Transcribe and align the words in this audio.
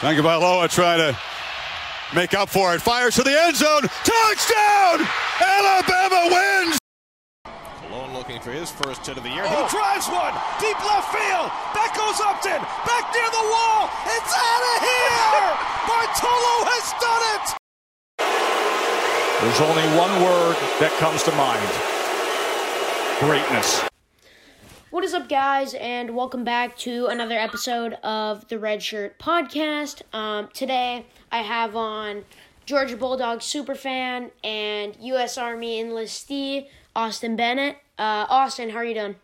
Tagovailoa 0.00 0.70
trying 0.72 0.96
to 0.96 1.18
make 2.16 2.32
up 2.32 2.48
for 2.48 2.74
it. 2.74 2.80
Fires 2.80 3.16
to 3.16 3.22
the 3.22 3.36
end 3.36 3.54
zone. 3.54 3.82
Touchdown! 4.00 5.06
Alabama 5.44 6.32
wins! 6.32 6.78
Malone 7.84 8.14
looking 8.14 8.40
for 8.40 8.50
his 8.50 8.70
first 8.70 9.04
hit 9.04 9.18
of 9.18 9.22
the 9.24 9.28
year. 9.28 9.44
He 9.44 9.54
oh. 9.54 9.68
drives 9.68 10.08
one. 10.08 10.32
Deep 10.56 10.80
left 10.88 11.12
field. 11.12 11.52
Back 11.76 11.92
goes 11.92 12.16
Upton. 12.16 12.64
Back 12.88 13.12
near 13.12 13.28
the 13.28 13.44
wall. 13.52 13.92
It's 14.08 14.32
out 14.32 14.64
of 14.72 14.76
here! 14.88 15.52
Bartolo 15.92 16.54
has 16.64 16.86
done 16.96 17.24
it! 17.36 17.60
There's 19.44 19.60
only 19.60 19.84
one 20.00 20.24
word 20.24 20.56
that 20.80 20.96
comes 20.96 21.22
to 21.24 21.32
mind 21.36 21.68
greatness. 23.20 23.89
What 24.90 25.04
is 25.04 25.14
up, 25.14 25.28
guys, 25.28 25.74
and 25.74 26.16
welcome 26.16 26.42
back 26.42 26.76
to 26.78 27.06
another 27.06 27.36
episode 27.38 27.92
of 28.02 28.48
the 28.48 28.58
Red 28.58 28.82
Shirt 28.82 29.20
Podcast. 29.20 30.02
Um, 30.12 30.48
today, 30.52 31.06
I 31.30 31.42
have 31.42 31.76
on 31.76 32.24
Georgia 32.66 32.96
Bulldogs 32.96 33.44
superfan 33.44 34.32
and 34.42 34.96
U.S. 35.00 35.38
Army 35.38 35.80
enlistee 35.80 36.66
Austin 36.96 37.36
Bennett. 37.36 37.76
Uh, 38.00 38.26
Austin, 38.28 38.70
how 38.70 38.78
are 38.78 38.84
you 38.84 38.94
doing? 38.94 39.14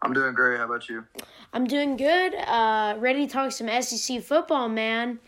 I'm 0.00 0.14
doing 0.14 0.32
great. 0.32 0.56
How 0.56 0.64
about 0.64 0.88
you? 0.88 1.04
I'm 1.52 1.66
doing 1.66 1.98
good. 1.98 2.34
Uh, 2.34 2.96
ready 2.98 3.26
to 3.26 3.30
talk 3.30 3.52
some 3.52 3.68
SEC 3.82 4.22
football, 4.22 4.70
man. 4.70 5.18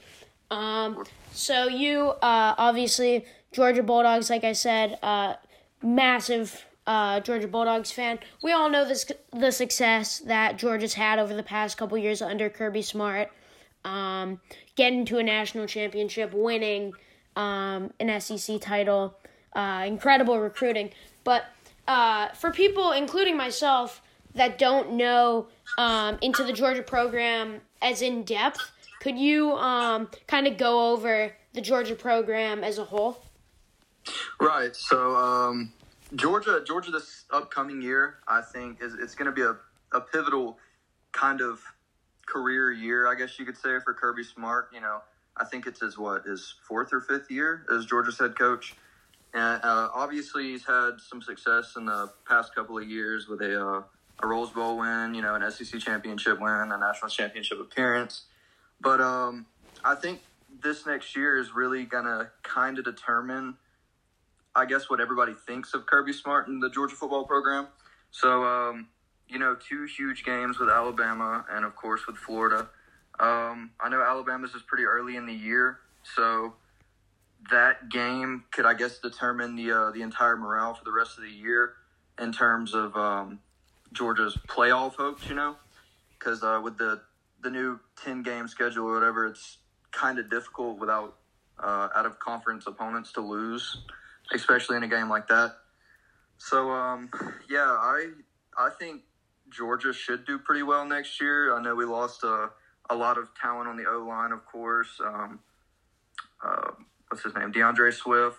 Um, 0.50 1.05
so 1.32 1.69
you, 1.69 2.12
uh, 2.22 2.55
obviously, 2.56 3.27
Georgia 3.52 3.82
Bulldogs, 3.82 4.30
like 4.30 4.44
I 4.44 4.52
said, 4.52 4.98
uh, 5.02 5.34
massive 5.82 6.64
uh, 6.88 7.20
Georgia 7.20 7.47
Bulldogs 7.47 7.92
fan. 7.92 8.19
We 8.42 8.52
all 8.52 8.70
know 8.70 8.84
this 8.88 9.12
the 9.30 9.52
success 9.52 10.20
that 10.20 10.56
Georgia's 10.56 10.95
had 10.95 11.19
over 11.19 11.34
the 11.34 11.42
past 11.42 11.77
couple 11.77 11.98
years 11.98 12.23
under 12.23 12.48
Kirby 12.48 12.80
Smart, 12.80 13.30
um, 13.84 14.41
getting 14.74 15.05
to 15.05 15.19
a 15.19 15.23
national 15.23 15.66
championship, 15.66 16.33
winning 16.33 16.95
um, 17.37 17.92
an 18.01 18.19
SEC 18.20 18.59
title, 18.62 19.14
uh, 19.55 19.84
incredible 19.86 20.41
recruiting. 20.41 20.91
But 21.25 21.45
uh, 21.86 22.28
for 22.28 22.50
people, 22.50 22.92
including 22.92 23.36
myself, 23.36 24.00
that 24.34 24.56
don't 24.56 24.92
know 24.92 25.48
um, 25.77 26.17
into 26.23 26.42
the 26.42 26.55
Georgia 26.55 26.83
program 26.83 27.61
as 27.83 28.00
in 28.00 28.23
depth, 28.23 28.73
could 29.00 29.19
you 29.19 29.52
um, 29.52 30.08
kind 30.27 30.47
of 30.47 30.56
go 30.56 30.92
over 30.92 31.33
the 31.52 31.61
Georgia 31.61 31.95
program 31.95 32.64
as 32.64 32.78
a 32.78 32.84
whole? 32.84 33.23
Right. 34.41 34.75
So 34.75 35.14
um, 35.17 35.73
Georgia, 36.14 36.62
Georgia, 36.67 36.91
this 36.91 37.25
upcoming 37.31 37.83
year, 37.83 38.17
I 38.27 38.41
think 38.41 38.83
is 38.83 38.95
it's 38.95 39.14
going 39.14 39.27
to 39.27 39.33
be 39.33 39.42
a, 39.42 39.56
a 39.92 40.01
pivotal 40.01 40.59
kind 41.12 41.41
of 41.41 41.61
career 42.27 42.73
year, 42.73 43.06
I 43.06 43.14
guess 43.14 43.39
you 43.39 43.45
could 43.45 43.56
say, 43.56 43.78
for 43.84 43.95
Kirby 43.95 44.25
Smart. 44.25 44.70
You 44.73 44.81
know, 44.81 45.03
I 45.36 45.45
think 45.45 45.67
it's 45.67 45.81
his 45.81 45.98
what 45.98 46.25
his 46.25 46.55
fourth 46.67 46.92
or 46.92 47.01
fifth 47.01 47.31
year 47.31 47.67
as 47.75 47.84
Georgia's 47.84 48.19
head 48.19 48.39
coach, 48.39 48.75
and 49.34 49.62
uh, 49.62 49.91
obviously 49.95 50.45
he's 50.53 50.64
had 50.64 50.92
some 50.98 51.20
success 51.20 51.75
in 51.77 51.84
the 51.84 52.11
past 52.27 52.55
couple 52.55 52.79
of 52.79 52.89
years 52.89 53.29
with 53.29 53.42
a 53.42 53.62
uh, 53.62 53.83
a 54.20 54.27
Rose 54.27 54.51
Bowl 54.51 54.79
win, 54.79 55.14
you 55.14 55.23
know, 55.23 55.34
an 55.34 55.51
SEC 55.51 55.79
championship 55.81 56.41
win, 56.41 56.51
a 56.73 56.79
national 56.79 57.11
championship 57.11 57.61
appearance. 57.61 58.25
But 58.81 59.01
um, 59.01 59.47
I 59.84 59.95
think 59.95 60.20
this 60.62 60.86
next 60.86 61.14
year 61.14 61.39
is 61.39 61.55
really 61.55 61.84
gonna 61.84 62.31
kind 62.42 62.79
of 62.79 62.84
determine 62.84 63.56
I 64.59 64.64
guess 64.64 64.91
what 64.91 65.01
everybody 65.01 65.34
thinks 65.34 65.73
of 65.73 65.87
Kirby 65.87 66.12
Smart 66.12 66.48
and 66.48 66.61
the 66.61 66.69
Georgia 66.69 66.97
football 66.97 67.25
program. 67.25 67.69
So, 68.11 68.42
um, 68.42 68.89
you 69.28 69.39
know, 69.39 69.55
two 69.55 69.84
huge 69.84 70.25
games 70.25 70.59
with 70.59 70.69
Alabama 70.69 71.45
and 71.48 71.64
of 71.64 71.77
course 71.77 72.09
with 72.09 72.17
Florida. 72.17 72.69
Um, 73.20 73.70
I 73.81 73.89
know 73.89 74.03
Alabama's 74.03 74.55
is 74.55 74.62
pretty 74.62 74.84
early 74.84 75.14
in 75.14 75.27
the 75.27 75.34
year, 75.34 75.79
so 76.03 76.55
that 77.51 77.89
game 77.89 78.45
could, 78.51 78.67
I 78.67 78.75
guess, 78.75 78.98
determine 78.98 79.55
the 79.55 79.73
uh, 79.73 79.91
the 79.92 80.03
entire 80.03 80.36
morale 80.36 80.75
for 80.75 80.84
the 80.84 80.92
rest 80.92 81.19
of 81.19 81.25
the 81.25 81.31
year 81.31 81.75
in 82.20 82.33
terms 82.33 82.74
of 82.74 82.97
um, 82.97 83.41
Georgia's 83.92 84.36
playoff 84.47 84.95
hopes. 84.95 85.29
You 85.29 85.35
know, 85.35 85.57
because 86.17 86.42
uh, 86.42 86.61
with 86.63 86.79
the 86.79 87.01
the 87.42 87.51
new 87.51 87.80
ten 88.02 88.23
game 88.23 88.47
schedule 88.47 88.86
or 88.86 88.95
whatever, 88.95 89.27
it's 89.27 89.58
kind 89.91 90.18
of 90.20 90.30
difficult 90.30 90.79
without 90.79 91.17
uh, 91.58 91.89
out 91.95 92.07
of 92.07 92.20
conference 92.20 92.68
opponents 92.68 93.13
to 93.13 93.20
lose 93.20 93.79
especially 94.34 94.77
in 94.77 94.83
a 94.83 94.89
game 94.89 95.08
like 95.08 95.28
that. 95.28 95.56
So 96.39 96.70
um, 96.70 97.11
yeah, 97.48 97.66
I 97.66 98.11
I 98.56 98.70
think 98.78 99.02
Georgia 99.50 99.92
should 99.92 100.27
do 100.27 100.39
pretty 100.39 100.62
well 100.62 100.84
next 100.84 101.20
year. 101.20 101.55
I 101.55 101.62
know 101.62 101.74
we 101.74 101.84
lost 101.84 102.22
a, 102.22 102.50
a 102.90 102.94
lot 102.94 103.18
of 103.18 103.28
talent 103.34 103.68
on 103.68 103.77
the 103.77 103.86
O 103.88 104.05
line, 104.06 104.33
of 104.33 104.44
course. 104.46 105.00
Um, 105.05 105.40
uh, 106.44 106.70
what's 107.08 107.24
his 107.24 107.34
name? 107.34 107.50
D'Andre 107.52 107.90
Swift. 107.90 108.38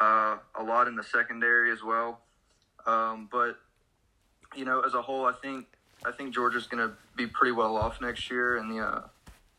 Uh, 0.00 0.38
a 0.54 0.62
lot 0.62 0.88
in 0.88 0.96
the 0.96 1.02
secondary 1.02 1.70
as 1.70 1.82
well. 1.82 2.20
Um, 2.86 3.28
but 3.30 3.56
you 4.56 4.64
know, 4.64 4.80
as 4.80 4.94
a 4.94 5.02
whole, 5.02 5.26
I 5.26 5.32
think 5.32 5.66
I 6.04 6.12
think 6.12 6.34
Georgia's 6.34 6.66
going 6.66 6.86
to 6.86 6.94
be 7.16 7.26
pretty 7.26 7.52
well 7.52 7.76
off 7.76 8.00
next 8.00 8.30
year 8.30 8.56
in 8.56 8.68
the 8.68 8.80
uh, 8.84 9.02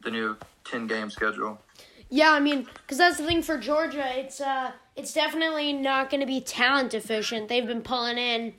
the 0.03 0.11
new 0.11 0.37
ten 0.63 0.87
game 0.87 1.09
schedule. 1.09 1.59
Yeah, 2.13 2.31
I 2.31 2.41
mean, 2.41 2.67
because 2.73 2.97
that's 2.97 3.17
the 3.17 3.25
thing 3.25 3.41
for 3.41 3.57
Georgia. 3.57 4.05
It's 4.19 4.41
uh, 4.41 4.71
it's 4.97 5.13
definitely 5.13 5.71
not 5.71 6.09
going 6.09 6.19
to 6.19 6.27
be 6.27 6.41
talent 6.41 6.91
deficient. 6.91 7.47
They've 7.47 7.65
been 7.65 7.81
pulling 7.81 8.17
in, 8.17 8.53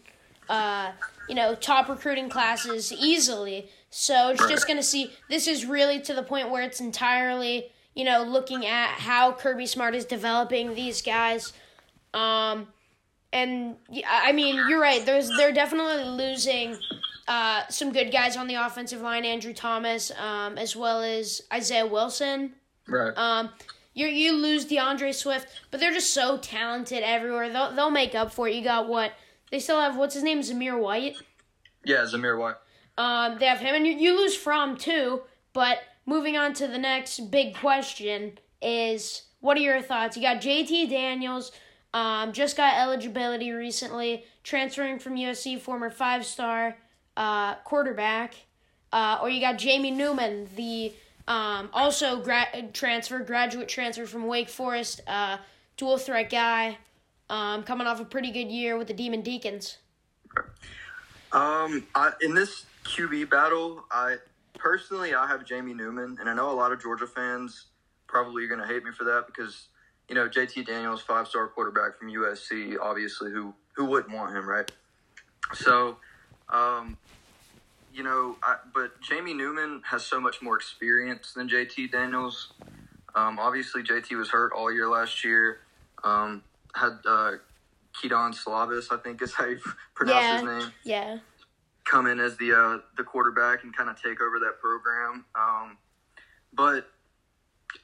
uh, 0.49 0.93
you 1.29 1.35
know, 1.35 1.55
top 1.55 1.91
recruiting 1.91 2.31
classes 2.31 2.93
easily. 2.95 3.69
So 3.91 4.31
it's 4.31 4.49
just 4.49 4.67
going 4.67 4.79
to 4.79 4.83
see. 4.83 5.13
This 5.29 5.47
is 5.47 5.67
really 5.67 6.01
to 6.01 6.15
the 6.15 6.23
point 6.23 6.49
where 6.49 6.63
it's 6.63 6.81
entirely, 6.81 7.67
you 7.95 8.05
know, 8.05 8.23
looking 8.23 8.65
at 8.65 8.89
how 8.93 9.33
Kirby 9.33 9.67
Smart 9.67 9.95
is 9.95 10.07
developing 10.07 10.75
these 10.75 11.03
guys. 11.03 11.53
Um, 12.15 12.69
and 13.35 13.77
I 14.09 14.33
mean, 14.33 14.65
you're 14.67 14.81
right. 14.81 15.05
There's 15.05 15.29
they're 15.37 15.53
definitely 15.53 16.05
losing 16.05 16.79
uh, 17.29 17.65
some 17.69 17.93
good 17.93 18.11
guys 18.11 18.39
on 18.39 18.47
the 18.47 18.55
offensive 18.55 19.03
line. 19.03 19.27
Andrew 19.27 19.53
Thomas, 19.53 20.11
um, 20.19 20.57
as 20.57 20.75
well 20.75 21.03
as 21.03 21.43
Isaiah 21.53 21.87
Wilson. 21.87 22.55
Right. 22.89 23.13
Um, 23.17 23.51
you 23.95 24.07
you 24.07 24.33
lose 24.33 24.65
D'Andre 24.65 25.13
Swift, 25.13 25.49
but 25.71 25.81
they're 25.81 25.93
just 25.93 26.15
so 26.15 26.39
talented 26.39 27.03
everywhere. 27.03 27.53
They'll 27.53 27.73
they'll 27.75 27.91
make 27.91 28.15
up 28.15 28.33
for 28.33 28.49
it. 28.49 28.55
You 28.55 28.65
got 28.65 28.89
what? 28.89 29.13
They 29.51 29.59
still 29.59 29.81
have 29.81 29.97
what's 29.97 30.15
his 30.15 30.23
name? 30.23 30.41
Zamir 30.41 30.79
White. 30.79 31.17
Yeah, 31.85 32.05
Zamir 32.05 32.39
White. 32.39 32.57
Um, 32.97 33.39
they 33.39 33.47
have 33.47 33.59
him, 33.61 33.75
and 33.75 33.87
you, 33.87 33.93
you 33.93 34.17
lose 34.17 34.37
from 34.37 34.77
too. 34.77 35.23
But 35.53 35.79
moving 36.07 36.37
on 36.37 36.55
to 36.55 36.67
the 36.67 36.79
next 36.79 37.31
big 37.31 37.55
question 37.57 38.39
is, 38.61 39.23
what 39.41 39.57
are 39.57 39.61
your 39.61 39.83
thoughts? 39.83 40.17
You 40.17 40.23
got 40.23 40.41
JT 40.41 40.89
Daniels, 40.89 41.53
um, 41.93 42.33
just 42.33 42.57
got 42.57 42.79
eligibility 42.79 43.51
recently, 43.51 44.25
transferring 44.43 44.99
from 44.99 45.17
USC, 45.17 45.61
former 45.61 45.91
five 45.91 46.25
star 46.25 46.79
uh, 47.17 47.57
quarterback, 47.57 48.35
uh, 48.93 49.19
or 49.21 49.29
you 49.29 49.41
got 49.41 49.59
Jamie 49.59 49.91
Newman, 49.91 50.49
the 50.57 50.93
um, 51.29 51.71
also, 51.73 52.21
gra- 52.21 52.49
transfer, 52.73 53.21
graduate 53.21 53.69
transfer 53.69 54.07
from 54.07 54.27
Wake 54.27 54.49
Forest, 54.49 55.01
uh, 55.07 55.39
dual 55.77 55.99
threat 55.99 56.31
guy, 56.31 56.79
um, 57.31 57.63
coming 57.63 57.87
off 57.87 58.01
a 58.01 58.05
pretty 58.05 58.31
good 58.31 58.51
year 58.51 58.77
with 58.77 58.89
the 58.89 58.95
Demon 58.95 59.23
Deacons. 59.23 59.79
Um, 61.33 61.87
I, 61.95 62.13
in 62.21 62.35
this 62.35 62.67
QB 62.85 63.31
battle, 63.31 63.85
I 63.91 64.17
personally 64.59 65.15
I 65.15 65.27
have 65.27 65.45
Jamie 65.45 65.75
Newman, 65.75 66.19
and 66.21 66.29
I 66.29 66.35
know 66.35 66.51
a 66.51 66.53
lot 66.53 66.73
of 66.73 66.83
Georgia 66.83 67.07
fans 67.07 67.67
probably 68.07 68.45
are 68.45 68.49
going 68.49 68.61
to 68.61 68.67
hate 68.67 68.85
me 68.85 68.91
for 68.91 69.05
that 69.05 69.25
because 69.27 69.69
you 70.09 70.15
know 70.15 70.29
JT 70.29 70.67
Daniels, 70.67 71.01
five 71.01 71.27
star 71.27 71.49
quarterback 71.49 71.99
from 71.99 72.09
USC, 72.09 72.77
obviously 72.81 73.31
who 73.31 73.55
who 73.75 73.87
wouldn't 73.87 74.15
want 74.15 74.37
him, 74.37 74.47
right? 74.47 74.71
So, 75.55 75.97
um, 76.51 76.99
you 77.93 78.03
know, 78.03 78.37
I, 78.43 78.57
but 78.75 79.01
Jamie 79.01 79.35
Newman 79.35 79.83
has 79.89 80.05
so 80.05 80.21
much 80.21 80.43
more 80.43 80.57
experience 80.57 81.33
than 81.33 81.49
JT 81.49 81.93
Daniels. 81.93 82.53
Um, 83.15 83.39
obviously, 83.39 83.83
JT 83.83 84.17
was 84.17 84.31
hurt 84.31 84.53
all 84.53 84.73
year 84.73 84.89
last 84.89 85.25
year. 85.25 85.59
Um, 86.03 86.43
had 86.75 86.99
uh, 87.07 87.33
Kedon 88.01 88.33
Slovis, 88.33 88.87
I 88.91 88.97
think 88.97 89.21
is 89.23 89.35
how 89.35 89.47
you 89.47 89.59
pronounce 89.95 90.23
yeah, 90.23 90.35
his 90.35 90.65
name. 90.65 90.73
Yeah. 90.85 91.19
Come 91.85 92.07
in 92.07 92.21
as 92.21 92.37
the 92.37 92.53
uh, 92.53 92.79
the 92.97 93.05
quarterback 93.05 93.65
and 93.65 93.77
kind 93.77 93.91
of 93.91 94.01
take 94.01 94.21
over 94.21 94.39
that 94.39 94.61
program. 94.61 95.25
Um, 95.35 95.77
but 96.53 96.87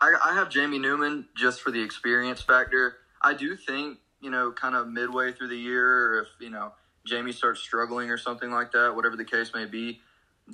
I, 0.00 0.15
I 0.25 0.35
have 0.35 0.50
Jamie 0.50 0.79
Newman 0.79 1.27
just 1.37 1.61
for 1.61 1.71
the 1.71 1.82
experience 1.82 2.41
factor. 2.41 2.97
I 3.21 3.35
do 3.35 3.56
think 3.56 3.99
you 4.21 4.31
know, 4.31 4.53
kind 4.53 4.75
of 4.75 4.88
midway 4.88 5.32
through 5.32 5.49
the 5.49 5.56
year, 5.56 6.21
if 6.21 6.29
you 6.41 6.50
know 6.50 6.73
Jamie 7.06 7.32
starts 7.32 7.61
struggling 7.61 8.11
or 8.11 8.19
something 8.19 8.50
like 8.50 8.73
that, 8.73 8.94
whatever 8.94 9.17
the 9.17 9.25
case 9.25 9.53
may 9.55 9.65
be, 9.65 10.00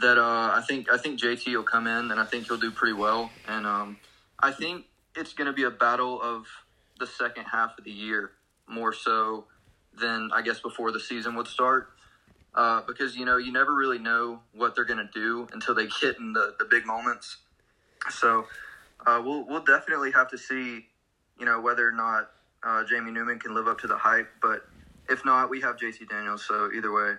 that 0.00 0.18
uh, 0.18 0.50
I 0.52 0.62
think 0.66 0.90
I 0.92 0.98
think 0.98 1.20
JT 1.20 1.46
will 1.54 1.62
come 1.62 1.86
in 1.86 2.10
and 2.10 2.20
I 2.20 2.24
think 2.24 2.46
he'll 2.46 2.56
do 2.56 2.70
pretty 2.70 2.94
well. 2.94 3.30
And 3.46 3.66
um, 3.66 3.98
I 4.40 4.50
think 4.50 4.86
it's 5.16 5.32
going 5.32 5.46
to 5.46 5.52
be 5.52 5.62
a 5.64 5.70
battle 5.70 6.20
of 6.20 6.46
the 6.98 7.06
second 7.06 7.44
half 7.44 7.78
of 7.78 7.84
the 7.84 7.90
year 7.90 8.32
more 8.66 8.92
so 8.92 9.44
than 9.98 10.30
I 10.34 10.42
guess 10.42 10.60
before 10.60 10.90
the 10.90 11.00
season 11.00 11.34
would 11.36 11.46
start. 11.46 11.90
Uh, 12.54 12.82
because 12.86 13.16
you 13.16 13.24
know 13.24 13.36
you 13.36 13.52
never 13.52 13.74
really 13.74 13.98
know 13.98 14.38
what 14.52 14.76
they're 14.76 14.84
going 14.84 15.04
to 15.04 15.10
do 15.12 15.48
until 15.52 15.74
they 15.74 15.88
get 16.00 16.18
in 16.18 16.32
the, 16.32 16.54
the 16.58 16.64
big 16.64 16.86
moments. 16.86 17.38
So 18.10 18.46
uh, 19.06 19.20
we'll 19.24 19.44
we'll 19.46 19.64
definitely 19.64 20.12
have 20.12 20.30
to 20.30 20.38
see, 20.38 20.86
you 21.38 21.46
know, 21.46 21.60
whether 21.60 21.86
or 21.86 21.92
not 21.92 22.30
uh, 22.62 22.84
Jamie 22.84 23.10
Newman 23.10 23.40
can 23.40 23.54
live 23.54 23.66
up 23.66 23.80
to 23.80 23.88
the 23.88 23.96
hype. 23.96 24.28
But 24.40 24.66
if 25.08 25.24
not, 25.24 25.50
we 25.50 25.60
have 25.62 25.76
JT 25.76 26.08
Daniels. 26.08 26.44
So 26.46 26.70
either 26.72 26.92
way, 26.92 27.14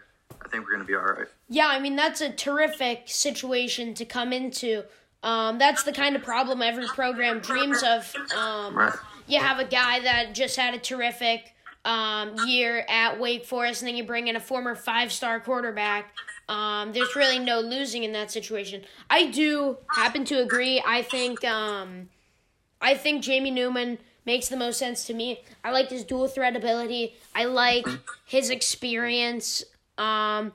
I 0.46 0.48
think 0.48 0.64
we're 0.64 0.74
going 0.74 0.86
to 0.86 0.88
be 0.88 0.96
all 0.96 1.02
right. 1.04 1.28
Yeah, 1.50 1.68
I 1.68 1.80
mean 1.80 1.96
that's 1.96 2.22
a 2.22 2.30
terrific 2.30 3.04
situation 3.08 3.96
to 3.96 4.06
come 4.06 4.32
into. 4.32 4.84
Um, 5.24 5.58
that's 5.58 5.84
the 5.84 5.92
kind 5.92 6.16
of 6.16 6.22
problem 6.24 6.62
every 6.62 6.86
program 6.88 7.40
dreams 7.40 7.82
of. 7.84 8.14
Um, 8.38 8.76
Right. 8.76 8.94
You 9.28 9.40
have 9.40 9.58
a 9.60 9.66
guy 9.66 10.02
that 10.02 10.36
just 10.36 10.56
had 10.56 10.76
a 10.76 10.78
terrific 10.78 11.56
um, 11.84 12.36
year 12.48 12.86
at 12.88 13.20
Wake 13.20 13.44
Forest, 13.44 13.82
and 13.82 13.90
then 13.90 13.96
you 13.96 14.04
bring 14.04 14.28
in 14.28 14.36
a 14.36 14.40
former 14.40 14.76
five-star 14.76 15.40
quarterback. 15.40 16.14
Um, 16.48 16.94
there's 16.94 17.16
really 17.16 17.40
no 17.40 17.60
losing 17.60 18.04
in 18.04 18.12
that 18.12 18.30
situation. 18.30 18.84
I 19.10 19.32
do 19.32 19.78
happen 19.96 20.26
to 20.26 20.44
agree. 20.44 20.84
I 20.86 21.02
think 21.02 21.44
um, 21.44 22.10
I 22.80 22.94
think 22.94 23.24
Jamie 23.24 23.50
Newman 23.50 23.98
makes 24.26 24.48
the 24.48 24.58
most 24.58 24.78
sense 24.78 25.06
to 25.06 25.14
me. 25.16 25.42
I 25.64 25.72
like 25.72 25.90
his 25.90 26.04
dual 26.04 26.28
threat 26.28 26.56
ability. 26.56 27.16
I 27.34 27.46
like 27.46 27.88
his 28.26 28.52
experience. 28.52 29.64
Um, 29.98 30.54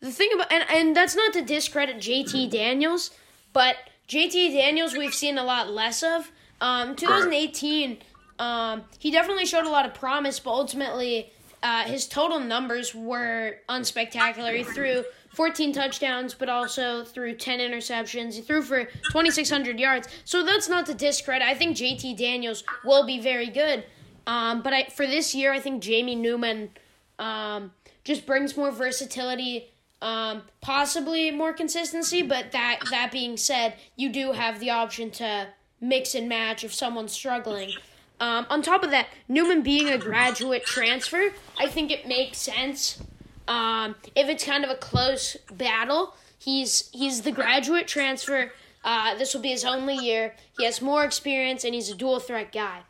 the 0.00 0.12
thing 0.12 0.30
about 0.34 0.52
and, 0.52 0.64
and 0.70 0.96
that's 0.96 1.16
not 1.16 1.32
to 1.34 1.42
discredit 1.42 1.96
JT 1.96 2.50
Daniels, 2.50 3.10
but 3.52 3.76
JT 4.08 4.52
Daniels 4.52 4.94
we've 4.94 5.14
seen 5.14 5.38
a 5.38 5.44
lot 5.44 5.70
less 5.70 6.02
of. 6.02 6.30
Um, 6.60 6.96
2018, 6.96 7.98
um, 8.38 8.82
he 8.98 9.10
definitely 9.10 9.46
showed 9.46 9.66
a 9.66 9.70
lot 9.70 9.84
of 9.84 9.94
promise, 9.94 10.40
but 10.40 10.50
ultimately 10.50 11.32
uh, 11.62 11.84
his 11.84 12.06
total 12.06 12.38
numbers 12.38 12.94
were 12.94 13.56
unspectacular. 13.68 14.56
He 14.56 14.64
threw 14.64 15.04
14 15.34 15.72
touchdowns, 15.72 16.32
but 16.32 16.48
also 16.48 17.04
threw 17.04 17.34
10 17.34 17.58
interceptions. 17.58 18.34
He 18.34 18.40
threw 18.40 18.62
for 18.62 18.84
2,600 18.84 19.78
yards. 19.78 20.08
So 20.24 20.44
that's 20.44 20.68
not 20.68 20.86
to 20.86 20.94
discredit. 20.94 21.46
I 21.46 21.54
think 21.54 21.76
JT 21.76 22.16
Daniels 22.16 22.64
will 22.84 23.04
be 23.04 23.20
very 23.20 23.48
good. 23.48 23.84
Um, 24.26 24.62
but 24.62 24.72
I, 24.72 24.84
for 24.84 25.06
this 25.06 25.34
year, 25.34 25.52
I 25.52 25.60
think 25.60 25.82
Jamie 25.82 26.16
Newman 26.16 26.70
um, 27.18 27.72
just 28.06 28.24
brings 28.24 28.56
more 28.56 28.70
versatility, 28.70 29.68
um, 30.00 30.42
possibly 30.60 31.30
more 31.30 31.52
consistency. 31.52 32.22
But 32.22 32.52
that 32.52 32.80
that 32.90 33.10
being 33.10 33.36
said, 33.36 33.74
you 33.96 34.08
do 34.08 34.32
have 34.32 34.60
the 34.60 34.70
option 34.70 35.10
to 35.12 35.48
mix 35.80 36.14
and 36.14 36.28
match 36.28 36.64
if 36.64 36.72
someone's 36.72 37.12
struggling. 37.12 37.72
Um, 38.18 38.46
on 38.48 38.62
top 38.62 38.82
of 38.82 38.90
that, 38.92 39.08
Newman 39.28 39.62
being 39.62 39.90
a 39.90 39.98
graduate 39.98 40.64
transfer, 40.64 41.32
I 41.58 41.66
think 41.66 41.90
it 41.90 42.08
makes 42.08 42.38
sense. 42.38 43.02
Um, 43.46 43.94
if 44.14 44.28
it's 44.28 44.44
kind 44.44 44.64
of 44.64 44.70
a 44.70 44.76
close 44.76 45.36
battle, 45.52 46.14
he's 46.38 46.88
he's 46.92 47.22
the 47.22 47.32
graduate 47.32 47.88
transfer. 47.88 48.52
Uh, 48.84 49.16
this 49.16 49.34
will 49.34 49.42
be 49.42 49.50
his 49.50 49.64
only 49.64 49.96
year. 49.96 50.34
He 50.56 50.64
has 50.64 50.80
more 50.80 51.04
experience, 51.04 51.64
and 51.64 51.74
he's 51.74 51.90
a 51.90 51.94
dual 51.94 52.20
threat 52.20 52.52
guy. 52.52 52.82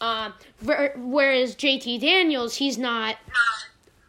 Um, 0.00 0.32
whereas 0.62 1.56
JT 1.56 2.00
Daniels, 2.00 2.54
he's 2.56 2.78
not. 2.78 3.16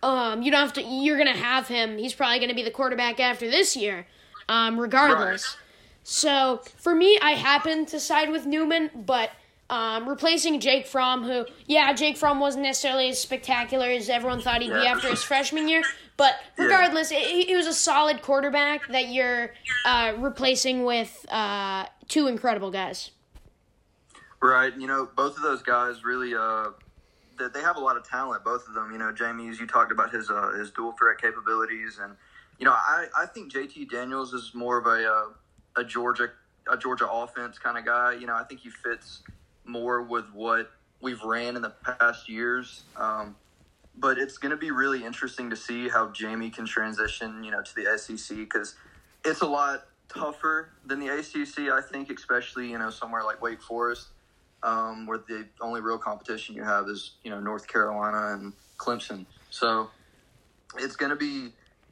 Um, 0.03 0.41
you 0.41 0.51
don't 0.51 0.61
have 0.61 0.73
to. 0.73 0.83
You're 0.83 1.17
gonna 1.17 1.35
have 1.35 1.67
him. 1.67 1.97
He's 1.97 2.13
probably 2.13 2.39
gonna 2.39 2.55
be 2.55 2.63
the 2.63 2.71
quarterback 2.71 3.19
after 3.19 3.49
this 3.49 3.75
year, 3.75 4.07
um, 4.49 4.79
regardless. 4.79 5.57
So 6.03 6.61
for 6.77 6.95
me, 6.95 7.19
I 7.21 7.31
happen 7.31 7.85
to 7.87 7.99
side 7.99 8.31
with 8.31 8.45
Newman, 8.45 8.89
but 8.95 9.29
um, 9.69 10.09
replacing 10.09 10.59
Jake 10.59 10.87
Fromm, 10.87 11.23
who 11.23 11.45
yeah, 11.67 11.93
Jake 11.93 12.17
Fromm 12.17 12.39
wasn't 12.39 12.63
necessarily 12.63 13.09
as 13.09 13.19
spectacular 13.19 13.87
as 13.87 14.09
everyone 14.09 14.41
thought 14.41 14.61
he'd 14.61 14.69
be 14.69 14.87
after 14.87 15.09
his 15.09 15.23
freshman 15.23 15.67
year, 15.67 15.83
but 16.17 16.35
regardless, 16.57 17.09
he, 17.09 17.43
he 17.43 17.55
was 17.55 17.67
a 17.67 17.73
solid 17.73 18.21
quarterback 18.21 18.87
that 18.87 19.09
you're 19.09 19.51
uh, 19.85 20.13
replacing 20.17 20.83
with 20.83 21.25
uh, 21.29 21.85
two 22.07 22.27
incredible 22.27 22.71
guys. 22.71 23.11
Right. 24.41 24.75
You 24.75 24.87
know, 24.87 25.07
both 25.15 25.37
of 25.37 25.43
those 25.43 25.61
guys 25.61 26.03
really 26.03 26.35
uh 26.35 26.71
they, 27.41 27.59
they 27.59 27.61
have 27.61 27.75
a 27.75 27.79
lot 27.79 27.97
of 27.97 28.07
talent, 28.07 28.43
both 28.43 28.67
of 28.67 28.73
them. 28.73 28.91
You 28.91 28.97
know, 28.97 29.11
Jamie, 29.11 29.49
as 29.49 29.59
you 29.59 29.67
talked 29.67 29.91
about 29.91 30.11
his 30.11 30.29
uh, 30.29 30.51
his 30.57 30.71
dual 30.71 30.93
threat 30.93 31.19
capabilities 31.19 31.99
and 32.01 32.15
you 32.61 32.65
know, 32.65 32.73
I, 32.73 33.07
I 33.17 33.25
think 33.25 33.51
JT 33.51 33.89
Daniels 33.89 34.33
is 34.33 34.51
more 34.53 34.77
of 34.77 34.85
a 34.85 35.11
uh, 35.11 35.81
a 35.81 35.83
Georgia 35.83 36.29
a 36.71 36.77
Georgia 36.77 37.09
offense 37.09 37.57
kind 37.57 37.77
of 37.77 37.85
guy. 37.85 38.13
You 38.13 38.27
know, 38.27 38.35
I 38.35 38.43
think 38.43 38.61
he 38.61 38.69
fits 38.69 39.23
more 39.65 40.03
with 40.03 40.25
what 40.31 40.69
we've 41.01 41.21
ran 41.23 41.55
in 41.55 41.63
the 41.63 41.71
past 41.71 42.29
years. 42.29 42.83
Um, 42.95 43.35
but 43.97 44.19
it's 44.19 44.37
going 44.37 44.51
to 44.51 44.57
be 44.57 44.71
really 44.71 45.03
interesting 45.03 45.49
to 45.49 45.55
see 45.55 45.89
how 45.89 46.11
Jamie 46.11 46.49
can 46.49 46.65
transition, 46.65 47.43
you 47.43 47.51
know, 47.51 47.61
to 47.61 47.75
the 47.75 47.97
SEC 47.97 48.37
because 48.37 48.75
it's 49.25 49.41
a 49.41 49.47
lot 49.47 49.85
tougher 50.07 50.69
than 50.85 50.99
the 50.99 51.07
ACC. 51.07 51.71
I 51.71 51.81
think, 51.81 52.11
especially 52.11 52.69
you 52.69 52.77
know 52.77 52.91
somewhere 52.91 53.23
like 53.23 53.41
Wake 53.41 53.61
Forest, 53.61 54.09
um, 54.63 55.05
where 55.05 55.19
the 55.19 55.45
only 55.59 55.81
real 55.81 55.97
competition 55.97 56.55
you 56.55 56.63
have 56.63 56.87
is 56.87 57.11
you 57.23 57.29
know 57.29 57.39
North 57.39 57.67
Carolina 57.67 58.33
and 58.33 58.53
Clemson. 58.77 59.25
So 59.49 59.89
it's 60.77 60.95
going 60.95 61.09
to 61.09 61.15
be 61.15 61.51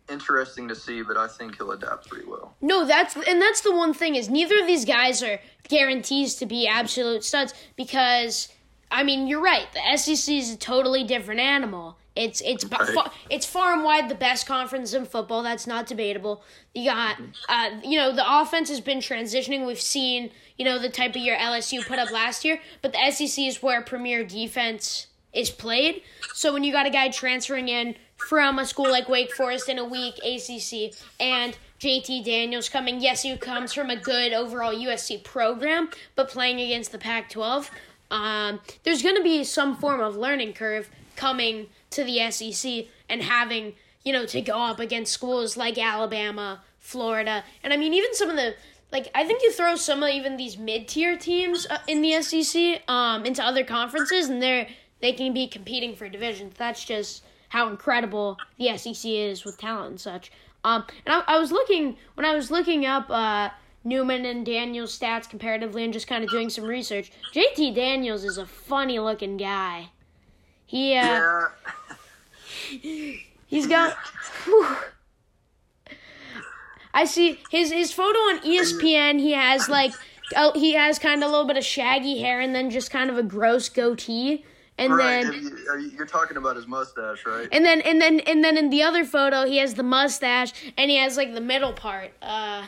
interesting 0.10 0.68
to 0.68 0.76
see, 0.76 1.02
but 1.02 1.18
I 1.18 1.28
think 1.28 1.58
he'll 1.58 1.72
adapt 1.72 2.10
pretty 2.10 2.28
well. 2.28 2.56
No, 2.62 2.86
that's 2.86 3.16
and 3.16 3.42
that's 3.42 3.62
the 3.62 3.76
one 3.76 3.94
thing 3.94 4.16
is 4.16 4.30
neither 4.30 4.60
of 4.60 4.68
these 4.68 4.86
guys 4.86 5.22
are 5.24 5.40
guarantees 5.68 6.36
to 6.36 6.46
be 6.46 6.68
absolute 6.68 7.24
studs 7.24 7.54
because 7.76 8.50
I 8.92 9.04
mean 9.04 9.28
you're 9.28 9.42
right. 9.42 9.68
The 9.74 9.98
SEC 9.98 10.36
is 10.36 10.54
a 10.54 10.58
totally 10.58 11.04
different 11.04 11.40
animal. 11.40 11.98
It's 12.20 12.42
it's 12.42 12.66
Right. 12.66 12.90
far, 12.90 13.12
it's 13.30 13.46
far 13.46 13.74
and 13.74 13.84
wide 13.84 14.10
the 14.10 14.16
best 14.16 14.46
conference 14.46 14.94
in 14.94 15.06
football. 15.06 15.42
That's 15.42 15.66
not 15.66 15.88
debatable. 15.88 16.44
You 16.76 16.92
got 16.92 17.16
uh, 17.48 17.70
you 17.82 17.98
know 17.98 18.14
the 18.14 18.26
offense 18.42 18.68
has 18.68 18.82
been 18.82 19.00
transitioning. 19.00 19.66
We've 19.66 19.80
seen 19.80 20.32
you 20.58 20.66
know 20.66 20.78
the 20.80 20.90
type 20.90 21.12
of 21.12 21.18
year 21.22 21.38
LSU 21.38 21.88
put 21.88 21.98
up 21.98 22.12
last 22.12 22.44
year, 22.44 22.60
but 22.82 22.92
the 22.92 23.12
SEC 23.12 23.46
is 23.46 23.64
where 23.64 23.82
premier 23.82 24.26
defense 24.26 25.08
is 25.32 25.50
played. 25.50 26.02
So 26.34 26.52
when 26.52 26.66
you 26.66 26.74
got 26.74 26.86
a 26.86 26.90
guy 26.90 27.08
transferring 27.08 27.70
in 27.70 27.96
from 28.18 28.60
a 28.60 28.66
school 28.66 28.92
like 28.92 29.08
Wake 29.08 29.34
Forest 29.34 29.70
in 29.70 29.78
a 29.80 29.86
weak 29.86 30.16
ACC 30.18 30.94
and 31.22 31.58
JT 31.80 32.26
Daniels 32.26 32.68
coming, 32.68 33.00
yes, 33.00 33.22
he 33.22 33.38
comes 33.38 33.72
from 33.72 33.90
a 33.90 33.96
good 33.96 34.34
overall 34.34 34.74
USC 34.74 35.24
program, 35.24 35.90
but 36.16 36.28
playing 36.30 36.60
against 36.60 36.92
the 36.92 36.98
Pac 36.98 37.30
12, 37.30 37.72
um, 38.12 38.60
there's 38.84 39.02
going 39.02 39.16
to 39.16 39.24
be 39.24 39.46
some 39.46 39.78
form 39.78 40.02
of 40.02 40.18
learning 40.18 40.52
curve 40.52 40.90
coming 41.16 41.68
to 41.92 42.04
the 42.04 42.30
SEC 42.32 42.86
and 43.10 43.24
having, 43.24 43.74
you 44.04 44.14
know, 44.14 44.26
to 44.26 44.42
go 44.42 44.58
up 44.62 44.80
against 44.80 45.14
schools 45.14 45.58
like 45.58 45.78
Alabama, 45.78 46.62
Florida. 46.80 47.44
And 47.64 47.74
I 47.74 47.78
mean, 47.78 47.94
even 47.94 48.14
some 48.14 48.30
of 48.30 48.36
the 48.36 48.56
like 48.92 49.10
I 49.14 49.26
think 49.26 49.44
you 49.44 49.52
throw 49.52 49.76
some 49.76 50.04
of 50.04 50.10
even 50.10 50.38
these 50.38 50.58
mid 50.58 50.88
tier 50.88 51.18
teams 51.18 51.68
uh, 51.70 51.78
in 51.88 52.02
the 52.02 52.22
SEC 52.22 52.82
um, 52.88 53.26
into 53.26 53.44
other 53.44 53.64
conferences, 53.64 54.30
and 54.30 54.42
they're 54.42 54.68
they 55.02 55.14
can 55.14 55.34
be 55.34 55.48
competing 55.48 55.96
for 55.96 56.10
divisions. 56.10 56.56
That's 56.58 56.84
just 56.84 57.24
how 57.50 57.70
incredible 57.70 58.38
the 58.58 58.76
SEC 58.78 59.10
is 59.10 59.46
with 59.46 59.58
talent 59.58 59.90
and 59.92 60.00
such. 60.00 60.32
Um, 60.64 60.86
and 61.06 61.16
I, 61.16 61.36
I 61.36 61.40
was 61.40 61.52
looking 61.52 61.98
when 62.16 62.26
I 62.26 62.34
was 62.34 62.52
looking 62.52 62.86
up 62.86 63.10
uh, 63.10 63.50
Newman 63.84 64.26
and 64.26 64.46
Daniels 64.46 64.98
stats 64.98 65.30
comparatively, 65.30 65.84
and 65.84 65.94
just 65.94 66.08
kind 66.08 66.24
of 66.24 66.30
doing 66.30 66.50
some 66.50 66.66
research. 66.66 67.12
JT 67.34 67.76
Daniels 67.76 68.24
is 68.24 68.38
a 68.38 68.46
funny 68.46 69.00
looking 69.00 69.38
guy. 69.38 69.90
He 70.70 70.96
uh, 70.96 71.48
Yeah, 72.70 73.14
He's 73.48 73.66
got. 73.66 73.98
whew. 74.46 74.68
I 76.94 77.06
see 77.06 77.40
his 77.50 77.72
his 77.72 77.92
photo 77.92 78.20
on 78.20 78.40
ESPN. 78.42 79.20
He 79.20 79.32
has 79.34 79.68
like 79.68 79.94
oh, 80.36 80.52
he 80.54 80.74
has 80.74 81.00
kind 81.00 81.24
of 81.24 81.28
a 81.28 81.32
little 81.32 81.48
bit 81.48 81.58
of 81.58 81.64
shaggy 81.66 82.20
hair 82.20 82.40
and 82.40 82.54
then 82.54 82.70
just 82.70 82.92
kind 82.92 83.10
of 83.10 83.18
a 83.18 83.24
gross 83.24 83.68
goatee. 83.68 84.46
And 84.78 84.94
right. 84.96 85.24
then 85.24 85.34
you- 85.34 85.68
are 85.72 85.80
you- 85.80 85.90
You're 85.90 86.06
talking 86.06 86.38
about 86.38 86.56
his 86.56 86.68
mustache, 86.68 87.26
right? 87.26 87.48
and 87.52 87.66
then 87.66 87.82
and 87.82 88.00
then 88.00 88.20
and 88.22 88.44
then 88.44 88.56
in 88.56 88.70
the 88.70 88.84
other 88.84 89.04
photo 89.04 89.46
he 89.48 89.58
has 89.58 89.74
the 89.74 89.82
mustache 89.84 90.54
and 90.78 90.92
he 90.92 90.98
has 90.98 91.18
like 91.18 91.34
the 91.34 91.42
middle 91.42 91.74
part. 91.74 92.12
Uh, 92.22 92.64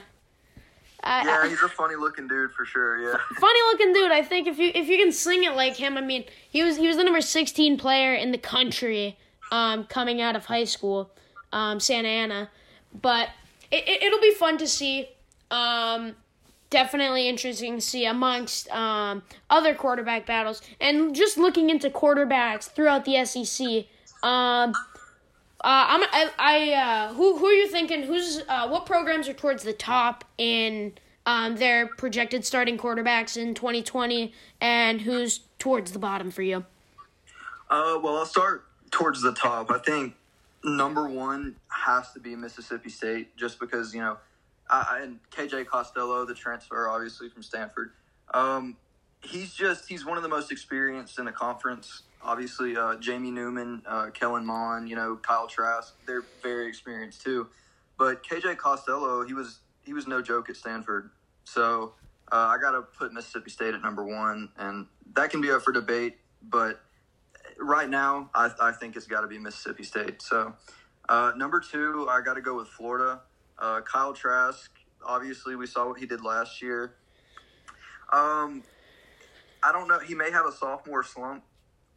I- 1.03 1.25
Yeah, 1.25 1.49
he's 1.49 1.61
a 1.63 1.69
funny 1.69 1.95
looking 1.95 2.27
dude 2.27 2.51
for 2.53 2.65
sure. 2.65 2.97
Yeah. 3.01 3.17
funny 3.39 3.59
looking 3.71 3.93
dude. 3.93 4.11
I 4.11 4.21
think 4.23 4.47
if 4.47 4.57
you 4.59 4.71
if 4.75 4.87
you 4.87 4.97
can 4.97 5.11
sing 5.11 5.43
it 5.43 5.55
like 5.55 5.75
him, 5.75 5.97
I 5.97 6.01
mean, 6.01 6.25
he 6.49 6.63
was 6.63 6.77
he 6.77 6.87
was 6.87 6.97
the 6.97 7.03
number 7.03 7.21
sixteen 7.21 7.77
player 7.77 8.13
in 8.13 8.31
the 8.31 8.37
country, 8.37 9.17
um, 9.51 9.85
coming 9.85 10.21
out 10.21 10.35
of 10.35 10.45
high 10.45 10.65
school, 10.65 11.11
um, 11.51 11.79
Santa 11.79 12.07
Ana, 12.07 12.49
but 13.01 13.29
it, 13.71 13.87
it 13.87 14.03
it'll 14.03 14.21
be 14.21 14.33
fun 14.33 14.57
to 14.59 14.67
see. 14.67 15.09
Um, 15.49 16.15
definitely 16.69 17.27
interesting 17.27 17.75
to 17.75 17.81
see 17.81 18.05
amongst 18.05 18.69
um 18.71 19.21
other 19.49 19.75
quarterback 19.75 20.25
battles 20.25 20.61
and 20.79 21.13
just 21.13 21.37
looking 21.37 21.69
into 21.69 21.89
quarterbacks 21.89 22.69
throughout 22.71 23.03
the 23.05 23.25
SEC. 23.25 23.85
Um. 24.23 24.73
Uh, 25.63 25.85
I'm 25.89 26.03
I, 26.11 26.29
I 26.39 26.73
uh, 26.73 27.13
who 27.13 27.37
who 27.37 27.45
are 27.45 27.53
you 27.53 27.67
thinking? 27.67 28.01
Who's 28.01 28.41
uh, 28.49 28.67
what 28.67 28.87
programs 28.87 29.27
are 29.29 29.33
towards 29.33 29.61
the 29.63 29.73
top 29.73 30.23
in 30.39 30.93
um, 31.27 31.55
their 31.55 31.85
projected 31.85 32.43
starting 32.43 32.79
quarterbacks 32.79 33.37
in 33.37 33.53
2020, 33.53 34.33
and 34.59 35.01
who's 35.01 35.41
towards 35.59 35.91
the 35.91 35.99
bottom 35.99 36.31
for 36.31 36.41
you? 36.41 36.65
Uh, 37.69 37.99
well, 38.01 38.17
I'll 38.17 38.25
start 38.25 38.65
towards 38.89 39.21
the 39.21 39.33
top. 39.33 39.69
I 39.69 39.77
think 39.77 40.15
number 40.63 41.07
one 41.07 41.55
has 41.67 42.11
to 42.13 42.19
be 42.19 42.35
Mississippi 42.35 42.89
State, 42.89 43.37
just 43.37 43.59
because 43.59 43.93
you 43.93 44.01
know, 44.01 44.17
I, 44.67 44.87
I- 44.89 44.99
and 45.03 45.19
KJ 45.31 45.67
Costello, 45.67 46.25
the 46.25 46.33
transfer, 46.33 46.87
obviously 46.89 47.29
from 47.29 47.43
Stanford. 47.43 47.91
Um, 48.33 48.77
he's 49.21 49.53
just 49.53 49.87
he's 49.87 50.07
one 50.07 50.17
of 50.17 50.23
the 50.23 50.29
most 50.29 50.51
experienced 50.51 51.19
in 51.19 51.25
the 51.25 51.31
conference. 51.31 52.01
Obviously, 52.23 52.77
uh, 52.77 52.95
Jamie 52.95 53.31
Newman, 53.31 53.81
uh, 53.87 54.07
Kellen 54.13 54.45
Mond, 54.45 54.89
you 54.89 54.95
know 54.95 55.15
Kyle 55.15 55.47
Trask, 55.47 55.95
they're 56.05 56.23
very 56.43 56.67
experienced 56.67 57.21
too. 57.21 57.47
But 57.97 58.23
KJ 58.23 58.57
Costello, 58.57 59.25
he 59.25 59.33
was 59.33 59.59
he 59.83 59.93
was 59.93 60.07
no 60.07 60.21
joke 60.21 60.49
at 60.49 60.55
Stanford. 60.55 61.11
So 61.43 61.93
uh, 62.31 62.35
I 62.35 62.57
got 62.61 62.71
to 62.71 62.81
put 62.81 63.13
Mississippi 63.13 63.49
State 63.49 63.73
at 63.73 63.81
number 63.81 64.05
one, 64.05 64.49
and 64.57 64.87
that 65.15 65.29
can 65.29 65.41
be 65.41 65.51
up 65.51 65.61
for 65.63 65.71
debate. 65.71 66.17
But 66.41 66.81
right 67.59 67.89
now, 67.89 68.29
I, 68.33 68.51
I 68.61 68.71
think 68.71 68.95
it's 68.95 69.07
got 69.07 69.21
to 69.21 69.27
be 69.27 69.37
Mississippi 69.37 69.83
State. 69.83 70.21
So 70.21 70.53
uh, 71.09 71.33
number 71.35 71.59
two, 71.59 72.07
I 72.09 72.21
got 72.21 72.35
to 72.35 72.41
go 72.41 72.55
with 72.55 72.67
Florida. 72.67 73.21
Uh, 73.59 73.81
Kyle 73.81 74.13
Trask, 74.13 74.71
obviously, 75.05 75.55
we 75.55 75.67
saw 75.67 75.87
what 75.87 75.99
he 75.99 76.05
did 76.05 76.23
last 76.23 76.61
year. 76.61 76.95
Um, 78.11 78.63
I 79.63 79.71
don't 79.71 79.87
know. 79.87 79.99
He 79.99 80.15
may 80.15 80.31
have 80.31 80.45
a 80.45 80.51
sophomore 80.51 81.03
slump, 81.03 81.43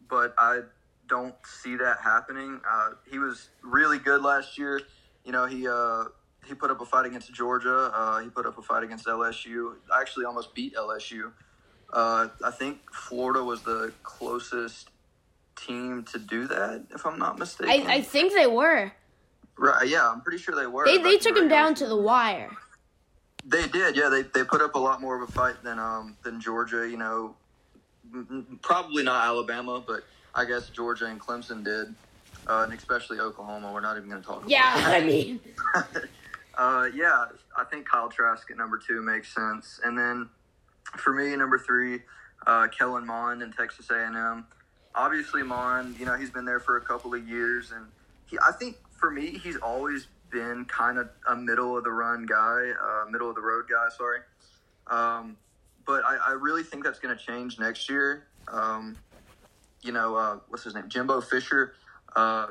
but 0.08 0.34
I 0.38 0.60
don't 1.08 1.34
see 1.44 1.76
that 1.76 1.98
happening. 2.02 2.60
Uh, 2.70 2.90
he 3.10 3.18
was 3.18 3.48
really 3.62 3.98
good 3.98 4.22
last 4.22 4.58
year. 4.58 4.80
You 5.24 5.32
know, 5.32 5.46
he 5.46 5.68
uh, 5.68 6.04
he 6.46 6.54
put 6.54 6.70
up 6.70 6.80
a 6.80 6.84
fight 6.84 7.06
against 7.06 7.32
Georgia. 7.32 7.90
Uh, 7.94 8.20
he 8.20 8.28
put 8.28 8.46
up 8.46 8.58
a 8.58 8.62
fight 8.62 8.82
against 8.84 9.06
LSU. 9.06 9.74
I 9.94 10.00
actually 10.00 10.24
almost 10.24 10.54
beat 10.54 10.74
LSU. 10.74 11.32
Uh, 11.92 12.28
I 12.44 12.50
think 12.50 12.78
Florida 12.92 13.42
was 13.42 13.62
the 13.62 13.92
closest 14.02 14.88
team 15.56 16.02
to 16.12 16.18
do 16.18 16.46
that, 16.48 16.84
if 16.92 17.06
I'm 17.06 17.18
not 17.18 17.38
mistaken. 17.38 17.88
I, 17.88 17.94
I 17.94 18.00
think 18.02 18.32
they 18.32 18.46
were. 18.46 18.90
right? 19.56 19.88
Yeah, 19.88 20.08
I'm 20.08 20.20
pretty 20.20 20.38
sure 20.38 20.54
they 20.56 20.66
were. 20.66 20.84
They, 20.84 20.98
they 20.98 21.18
took 21.18 21.36
him 21.36 21.48
down 21.48 21.74
to 21.76 21.86
the 21.86 21.96
wire. 21.96 22.50
They 23.46 23.66
did, 23.68 23.94
yeah. 23.96 24.08
They 24.08 24.22
they 24.22 24.42
put 24.42 24.62
up 24.62 24.74
a 24.74 24.78
lot 24.78 25.00
more 25.02 25.22
of 25.22 25.28
a 25.28 25.32
fight 25.32 25.62
than 25.62 25.78
um 25.78 26.16
than 26.24 26.40
Georgia. 26.40 26.88
You 26.88 26.96
know, 26.96 27.36
probably 28.62 29.02
not 29.02 29.24
Alabama, 29.24 29.82
but 29.86 30.04
I 30.34 30.44
guess 30.44 30.68
Georgia 30.70 31.06
and 31.06 31.20
Clemson 31.20 31.64
did, 31.64 31.94
uh, 32.46 32.62
and 32.68 32.72
especially 32.72 33.20
Oklahoma. 33.20 33.72
We're 33.72 33.80
not 33.80 33.96
even 33.96 34.08
going 34.08 34.22
to 34.22 34.26
talk. 34.26 34.44
Yeah, 34.46 34.78
about 34.78 34.94
I 34.94 35.04
mean, 35.04 35.40
Uh, 36.56 36.88
yeah, 36.94 37.26
I 37.56 37.64
think 37.64 37.88
Kyle 37.88 38.08
Trask 38.08 38.48
at 38.50 38.56
number 38.56 38.78
two 38.78 39.02
makes 39.02 39.34
sense, 39.34 39.80
and 39.82 39.98
then 39.98 40.28
for 40.96 41.12
me, 41.12 41.34
number 41.34 41.58
three, 41.58 42.00
uh, 42.46 42.68
Kellen 42.68 43.06
Mond 43.06 43.42
in 43.42 43.52
Texas 43.52 43.90
A&M. 43.90 44.46
Obviously, 44.94 45.42
Mond, 45.42 45.98
you 45.98 46.06
know, 46.06 46.14
he's 46.14 46.30
been 46.30 46.44
there 46.44 46.60
for 46.60 46.76
a 46.76 46.80
couple 46.80 47.14
of 47.14 47.28
years, 47.28 47.72
and 47.72 47.86
he, 48.26 48.38
I 48.38 48.52
think 48.52 48.76
for 48.92 49.10
me, 49.10 49.38
he's 49.42 49.56
always 49.56 50.06
been 50.30 50.64
kind 50.66 50.98
of 50.98 51.08
a 51.28 51.34
middle 51.34 51.76
of 51.76 51.82
the 51.82 51.90
run 51.90 52.26
guy, 52.26 52.70
uh, 52.70 53.10
middle 53.10 53.28
of 53.28 53.34
the 53.34 53.42
road 53.42 53.64
guy. 53.68 53.88
Sorry, 53.96 54.20
um, 54.86 55.36
but 55.86 56.04
I, 56.04 56.16
I 56.28 56.32
really 56.32 56.62
think 56.62 56.84
that's 56.84 56.98
going 56.98 57.16
to 57.16 57.22
change 57.22 57.58
next 57.58 57.88
year. 57.88 58.26
Um, 58.48 58.96
you 59.82 59.92
know, 59.92 60.16
uh, 60.16 60.38
what's 60.48 60.64
his 60.64 60.74
name, 60.74 60.88
Jimbo 60.88 61.20
Fisher. 61.20 61.74
Uh, 62.16 62.48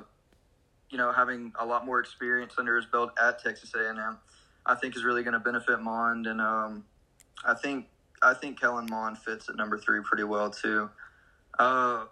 you 0.89 0.97
know, 0.97 1.11
having 1.11 1.51
a 1.59 1.65
lot 1.65 1.85
more 1.85 1.99
experience 1.99 2.53
under 2.57 2.75
his 2.75 2.85
belt 2.85 3.11
at 3.21 3.43
Texas 3.43 3.73
A&M, 3.73 4.17
I 4.65 4.75
think 4.75 4.95
is 4.95 5.03
really 5.03 5.23
going 5.23 5.33
to 5.33 5.39
benefit 5.39 5.81
Mond, 5.81 6.27
and 6.27 6.39
um, 6.39 6.85
I 7.45 7.55
think 7.55 7.87
I 8.21 8.33
think 8.33 8.59
Kellen 8.59 8.87
Mond 8.89 9.17
fits 9.17 9.49
at 9.49 9.55
number 9.55 9.77
three 9.77 10.01
pretty 10.03 10.23
well 10.23 10.49
too. 10.49 10.89
Uh, 11.57 12.05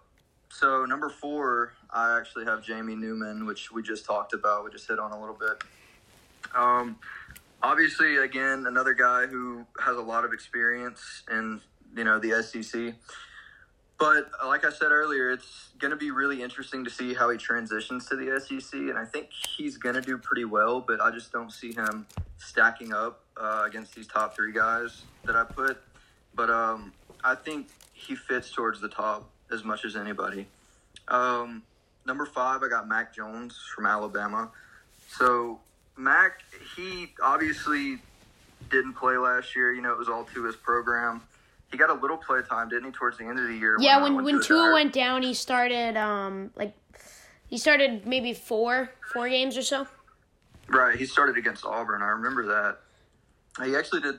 so 0.48 0.84
number 0.84 1.08
four, 1.08 1.72
I 1.90 2.18
actually 2.18 2.44
have 2.44 2.62
Jamie 2.62 2.94
Newman, 2.94 3.46
which 3.46 3.72
we 3.72 3.82
just 3.82 4.04
talked 4.04 4.34
about. 4.34 4.64
We 4.64 4.70
just 4.70 4.86
hit 4.86 4.98
on 4.98 5.12
a 5.12 5.18
little 5.18 5.38
bit. 5.38 5.62
Um, 6.54 6.98
obviously, 7.62 8.16
again, 8.16 8.64
another 8.66 8.94
guy 8.94 9.26
who 9.26 9.64
has 9.80 9.96
a 9.96 10.00
lot 10.00 10.24
of 10.24 10.32
experience 10.32 11.22
in 11.30 11.60
you 11.96 12.04
know 12.04 12.18
the 12.18 12.42
SEC. 12.42 12.94
But 13.98 14.30
uh, 14.42 14.48
like 14.48 14.64
I 14.64 14.70
said 14.70 14.90
earlier, 14.90 15.30
it's 15.30 15.68
going 15.78 15.92
to 15.92 15.96
be 15.96 16.10
really 16.10 16.42
interesting 16.42 16.82
to 16.84 16.90
see 16.90 17.14
how 17.14 17.30
he 17.30 17.38
transitions 17.38 18.06
to 18.06 18.16
the 18.16 18.40
SEC, 18.40 18.72
and 18.72 18.98
I 18.98 19.04
think 19.04 19.28
he's 19.30 19.76
going 19.76 19.94
to 19.94 20.00
do 20.00 20.18
pretty 20.18 20.44
well. 20.44 20.80
But 20.80 21.00
I 21.00 21.10
just 21.10 21.32
don't 21.32 21.52
see 21.52 21.72
him 21.72 22.06
stacking 22.38 22.92
up 22.92 23.22
uh, 23.36 23.62
against 23.66 23.94
these 23.94 24.06
top 24.06 24.34
three 24.34 24.52
guys 24.52 25.02
that 25.24 25.36
I 25.36 25.44
put. 25.44 25.80
But 26.34 26.50
um, 26.50 26.92
I 27.22 27.34
think 27.34 27.68
he 27.92 28.16
fits 28.16 28.50
towards 28.50 28.80
the 28.80 28.88
top 28.88 29.30
as 29.52 29.62
much 29.62 29.84
as 29.84 29.94
anybody. 29.94 30.46
Um, 31.08 31.62
number 32.06 32.26
five, 32.26 32.62
I 32.62 32.68
got 32.68 32.88
Mac 32.88 33.14
Jones 33.14 33.56
from 33.74 33.86
Alabama. 33.86 34.50
So 35.16 35.60
Mac, 35.96 36.40
he 36.76 37.12
obviously 37.22 37.98
didn't 38.70 38.94
play 38.94 39.16
last 39.16 39.54
year. 39.54 39.72
You 39.72 39.82
know, 39.82 39.92
it 39.92 39.98
was 39.98 40.08
all 40.08 40.24
to 40.34 40.44
his 40.44 40.56
program. 40.56 41.22
He 41.70 41.78
got 41.78 41.90
a 41.90 41.94
little 41.94 42.16
play 42.16 42.40
time, 42.48 42.68
didn't 42.68 42.84
he, 42.86 42.90
towards 42.90 43.18
the 43.18 43.24
end 43.24 43.38
of 43.38 43.46
the 43.46 43.54
year? 43.56 43.76
yeah. 43.80 44.02
When 44.02 44.22
when 44.22 44.40
to 44.40 44.42
Tua 44.42 44.72
went 44.72 44.92
down, 44.92 45.22
he 45.22 45.34
started 45.34 45.96
um 45.96 46.50
like 46.56 46.74
he 47.48 47.58
started 47.58 48.06
maybe 48.06 48.32
four 48.34 48.90
four 49.12 49.28
games 49.28 49.56
or 49.56 49.62
so. 49.62 49.86
Right, 50.68 50.98
he 50.98 51.06
started 51.06 51.36
against 51.36 51.64
Auburn. 51.64 52.02
I 52.02 52.08
remember 52.08 52.46
that. 52.46 52.78
He 53.64 53.76
actually 53.76 54.00
did. 54.00 54.16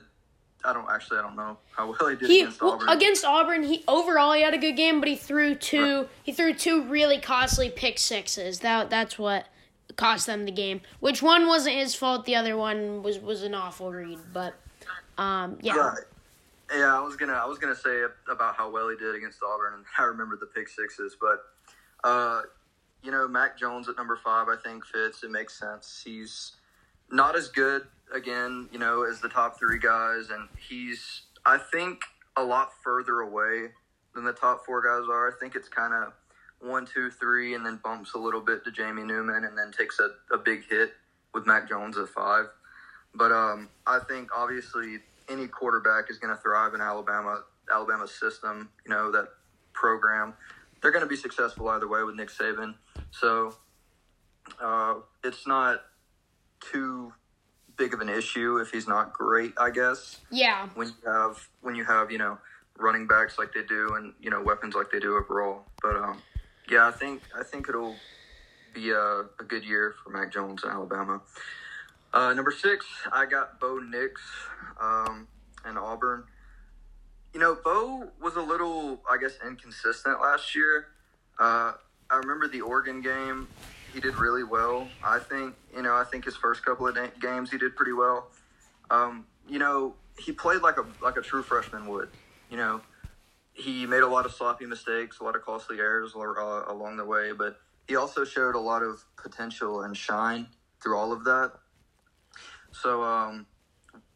I 0.64 0.72
don't 0.72 0.88
actually. 0.90 1.18
I 1.18 1.22
don't 1.22 1.36
know 1.36 1.58
how 1.76 1.86
well 1.90 2.08
he 2.10 2.16
did 2.16 2.28
He 2.28 2.40
against 2.40 2.62
well, 2.62 2.72
Auburn. 2.72 2.88
against 2.88 3.24
Auburn, 3.24 3.62
he 3.64 3.84
overall 3.86 4.32
he 4.32 4.42
had 4.42 4.54
a 4.54 4.58
good 4.58 4.76
game, 4.76 5.00
but 5.00 5.08
he 5.08 5.16
threw 5.16 5.54
two 5.54 6.08
he 6.22 6.32
threw 6.32 6.54
two 6.54 6.82
really 6.84 7.18
costly 7.18 7.70
pick 7.70 7.98
sixes. 7.98 8.60
That 8.60 8.90
that's 8.90 9.18
what 9.18 9.46
cost 9.96 10.26
them 10.26 10.44
the 10.44 10.52
game. 10.52 10.80
Which 11.00 11.22
one 11.22 11.46
wasn't 11.46 11.76
his 11.76 11.94
fault, 11.94 12.24
the 12.24 12.36
other 12.36 12.56
one 12.56 13.02
was 13.02 13.18
was 13.18 13.42
an 13.42 13.54
awful 13.54 13.92
read. 13.92 14.18
But 14.32 14.54
um 15.18 15.58
yeah. 15.62 15.76
Right. 15.76 15.98
Yeah, 16.72 16.96
I 16.96 17.00
was 17.00 17.16
gonna 17.16 17.34
I 17.34 17.46
was 17.46 17.58
gonna 17.58 17.76
say 17.76 18.02
about 18.28 18.56
how 18.56 18.70
well 18.70 18.88
he 18.88 18.96
did 18.96 19.14
against 19.14 19.38
Auburn, 19.42 19.74
and 19.74 19.84
I 19.98 20.04
remember 20.04 20.36
the 20.36 20.46
pick 20.46 20.68
sixes. 20.68 21.16
But 21.20 21.42
uh, 22.08 22.42
you 23.02 23.10
know, 23.10 23.28
Mac 23.28 23.58
Jones 23.58 23.88
at 23.88 23.96
number 23.96 24.18
five, 24.22 24.48
I 24.48 24.56
think 24.56 24.84
fits. 24.84 25.22
It 25.22 25.30
makes 25.30 25.58
sense. 25.58 26.02
He's 26.04 26.52
not 27.10 27.36
as 27.36 27.48
good 27.48 27.82
again, 28.12 28.68
you 28.72 28.78
know, 28.78 29.04
as 29.04 29.20
the 29.20 29.28
top 29.28 29.58
three 29.58 29.78
guys, 29.78 30.30
and 30.30 30.48
he's 30.68 31.22
I 31.44 31.58
think 31.58 32.00
a 32.36 32.42
lot 32.42 32.70
further 32.82 33.20
away 33.20 33.68
than 34.14 34.24
the 34.24 34.32
top 34.32 34.64
four 34.64 34.82
guys 34.82 35.06
are. 35.10 35.28
I 35.28 35.32
think 35.38 35.54
it's 35.54 35.68
kind 35.68 35.92
of 35.92 36.12
one, 36.64 36.86
two, 36.86 37.10
three, 37.10 37.54
and 37.54 37.64
then 37.64 37.78
bumps 37.84 38.14
a 38.14 38.18
little 38.18 38.40
bit 38.40 38.64
to 38.64 38.70
Jamie 38.72 39.02
Newman, 39.04 39.44
and 39.44 39.56
then 39.56 39.70
takes 39.70 39.98
a, 40.00 40.10
a 40.34 40.38
big 40.38 40.68
hit 40.68 40.92
with 41.32 41.46
Mac 41.46 41.68
Jones 41.68 41.96
at 41.98 42.08
five. 42.08 42.46
But 43.14 43.32
um, 43.32 43.68
I 43.86 43.98
think 44.08 44.30
obviously 44.34 44.98
any 45.28 45.46
quarterback 45.46 46.10
is 46.10 46.18
going 46.18 46.34
to 46.34 46.40
thrive 46.40 46.74
in 46.74 46.80
Alabama, 46.80 47.42
Alabama's 47.72 48.12
system. 48.18 48.70
You 48.84 48.90
know 48.94 49.10
that 49.12 49.28
program. 49.72 50.34
They're 50.82 50.90
going 50.92 51.04
to 51.04 51.08
be 51.08 51.16
successful 51.16 51.68
either 51.68 51.88
way 51.88 52.02
with 52.02 52.14
Nick 52.16 52.28
Saban. 52.28 52.74
So 53.10 53.54
uh, 54.60 54.94
it's 55.22 55.46
not 55.46 55.82
too 56.60 57.12
big 57.76 57.94
of 57.94 58.00
an 58.00 58.08
issue 58.08 58.58
if 58.58 58.70
he's 58.70 58.86
not 58.86 59.12
great. 59.12 59.52
I 59.58 59.70
guess 59.70 60.20
Yeah. 60.30 60.68
when 60.74 60.88
you 60.88 60.94
have 61.10 61.48
when 61.62 61.74
you 61.74 61.84
have 61.84 62.10
you 62.10 62.18
know 62.18 62.38
running 62.78 63.06
backs 63.06 63.38
like 63.38 63.52
they 63.54 63.62
do 63.62 63.94
and 63.94 64.12
you 64.20 64.30
know 64.30 64.42
weapons 64.42 64.74
like 64.74 64.90
they 64.90 65.00
do 65.00 65.16
overall. 65.16 65.64
But 65.82 65.96
um, 65.96 66.18
yeah, 66.68 66.86
I 66.86 66.90
think 66.90 67.22
I 67.38 67.42
think 67.42 67.68
it'll 67.68 67.96
be 68.74 68.90
a, 68.90 69.20
a 69.40 69.44
good 69.46 69.64
year 69.64 69.94
for 70.02 70.10
Mac 70.10 70.32
Jones 70.32 70.64
in 70.64 70.70
Alabama. 70.70 71.20
Uh, 72.12 72.32
number 72.32 72.50
six, 72.52 72.86
I 73.12 73.26
got 73.26 73.60
Bo 73.60 73.78
Nix 73.78 74.20
um, 74.80 75.26
and 75.64 75.78
Auburn. 75.78 76.24
You 77.32 77.40
know, 77.40 77.56
Bo 77.62 78.08
was 78.22 78.36
a 78.36 78.40
little, 78.40 79.02
I 79.10 79.16
guess, 79.20 79.32
inconsistent 79.44 80.20
last 80.20 80.54
year. 80.54 80.86
Uh, 81.38 81.72
I 82.10 82.16
remember 82.16 82.46
the 82.46 82.60
Oregon 82.60 83.00
game; 83.02 83.48
he 83.92 84.00
did 84.00 84.16
really 84.16 84.44
well. 84.44 84.88
I 85.02 85.18
think, 85.18 85.54
you 85.74 85.82
know, 85.82 85.94
I 85.94 86.04
think 86.04 86.24
his 86.24 86.36
first 86.36 86.64
couple 86.64 86.86
of 86.86 86.96
games 87.20 87.50
he 87.50 87.58
did 87.58 87.74
pretty 87.74 87.92
well. 87.92 88.28
Um, 88.90 89.26
you 89.48 89.58
know, 89.58 89.94
he 90.18 90.32
played 90.32 90.62
like 90.62 90.76
a 90.78 90.84
like 91.02 91.16
a 91.16 91.22
true 91.22 91.42
freshman 91.42 91.86
would. 91.88 92.10
You 92.50 92.56
know, 92.56 92.80
he 93.54 93.86
made 93.86 94.02
a 94.02 94.08
lot 94.08 94.26
of 94.26 94.32
sloppy 94.32 94.66
mistakes, 94.66 95.20
a 95.20 95.24
lot 95.24 95.36
of 95.36 95.42
costly 95.42 95.78
errors 95.78 96.12
uh, 96.16 96.64
along 96.68 96.96
the 96.96 97.04
way, 97.04 97.32
but 97.32 97.56
he 97.86 97.96
also 97.96 98.24
showed 98.24 98.54
a 98.54 98.60
lot 98.60 98.82
of 98.82 99.04
potential 99.16 99.82
and 99.82 99.96
shine 99.96 100.48
through 100.82 100.96
all 100.96 101.12
of 101.12 101.24
that. 101.24 101.52
So 102.72 103.02
um, 103.04 103.46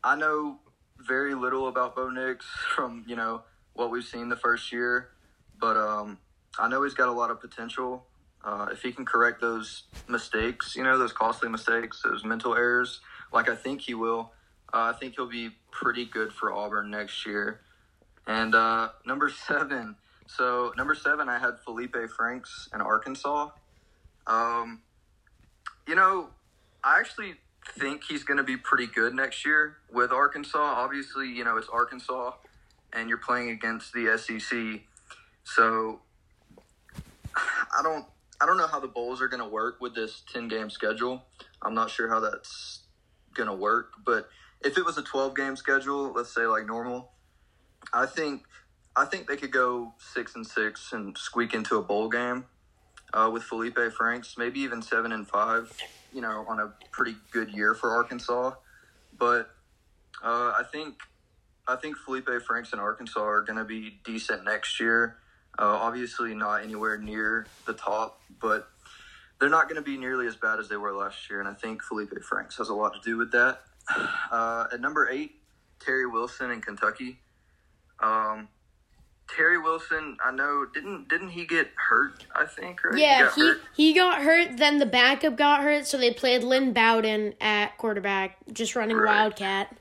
I 0.02 0.16
know 0.16 0.59
very 0.99 1.35
little 1.35 1.68
about 1.68 1.95
Bo 1.95 2.11
Nix 2.11 2.45
from 2.75 3.04
you 3.07 3.14
know 3.14 3.42
what 3.75 3.90
we've 3.90 4.04
seen 4.04 4.28
the 4.28 4.37
first 4.37 4.73
year, 4.73 5.11
but 5.59 5.76
um, 5.76 6.18
I 6.59 6.68
know 6.68 6.83
he's 6.83 6.95
got 6.95 7.09
a 7.09 7.12
lot 7.12 7.30
of 7.30 7.40
potential. 7.40 8.04
Uh, 8.45 8.68
if 8.73 8.83
he 8.83 8.92
can 8.92 9.04
correct 9.04 9.40
those 9.40 9.85
mistakes, 10.09 10.75
you 10.75 10.83
know, 10.83 10.97
those 10.99 11.12
costly 11.12 11.49
mistakes, 11.49 12.02
those 12.02 12.25
mental 12.25 12.54
errors, 12.54 13.00
like 13.33 13.49
I 13.49 13.54
think 13.54 13.83
he 13.83 13.95
will, 13.95 14.33
uh, 14.73 14.92
I 14.95 14.99
think 14.99 15.14
he'll 15.16 15.28
be 15.28 15.50
pretty 15.71 16.04
good 16.04 16.33
for 16.33 16.52
Auburn 16.52 16.90
next 16.90 17.26
year. 17.26 17.61
And 18.28 18.54
uh, 18.54 18.90
number 19.06 19.30
seven, 19.30 19.97
so 20.26 20.73
number 20.76 20.94
seven, 20.94 21.28
I 21.28 21.38
had 21.40 21.58
Felipe 21.64 21.97
Franks 22.16 22.68
in 22.75 22.80
Arkansas. 22.80 23.49
Um, 24.26 24.82
you 25.88 25.97
know, 25.97 26.28
I 26.85 27.00
actually 27.00 27.35
think 27.78 28.04
he's 28.04 28.25
going 28.25 28.37
to 28.37 28.44
be 28.44 28.56
pretty 28.56 28.87
good 28.87 29.14
next 29.14 29.44
year 29.47 29.78
with 29.92 30.12
Arkansas. 30.12 30.58
Obviously, 30.58 31.28
you 31.28 31.44
know, 31.44 31.56
it's 31.56 31.68
Arkansas. 31.68 32.32
and 32.92 33.08
you're 33.08 33.18
playing 33.18 33.50
against 33.50 33.92
the 33.92 34.16
SEC. 34.18 34.82
So 35.44 36.00
I 37.37 37.82
don't 37.82 38.06
I 38.40 38.47
don't 38.47 38.56
know 38.56 38.66
how 38.66 38.80
the 38.80 38.88
bowls 38.88 39.20
are 39.20 39.28
going 39.28 39.42
to 39.42 39.49
work 39.49 39.80
with 39.80 39.94
this 39.94 40.23
10 40.32 40.49
game 40.49 40.70
schedule. 40.70 41.25
I'm 41.62 41.75
not 41.75 41.90
sure 41.90 42.08
how 42.08 42.20
that's 42.20 42.80
going 43.35 43.49
to 43.49 43.54
work, 43.54 43.92
but 44.04 44.28
if 44.64 44.78
it 44.78 44.85
was 44.85 44.97
a 44.99 45.02
12 45.02 45.37
game 45.37 45.56
schedule, 45.56 46.12
let's 46.14 46.35
say 46.35 46.47
like 46.47 46.66
normal, 46.66 47.12
I 47.92 48.06
think 48.06 48.42
I 48.97 49.04
think 49.04 49.28
they 49.28 49.37
could 49.37 49.52
go 49.52 49.94
6 49.99 50.35
and 50.35 50.47
6 50.47 50.92
and 50.92 51.16
squeak 51.16 51.54
into 51.54 51.76
a 51.76 51.82
bowl 51.82 52.08
game 52.08 52.47
uh, 53.14 53.30
with 53.32 53.44
Felipe 53.44 53.78
Franks, 53.97 54.37
maybe 54.37 54.61
even 54.61 54.82
7 54.82 55.12
and 55.12 55.26
5, 55.26 55.73
you 56.12 56.20
know, 56.20 56.44
on 56.49 56.58
a 56.58 56.73
pretty 56.90 57.14
good 57.30 57.50
year 57.50 57.75
for 57.75 57.90
Arkansas. 57.92 58.52
But 59.16 59.50
uh, 60.23 60.52
I 60.58 60.62
think 60.70 60.97
I 61.66 61.76
think 61.76 61.97
Felipe 61.97 62.28
Franks 62.47 62.73
and 62.73 62.80
Arkansas 62.80 63.20
are 63.20 63.42
going 63.42 63.58
to 63.58 63.64
be 63.64 64.00
decent 64.04 64.44
next 64.44 64.80
year. 64.80 65.16
Uh, 65.58 65.66
obviously, 65.66 66.35
not 66.35 66.62
anywhere 66.62 66.97
near 66.97 67.47
the 67.66 67.75
top, 67.75 68.20
but 68.40 68.68
they're 69.38 69.49
not 69.49 69.68
going 69.68 69.76
to 69.76 69.82
be 69.82 69.97
nearly 69.97 70.26
as 70.26 70.35
bad 70.35 70.58
as 70.58 70.68
they 70.68 70.76
were 70.76 70.92
last 70.92 71.28
year. 71.28 71.40
And 71.40 71.49
I 71.49 71.54
think 71.54 71.82
Felipe 71.82 72.12
Franks 72.23 72.56
has 72.56 72.68
a 72.68 72.75
lot 72.75 72.94
to 72.94 73.00
do 73.04 73.16
with 73.16 73.32
that. 73.32 73.61
Uh, 74.30 74.66
at 74.70 74.82
number 74.82 75.08
eight, 75.08 75.37
Terry 75.80 76.06
Wilson 76.06 76.50
in 76.50 76.61
Kentucky. 76.61 77.18
Um, 78.00 78.49
Terry 79.28 79.59
Wilson, 79.59 80.17
I 80.25 80.31
know 80.31 80.67
didn't 80.73 81.09
didn't 81.09 81.31
he 81.31 81.45
get 81.47 81.69
hurt? 81.76 82.25
I 82.35 82.47
think 82.47 82.83
right. 82.85 82.99
Yeah, 82.99 83.23
got 83.25 83.35
he 83.35 83.52
he 83.75 83.93
got 83.93 84.23
hurt. 84.23 84.57
Then 84.57 84.78
the 84.78 84.87
backup 84.87 85.37
got 85.37 85.62
hurt, 85.62 85.87
so 85.87 85.99
they 85.99 86.12
played 86.12 86.43
Lynn 86.43 86.73
Bowden 86.73 87.35
at 87.40 87.76
quarterback, 87.76 88.38
just 88.52 88.75
running 88.75 88.97
Right. 88.97 89.14
Wildcat. 89.14 89.76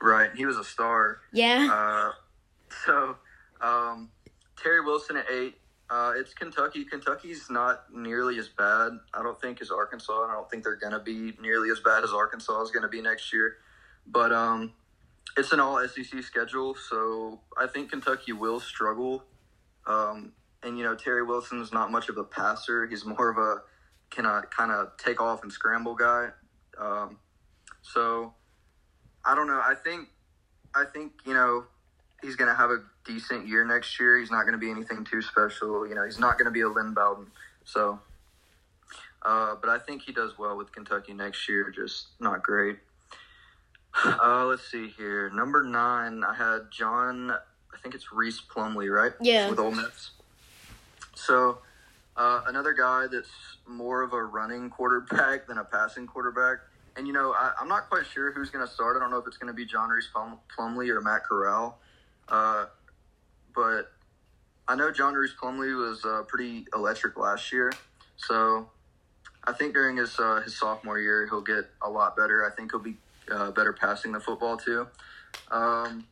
right. 0.00 0.30
He 0.34 0.44
was 0.44 0.56
a 0.56 0.64
star. 0.64 1.20
Yeah, 1.32 1.68
Uh, 1.70 2.12
so 2.84 3.16
um, 3.60 4.10
Terry 4.60 4.84
Wilson 4.84 5.16
at 5.16 5.26
eight. 5.30 5.54
Uh, 5.90 6.12
it's 6.16 6.34
Kentucky. 6.34 6.84
Kentucky's 6.84 7.48
not 7.48 7.84
nearly 7.94 8.38
as 8.38 8.48
bad, 8.48 8.90
I 9.14 9.22
don't 9.22 9.40
think, 9.40 9.62
as 9.62 9.70
Arkansas. 9.70 10.12
I 10.28 10.32
don't 10.34 10.50
think 10.50 10.62
they're 10.62 10.76
going 10.76 10.92
to 10.92 10.98
be 10.98 11.32
nearly 11.40 11.70
as 11.70 11.80
bad 11.80 12.04
as 12.04 12.10
Arkansas 12.12 12.60
is 12.62 12.70
going 12.70 12.82
to 12.82 12.88
be 12.90 13.00
next 13.00 13.32
year. 13.32 13.56
But 14.06 14.30
um, 14.32 14.72
it's 15.36 15.52
an 15.52 15.60
all 15.60 15.86
SEC 15.86 16.22
schedule, 16.22 16.74
so 16.74 17.40
I 17.56 17.66
think 17.66 17.90
Kentucky 17.90 18.32
will 18.32 18.60
struggle. 18.60 19.24
Um, 19.86 20.32
and, 20.62 20.76
you 20.76 20.84
know, 20.84 20.94
Terry 20.94 21.22
Wilson's 21.22 21.72
not 21.72 21.90
much 21.90 22.08
of 22.08 22.18
a 22.18 22.24
passer. 22.24 22.86
He's 22.86 23.04
more 23.04 23.30
of 23.30 23.38
a 23.38 23.62
can 24.10 24.24
kind 24.56 24.70
of 24.70 24.96
take 24.96 25.20
off 25.20 25.42
and 25.42 25.52
scramble 25.52 25.94
guy. 25.94 26.28
Um, 26.78 27.18
so 27.82 28.34
I 29.24 29.34
don't 29.34 29.46
know. 29.46 29.60
I 29.62 29.74
think 29.74 30.08
I 30.74 30.84
think 30.84 31.12
you 31.24 31.34
know 31.34 31.64
he's 32.22 32.36
going 32.36 32.48
to 32.48 32.54
have 32.54 32.70
a 32.70 32.82
decent 33.04 33.46
year 33.46 33.64
next 33.64 33.98
year. 33.98 34.18
He's 34.18 34.30
not 34.30 34.42
going 34.42 34.52
to 34.52 34.58
be 34.58 34.70
anything 34.70 35.04
too 35.04 35.22
special. 35.22 35.86
You 35.86 35.94
know, 35.94 36.04
he's 36.04 36.18
not 36.18 36.38
going 36.38 36.46
to 36.46 36.50
be 36.50 36.62
a 36.62 36.68
Lynn 36.68 36.94
Bowden. 36.94 37.26
So, 37.64 38.00
uh, 39.24 39.54
but 39.60 39.70
I 39.70 39.78
think 39.78 40.02
he 40.02 40.12
does 40.12 40.38
well 40.38 40.56
with 40.56 40.72
Kentucky 40.72 41.12
next 41.12 41.48
year. 41.48 41.70
Just 41.74 42.08
not 42.20 42.42
great. 42.42 42.78
Uh, 44.04 44.44
let's 44.44 44.70
see 44.70 44.88
here. 44.88 45.30
Number 45.30 45.62
nine, 45.62 46.22
I 46.24 46.34
had 46.34 46.70
John. 46.70 47.30
I 47.30 47.78
think 47.82 47.94
it's 47.94 48.12
Rhys 48.12 48.40
Plumlee, 48.40 48.94
right? 48.94 49.12
Yeah. 49.20 49.50
With 49.50 49.58
Ole 49.58 49.72
Miss. 49.72 50.10
So, 51.14 51.58
uh, 52.16 52.42
another 52.46 52.72
guy 52.72 53.06
that's 53.10 53.30
more 53.66 54.02
of 54.02 54.12
a 54.12 54.22
running 54.22 54.70
quarterback 54.70 55.46
than 55.46 55.58
a 55.58 55.64
passing 55.64 56.06
quarterback. 56.06 56.58
And 56.96 57.06
you 57.06 57.12
know, 57.12 57.32
I, 57.32 57.52
I'm 57.60 57.68
not 57.68 57.88
quite 57.88 58.06
sure 58.06 58.32
who's 58.32 58.50
going 58.50 58.66
to 58.66 58.72
start. 58.72 58.96
I 58.96 59.00
don't 59.00 59.10
know 59.10 59.18
if 59.18 59.26
it's 59.26 59.36
going 59.36 59.52
to 59.52 59.56
be 59.56 59.64
John 59.64 59.88
Rhys 59.88 60.08
Plum, 60.12 60.38
Plumlee 60.56 60.88
or 60.88 61.00
Matt 61.00 61.24
Corral. 61.24 61.78
Uh, 62.28 62.66
but 63.54 63.92
I 64.66 64.74
know 64.74 64.90
John 64.90 65.14
Rhys 65.14 65.32
Plumlee 65.40 65.76
was 65.76 66.04
uh, 66.04 66.22
pretty 66.26 66.66
electric 66.74 67.16
last 67.16 67.52
year. 67.52 67.72
So 68.16 68.68
I 69.44 69.52
think 69.52 69.74
during 69.74 69.96
his 69.96 70.18
uh, 70.18 70.40
his 70.44 70.58
sophomore 70.58 70.98
year, 70.98 71.26
he'll 71.26 71.40
get 71.40 71.70
a 71.82 71.88
lot 71.88 72.16
better. 72.16 72.44
I 72.44 72.54
think 72.54 72.72
he'll 72.72 72.80
be 72.80 72.96
uh, 73.30 73.50
better 73.50 73.72
passing 73.72 74.12
the 74.12 74.20
football 74.20 74.56
too. 74.56 74.86
Um, 75.50 76.06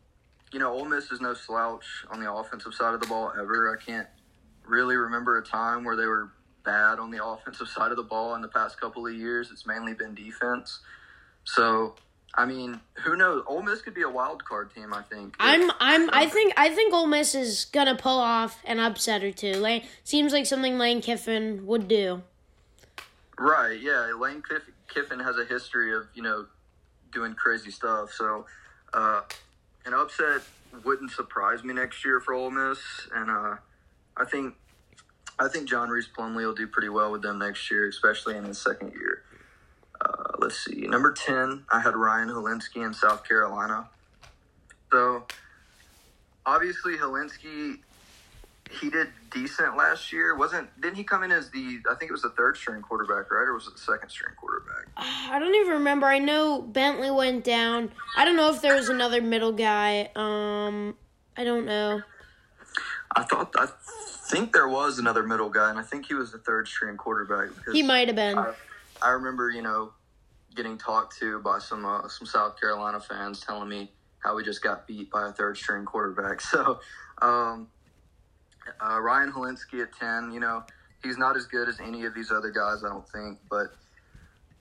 you 0.52 0.58
know, 0.58 0.72
Ole 0.72 0.84
Miss 0.84 1.10
is 1.10 1.20
no 1.20 1.34
slouch 1.34 1.84
on 2.10 2.20
the 2.20 2.32
offensive 2.32 2.74
side 2.74 2.94
of 2.94 3.00
the 3.00 3.06
ball 3.06 3.32
ever. 3.38 3.76
I 3.76 3.82
can't 3.82 4.06
really 4.64 4.96
remember 4.96 5.38
a 5.38 5.44
time 5.44 5.84
where 5.84 5.96
they 5.96 6.06
were 6.06 6.30
bad 6.64 6.98
on 6.98 7.10
the 7.10 7.24
offensive 7.24 7.68
side 7.68 7.90
of 7.90 7.96
the 7.96 8.02
ball 8.02 8.34
in 8.34 8.42
the 8.42 8.48
past 8.48 8.80
couple 8.80 9.06
of 9.06 9.14
years. 9.14 9.50
It's 9.50 9.66
mainly 9.66 9.94
been 9.94 10.14
defense. 10.14 10.80
So, 11.44 11.94
I 12.34 12.44
mean, 12.44 12.80
who 13.04 13.16
knows? 13.16 13.44
Ole 13.46 13.62
Miss 13.62 13.82
could 13.82 13.94
be 13.94 14.02
a 14.02 14.10
wild 14.10 14.44
card 14.44 14.74
team. 14.74 14.92
I 14.92 15.02
think. 15.02 15.36
I'm 15.38 15.70
I'm 15.80 16.10
I 16.12 16.26
think 16.26 16.52
I 16.56 16.70
think 16.70 16.92
Ole 16.92 17.06
Miss 17.06 17.34
is 17.34 17.66
gonna 17.66 17.96
pull 17.96 18.18
off 18.18 18.60
an 18.64 18.78
upset 18.80 19.22
or 19.22 19.32
two. 19.32 19.54
Like 19.54 19.84
seems 20.04 20.32
like 20.32 20.46
something 20.46 20.78
Lane 20.78 21.00
Kiffin 21.00 21.66
would 21.66 21.88
do. 21.88 22.22
Right, 23.38 23.78
yeah. 23.80 24.12
Lane 24.18 24.42
Kiffin 24.88 25.20
has 25.20 25.36
a 25.36 25.44
history 25.44 25.94
of, 25.94 26.04
you 26.14 26.22
know, 26.22 26.46
doing 27.16 27.34
crazy 27.34 27.70
stuff. 27.70 28.12
So, 28.12 28.44
uh, 28.92 29.22
an 29.86 29.94
upset 29.94 30.42
wouldn't 30.84 31.10
surprise 31.10 31.64
me 31.64 31.72
next 31.72 32.04
year 32.04 32.20
for 32.20 32.34
Ole 32.34 32.50
Miss. 32.50 32.78
And 33.14 33.30
uh, 33.30 33.56
I 34.16 34.24
think 34.30 34.54
I 35.38 35.48
think 35.48 35.68
John 35.68 35.88
Rhys 35.88 36.08
Plumlee 36.08 36.46
will 36.46 36.54
do 36.54 36.66
pretty 36.66 36.90
well 36.90 37.10
with 37.10 37.22
them 37.22 37.38
next 37.38 37.70
year, 37.70 37.88
especially 37.88 38.36
in 38.36 38.44
his 38.44 38.58
second 38.58 38.92
year. 38.92 39.22
Uh, 40.00 40.36
let's 40.38 40.62
see. 40.62 40.86
Number 40.86 41.12
10, 41.12 41.64
I 41.72 41.80
had 41.80 41.96
Ryan 41.96 42.28
Hilinski 42.28 42.84
in 42.84 42.92
South 42.92 43.26
Carolina. 43.26 43.88
So, 44.92 45.24
obviously, 46.44 46.96
Hilinski 46.96 47.78
he 48.70 48.90
did 48.90 49.08
decent 49.30 49.76
last 49.76 50.12
year. 50.12 50.36
Wasn't 50.36 50.68
didn't 50.80 50.96
he 50.96 51.04
come 51.04 51.22
in 51.22 51.32
as 51.32 51.50
the 51.50 51.80
I 51.90 51.94
think 51.94 52.10
it 52.10 52.12
was 52.12 52.22
the 52.22 52.30
third 52.30 52.56
string 52.56 52.82
quarterback, 52.82 53.30
right? 53.30 53.46
Or 53.46 53.54
was 53.54 53.66
it 53.66 53.74
the 53.74 53.80
second 53.80 54.08
string 54.10 54.34
quarterback? 54.36 54.86
I 54.96 55.38
don't 55.38 55.54
even 55.54 55.72
remember. 55.74 56.06
I 56.06 56.18
know 56.18 56.62
Bentley 56.62 57.10
went 57.10 57.44
down. 57.44 57.90
I 58.16 58.24
don't 58.24 58.36
know 58.36 58.52
if 58.52 58.62
there 58.62 58.74
was 58.74 58.88
another 58.88 59.20
middle 59.22 59.52
guy. 59.52 60.10
Um, 60.16 60.96
I 61.36 61.44
don't 61.44 61.66
know. 61.66 62.02
I 63.14 63.22
thought 63.22 63.54
I 63.56 63.68
think 64.30 64.52
there 64.52 64.68
was 64.68 64.98
another 64.98 65.22
middle 65.22 65.48
guy, 65.48 65.70
and 65.70 65.78
I 65.78 65.82
think 65.82 66.06
he 66.06 66.14
was 66.14 66.32
the 66.32 66.38
third 66.38 66.68
string 66.68 66.96
quarterback. 66.96 67.48
He 67.72 67.82
might 67.82 68.08
have 68.08 68.16
been. 68.16 68.38
I, 68.38 68.52
I 69.00 69.10
remember, 69.10 69.50
you 69.50 69.62
know, 69.62 69.92
getting 70.54 70.76
talked 70.76 71.18
to 71.18 71.38
by 71.40 71.58
some 71.58 71.84
uh, 71.84 72.08
some 72.08 72.26
South 72.26 72.60
Carolina 72.60 73.00
fans 73.00 73.40
telling 73.40 73.68
me 73.68 73.92
how 74.18 74.34
we 74.34 74.42
just 74.42 74.62
got 74.62 74.86
beat 74.86 75.10
by 75.10 75.28
a 75.28 75.32
third 75.32 75.56
string 75.56 75.84
quarterback. 75.84 76.40
So, 76.50 76.80
um, 77.22 77.68
uh, 78.84 79.00
Ryan 79.00 79.32
Hilinski 79.32 79.82
at 79.82 79.92
ten, 79.98 80.32
you 80.32 80.40
know, 80.40 80.64
he's 81.02 81.18
not 81.18 81.36
as 81.36 81.46
good 81.46 81.68
as 81.68 81.80
any 81.80 82.04
of 82.04 82.14
these 82.14 82.30
other 82.30 82.50
guys, 82.50 82.84
I 82.84 82.88
don't 82.88 83.08
think, 83.08 83.38
but 83.50 83.74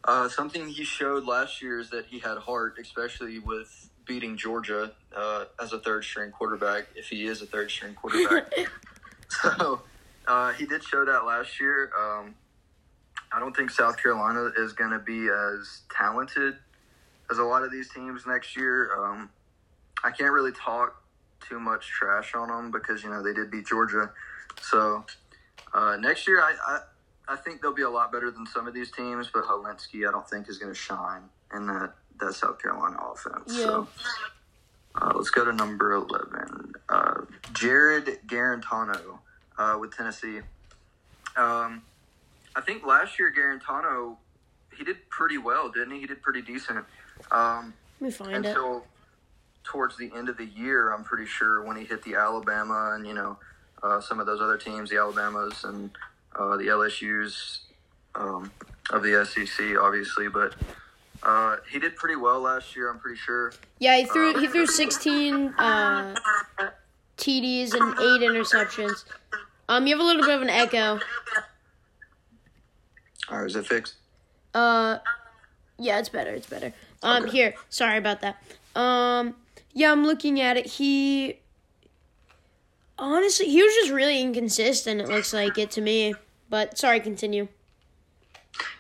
uh, 0.05 0.29
something 0.29 0.67
he 0.67 0.83
showed 0.83 1.25
last 1.25 1.61
year 1.61 1.79
is 1.79 1.89
that 1.89 2.05
he 2.05 2.19
had 2.19 2.37
heart, 2.37 2.77
especially 2.79 3.39
with 3.39 3.89
beating 4.05 4.37
Georgia 4.37 4.91
uh, 5.15 5.45
as 5.59 5.73
a 5.73 5.79
third 5.79 6.03
string 6.03 6.31
quarterback, 6.31 6.85
if 6.95 7.07
he 7.07 7.25
is 7.25 7.41
a 7.41 7.45
third 7.47 7.71
string 7.71 7.95
quarterback. 7.95 8.53
so 9.29 9.81
uh, 10.27 10.53
he 10.53 10.65
did 10.67 10.83
show 10.83 11.03
that 11.05 11.25
last 11.25 11.59
year. 11.59 11.91
Um, 11.99 12.35
I 13.31 13.39
don't 13.39 13.55
think 13.55 13.71
South 13.71 14.01
Carolina 14.01 14.51
is 14.57 14.73
going 14.73 14.91
to 14.91 14.99
be 14.99 15.27
as 15.27 15.81
talented 15.89 16.55
as 17.31 17.39
a 17.39 17.43
lot 17.43 17.63
of 17.63 17.71
these 17.71 17.91
teams 17.91 18.27
next 18.27 18.55
year. 18.55 18.91
Um, 18.95 19.29
I 20.03 20.11
can't 20.11 20.31
really 20.31 20.51
talk 20.51 21.01
too 21.47 21.59
much 21.59 21.87
trash 21.87 22.33
on 22.35 22.47
them 22.49 22.71
because 22.71 23.03
you 23.03 23.09
know 23.09 23.21
they 23.23 23.33
did 23.33 23.51
beat 23.51 23.65
Georgia. 23.67 24.11
So 24.61 25.05
uh, 25.73 25.97
next 25.99 26.27
year, 26.27 26.41
I, 26.41 26.55
I 26.67 26.79
I 27.27 27.35
think 27.35 27.61
they'll 27.61 27.73
be 27.73 27.81
a 27.83 27.89
lot 27.89 28.11
better 28.11 28.31
than 28.31 28.45
some 28.45 28.67
of 28.67 28.73
these 28.73 28.91
teams, 28.91 29.29
but 29.33 29.43
Hilinski 29.43 30.07
I 30.07 30.11
don't 30.11 30.29
think 30.29 30.49
is 30.49 30.57
going 30.57 30.71
to 30.73 30.79
shine 30.79 31.23
in 31.53 31.67
that 31.67 31.93
that 32.19 32.33
South 32.33 32.61
Carolina 32.61 32.97
offense. 33.11 33.55
So 33.55 33.87
uh, 34.95 35.11
let's 35.15 35.29
go 35.29 35.43
to 35.45 35.53
number 35.53 35.93
eleven, 35.93 36.73
uh, 36.89 37.21
Jarrett 37.53 38.25
Garantano 38.27 39.19
uh, 39.57 39.77
with 39.79 39.95
Tennessee. 39.95 40.39
Um, 41.35 41.81
I 42.55 42.61
think 42.61 42.85
last 42.85 43.19
year 43.19 43.33
Garantano 43.35 44.15
he 44.77 44.83
did 44.83 45.09
pretty 45.09 45.37
well, 45.37 45.69
didn't 45.69 45.91
he? 45.91 46.01
He 46.01 46.07
did 46.07 46.21
pretty 46.21 46.41
decent. 46.41 46.85
Um, 47.31 47.73
Let 47.99 48.07
me 48.07 48.11
find 48.11 48.45
it. 48.45 48.49
until 48.49 48.85
towards 49.65 49.97
the 49.97 50.11
end 50.15 50.29
of 50.29 50.37
the 50.37 50.45
year, 50.45 50.93
I'm 50.93 51.03
pretty 51.03 51.25
sure 51.25 51.63
when 51.63 51.75
he 51.75 51.83
hit 51.83 52.03
the 52.03 52.15
Alabama 52.15 52.93
and 52.95 53.05
you 53.05 53.13
know 53.13 53.37
uh, 53.83 53.99
some 53.99 54.19
of 54.19 54.25
those 54.25 54.41
other 54.41 54.57
teams, 54.57 54.89
the 54.89 54.97
Alabamas 54.97 55.63
and 55.63 55.91
uh, 56.37 56.57
the 56.57 56.65
LSU's 56.65 57.61
um, 58.15 58.51
of 58.91 59.03
the 59.03 59.25
SEC, 59.25 59.77
obviously, 59.79 60.27
but 60.29 60.55
uh, 61.23 61.57
he 61.71 61.79
did 61.79 61.95
pretty 61.95 62.15
well 62.15 62.39
last 62.39 62.75
year. 62.75 62.89
I'm 62.89 62.99
pretty 62.99 63.17
sure. 63.17 63.53
Yeah, 63.79 63.97
he 63.97 64.05
threw 64.05 64.39
he 64.39 64.47
threw 64.47 64.65
16 64.65 65.53
uh, 65.57 66.15
TDs 67.17 67.73
and 67.73 67.93
eight 67.93 68.29
interceptions. 68.29 69.05
Um, 69.67 69.87
you 69.87 69.95
have 69.95 70.03
a 70.03 70.07
little 70.07 70.21
bit 70.21 70.35
of 70.35 70.41
an 70.41 70.49
echo. 70.49 70.99
All 73.29 73.39
right, 73.39 73.47
is 73.47 73.55
it 73.55 73.65
fixed? 73.65 73.95
Uh, 74.53 74.99
yeah, 75.79 75.99
it's 75.99 76.09
better. 76.09 76.31
It's 76.31 76.47
better. 76.47 76.73
Um, 77.01 77.27
here. 77.27 77.55
Sorry 77.69 77.97
about 77.97 78.21
that. 78.21 78.41
Um, 78.75 79.35
yeah, 79.75 79.91
I'm 79.91 80.05
looking 80.05 80.39
at 80.39 80.57
it. 80.57 80.65
He 80.65 81.39
honestly, 82.97 83.47
he 83.47 83.61
was 83.61 83.73
just 83.75 83.91
really 83.91 84.21
inconsistent. 84.21 85.01
It 85.01 85.09
looks 85.09 85.33
like 85.33 85.57
it 85.57 85.69
to 85.71 85.81
me. 85.81 86.15
But 86.49 86.77
sorry, 86.77 87.01
continue. 87.01 87.49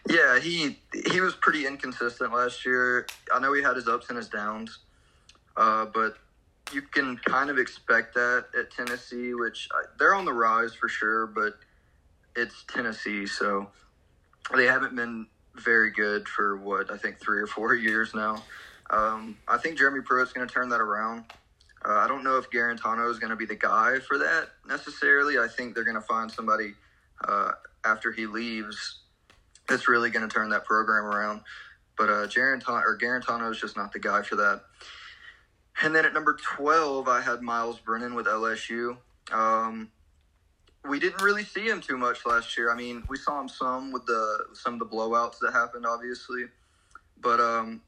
Yeah, 0.09 0.39
he 0.39 0.79
he 1.11 1.19
was 1.19 1.35
pretty 1.35 1.67
inconsistent 1.67 2.33
last 2.33 2.65
year. 2.65 3.07
I 3.33 3.39
know 3.39 3.53
he 3.53 3.61
had 3.61 3.75
his 3.75 3.89
ups 3.89 4.07
and 4.07 4.17
his 4.17 4.29
downs, 4.29 4.79
uh, 5.57 5.85
but 5.85 6.15
you 6.71 6.81
can 6.81 7.17
kind 7.17 7.49
of 7.49 7.57
expect 7.59 8.13
that 8.13 8.45
at 8.57 8.71
Tennessee, 8.71 9.33
which 9.33 9.67
uh, 9.75 9.87
they're 9.99 10.15
on 10.15 10.23
the 10.23 10.33
rise 10.33 10.73
for 10.73 10.87
sure, 10.87 11.27
but 11.27 11.55
it's 12.37 12.63
Tennessee, 12.69 13.27
so 13.27 13.67
they 14.55 14.65
haven't 14.65 14.95
been 14.95 15.27
very 15.55 15.91
good 15.91 16.27
for 16.27 16.55
what 16.55 16.89
I 16.89 16.97
think 16.97 17.19
three 17.19 17.41
or 17.41 17.47
four 17.47 17.75
years 17.75 18.13
now. 18.13 18.41
Um, 18.89 19.37
I 19.47 19.57
think 19.57 19.77
Jeremy 19.77 20.01
Pruitt's 20.01 20.33
going 20.33 20.47
to 20.47 20.53
turn 20.53 20.69
that 20.69 20.81
around. 20.81 21.25
Uh, 21.83 21.93
I 21.93 22.07
don't 22.07 22.23
know 22.23 22.37
if 22.37 22.49
Garantano 22.49 23.09
is 23.11 23.19
going 23.19 23.29
to 23.29 23.35
be 23.35 23.45
the 23.45 23.55
guy 23.55 23.99
for 23.99 24.17
that 24.17 24.49
necessarily. 24.67 25.37
I 25.37 25.47
think 25.47 25.75
they're 25.75 25.83
going 25.83 25.95
to 25.95 26.01
find 26.01 26.31
somebody 26.31 26.73
uh, 27.27 27.51
after 27.83 28.11
he 28.11 28.25
leaves 28.25 28.99
that's 29.67 29.87
really 29.87 30.09
going 30.09 30.27
to 30.27 30.33
turn 30.33 30.49
that 30.49 30.65
program 30.65 31.05
around. 31.05 31.41
But 31.97 32.09
uh, 32.09 32.27
Garantano 32.27 32.83
or 32.83 32.97
Guarantano 32.97 33.51
is 33.51 33.59
just 33.59 33.77
not 33.77 33.93
the 33.93 33.99
guy 33.99 34.21
for 34.21 34.35
that. 34.35 34.61
And 35.81 35.93
then 35.93 36.05
at 36.05 36.13
number 36.13 36.37
twelve, 36.41 37.07
I 37.07 37.21
had 37.21 37.41
Myles 37.41 37.79
Brennan 37.79 38.15
with 38.15 38.27
LSU. 38.27 38.97
Um, 39.31 39.89
we 40.87 40.99
didn't 40.99 41.21
really 41.21 41.43
see 41.43 41.67
him 41.67 41.81
too 41.81 41.97
much 41.97 42.25
last 42.25 42.57
year. 42.57 42.71
I 42.71 42.75
mean, 42.75 43.03
we 43.09 43.17
saw 43.17 43.39
him 43.41 43.49
some 43.49 43.91
with 43.91 44.05
the 44.05 44.45
some 44.53 44.73
of 44.73 44.79
the 44.79 44.85
blowouts 44.85 45.39
that 45.39 45.51
happened, 45.51 45.85
obviously, 45.85 46.45
but 47.19 47.39
um, 47.39 47.81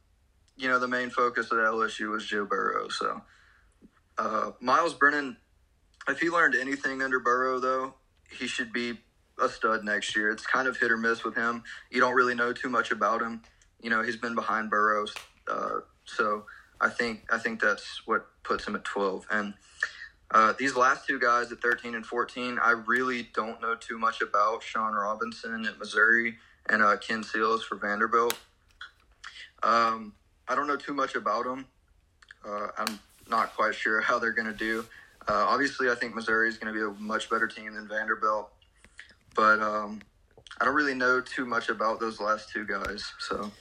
you 0.58 0.68
know 0.68 0.80
the 0.80 0.88
main 0.88 1.10
focus 1.10 1.48
at 1.52 1.58
LSU 1.58 2.10
was 2.12 2.26
Joe 2.26 2.46
Burrow. 2.46 2.90
So 2.90 3.22
uh, 4.18 4.52
Myles 4.60 4.94
Brennan, 4.94 5.38
if 6.10 6.20
he 6.20 6.30
learned 6.30 6.56
anything 6.56 7.02
under 7.02 7.20
Burrow, 7.20 7.60
though, 7.60 7.94
he 8.30 8.48
should 8.48 8.74
be 8.74 9.00
a 9.40 9.48
stud 9.48 9.84
next 9.84 10.16
year. 10.16 10.32
It's 10.32 10.46
kind 10.46 10.68
of 10.68 10.78
hit 10.78 10.92
or 10.92 10.98
miss 10.98 11.24
with 11.24 11.36
him. 11.36 11.64
You 11.92 12.00
don't 12.00 12.16
really 12.16 12.36
know 12.36 12.54
too 12.54 12.70
much 12.70 12.92
about 12.92 13.22
him. 13.22 13.44
You 13.82 13.90
know, 13.90 14.02
he's 14.02 14.16
been 14.16 14.34
behind 14.36 14.72
Burrows, 14.72 15.14
uh, 15.48 15.82
so 16.06 16.46
I 16.82 16.90
think 16.90 17.26
I 17.32 17.38
think 17.38 17.62
that's 17.62 18.06
what 18.08 18.26
puts 18.44 18.68
him 18.68 18.76
at 18.76 18.84
twelve. 18.84 19.28
And 19.30 19.54
uh, 20.32 20.54
these 20.58 20.76
last 20.76 21.06
two 21.06 21.20
guys 21.20 21.52
at 21.52 21.62
thirteen 21.62 21.94
and 21.94 22.06
fourteen, 22.06 22.58
I 22.62 22.72
really 22.72 23.30
don't 23.34 23.62
know 23.62 23.76
too 23.76 24.00
much 24.00 24.22
about. 24.22 24.64
Shawn 24.64 24.94
Robinson 24.94 25.66
at 25.66 25.78
Missouri 25.78 26.38
and 26.68 26.82
uh, 26.82 26.98
Ken 26.98 27.24
Seals 27.24 27.64
for 27.64 27.76
Vanderbilt. 27.76 28.38
Um, 29.64 30.14
I 30.48 30.56
don't 30.56 30.68
know 30.68 30.78
too 30.78 30.94
much 30.94 31.16
about 31.16 31.46
them. 31.46 31.66
Uh, 32.48 32.68
I'm 32.78 33.00
not 33.30 33.56
quite 33.56 33.76
sure 33.76 34.02
how 34.02 34.20
they're 34.20 34.32
going 34.32 34.48
to 34.48 34.58
do. 34.58 34.86
Uh, 35.28 35.46
obviously, 35.48 35.90
I 35.90 35.96
think 35.96 36.16
Missouri 36.16 36.48
is 36.48 36.58
going 36.58 36.74
to 36.74 36.80
be 36.80 36.86
a 36.86 37.02
much 37.02 37.30
better 37.30 37.48
team 37.48 37.74
than 37.74 37.88
Vanderbilt, 37.88 38.50
but 39.36 39.60
um, 39.60 40.02
I 40.60 40.66
don't 40.66 40.76
really 40.76 40.94
know 40.94 41.20
too 41.20 41.46
much 41.46 41.70
about 41.70 42.00
those 42.00 42.22
last 42.22 42.50
two 42.50 42.66
guys. 42.66 43.04
So 43.20 43.52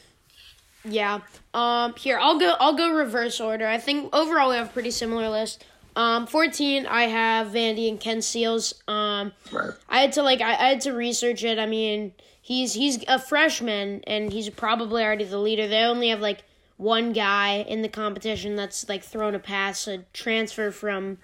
Yeah. 0.85 1.21
Um. 1.55 1.95
Here, 1.97 2.19
I'll 2.21 2.39
go. 2.39 2.55
I'll 2.61 2.77
go 2.77 2.93
reverse 2.93 3.41
order. 3.41 3.67
I 3.67 3.79
think 3.79 4.15
overall 4.15 4.51
we 4.51 4.57
have 4.57 4.69
a 4.69 4.73
pretty 4.73 4.93
similar 4.93 5.29
list. 5.29 5.65
Um. 5.97 6.29
Fourteen, 6.29 6.87
I 6.87 7.05
have 7.05 7.49
Vandy 7.49 7.89
and 7.89 7.99
Ken 7.99 8.23
Seals. 8.23 8.75
Um. 8.87 9.33
right, 9.51 9.71
I 9.89 10.01
had 10.01 10.13
to 10.13 10.23
like. 10.23 10.41
I, 10.41 10.53
I 10.53 10.69
had 10.69 10.81
to 10.83 10.93
research 10.93 11.43
it. 11.43 11.59
I 11.59 11.67
mean, 11.67 12.13
he's 12.41 12.75
he's 12.75 13.03
a 13.09 13.19
freshman 13.19 14.03
and 14.07 14.33
he's 14.33 14.49
probably 14.51 15.03
already 15.03 15.25
the 15.25 15.39
leader. 15.39 15.67
They 15.67 15.83
only 15.83 16.11
have 16.11 16.21
like 16.21 16.45
one 16.77 17.13
guy 17.13 17.57
in 17.67 17.83
the 17.83 17.89
competition 17.89 18.57
that's 18.57 18.89
like 18.89 19.03
thrown 19.03 19.35
a 19.35 19.39
pass, 19.39 19.87
a 19.89 19.99
transfer 20.13 20.71
from. 20.71 21.19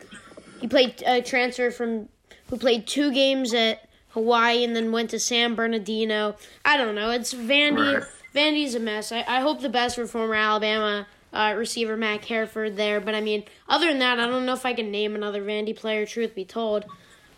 He 0.60 0.68
played 0.68 1.02
a 1.06 1.20
transfer 1.20 1.70
from 1.70 2.08
who 2.48 2.56
played 2.56 2.86
two 2.86 3.12
games 3.12 3.52
at 3.52 3.88
Hawaii 4.10 4.62
and 4.64 4.76
then 4.76 4.92
went 4.92 5.10
to 5.10 5.18
San 5.18 5.54
Bernardino. 5.54 6.36
I 6.64 6.76
don't 6.76 6.94
know. 6.94 7.10
It's 7.10 7.34
Vandy. 7.34 7.98
Right. 7.98 8.08
Vandy's 8.34 8.74
a 8.74 8.80
mess. 8.80 9.12
I, 9.12 9.24
I 9.28 9.40
hope 9.40 9.60
the 9.60 9.68
best 9.68 9.96
for 9.96 10.06
former 10.06 10.34
Alabama 10.34 11.06
uh, 11.32 11.54
receiver 11.56 11.96
Mac 11.96 12.24
Hereford 12.24 12.76
there, 12.76 13.00
but 13.00 13.14
I 13.14 13.20
mean, 13.20 13.44
other 13.68 13.88
than 13.88 13.98
that, 14.00 14.18
I 14.20 14.26
don't 14.26 14.44
know 14.46 14.52
if 14.52 14.66
I 14.66 14.74
can 14.74 14.90
name 14.90 15.14
another 15.14 15.42
Vandy 15.42 15.74
player. 15.74 16.06
Truth 16.06 16.34
be 16.34 16.44
told. 16.44 16.84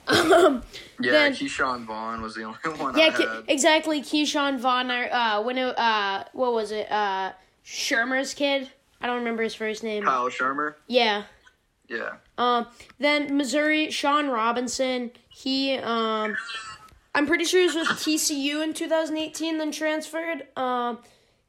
Um, 0.07 0.63
yeah, 1.01 1.13
then- 1.13 1.33
Ke'Shawn 1.33 1.87
Vaughn 1.87 2.21
was 2.21 2.35
the 2.35 2.43
only 2.43 2.59
one 2.77 2.99
yeah, 2.99 3.41
exactly. 3.49 4.03
Ke'Shawn 4.03 4.59
Vaughn. 4.59 4.91
Uh, 4.91 5.41
when 5.43 5.57
it, 5.57 5.79
uh, 5.79 6.25
what 6.35 6.53
was 6.53 6.73
it? 6.73 6.93
Uh, 6.93 7.33
Shurmur's 7.65 8.35
kid. 8.35 8.71
I 9.01 9.07
don't 9.07 9.19
remember 9.19 9.43
his 9.43 9.55
first 9.55 9.83
name. 9.83 10.05
Kyle 10.05 10.29
Shurmur. 10.29 10.75
Yeah. 10.87 11.25
Yeah, 11.87 12.15
Um. 12.39 12.67
Then 12.99 13.37
Missouri. 13.37 13.91
Shawn 13.91 14.29
Robinson. 14.29 15.11
He. 15.29 15.77
Um. 15.77 16.35
I'm 17.15 17.27
pretty 17.27 17.45
sure 17.45 17.61
he 17.61 17.67
was 17.67 17.77
with 17.77 17.99
TCU 17.99 18.65
in 18.65 18.73
2018. 18.73 19.59
Then 19.59 19.71
transferred. 19.71 20.47
Um. 20.57 20.99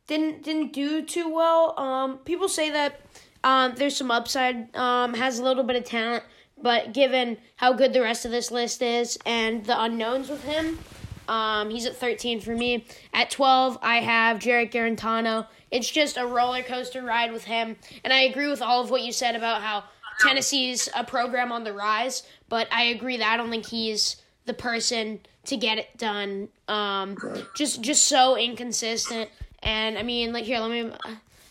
Didn't 0.08 0.44
didn't 0.44 0.74
do 0.74 1.02
too 1.04 1.34
well. 1.34 1.80
Um. 1.80 2.18
People 2.20 2.50
say 2.50 2.70
that. 2.72 3.00
Um. 3.46 3.76
There's 3.76 3.96
some 3.96 4.12
upside. 4.12 4.76
Um. 4.76 5.14
Has 5.14 5.40
a 5.40 5.44
little 5.44 5.64
bit 5.64 5.78
of 5.78 5.86
talent. 5.86 6.24
But 6.62 6.94
given 6.94 7.38
how 7.56 7.72
good 7.74 7.94
the 7.94 8.02
rest 8.02 8.26
of 8.26 8.32
this 8.32 8.52
list 8.52 8.82
is 8.82 9.18
and 9.26 9.66
the 9.66 9.82
unknowns 9.82 10.30
with 10.30 10.44
him, 10.44 10.80
um, 11.28 11.70
he's 11.70 11.86
at 11.86 11.96
13 11.98 12.40
for 12.40 12.56
me. 12.56 12.86
At 13.14 13.30
12, 13.30 13.78
I 13.82 13.98
have 13.98 14.40
Jarrett 14.40 14.72
Garantano. 14.72 15.48
It's 15.76 15.90
just 15.90 16.16
a 16.16 16.26
roller 16.26 16.64
coaster 16.64 17.02
ride 17.02 17.34
with 17.34 17.44
him. 17.44 17.76
And 18.04 18.14
I 18.14 18.22
agree 18.22 18.48
with 18.48 18.62
all 18.62 18.82
of 18.82 18.90
what 18.90 19.02
you 19.02 19.12
said 19.12 19.36
about 19.36 19.62
how 19.62 19.84
Tennessee's 20.22 20.88
a 20.96 21.04
program 21.04 21.52
on 21.52 21.66
the 21.66 21.74
rise, 21.74 22.24
but 22.48 22.68
I 22.72 22.84
agree 22.84 23.18
that 23.18 23.28
I 23.28 23.36
don't 23.36 23.50
think 23.50 23.66
he's 23.66 24.16
the 24.46 24.54
person 24.54 25.20
to 25.46 25.58
get 25.58 25.78
it 25.78 25.98
done. 25.98 26.48
Um, 26.70 27.18
just 27.56 27.82
just 27.82 28.06
so 28.06 28.38
inconsistent. 28.38 29.30
And 29.62 29.98
I 29.98 30.04
mean, 30.04 30.32
like 30.32 30.46
here, 30.46 30.60
let 30.60 30.72
me. 30.72 30.92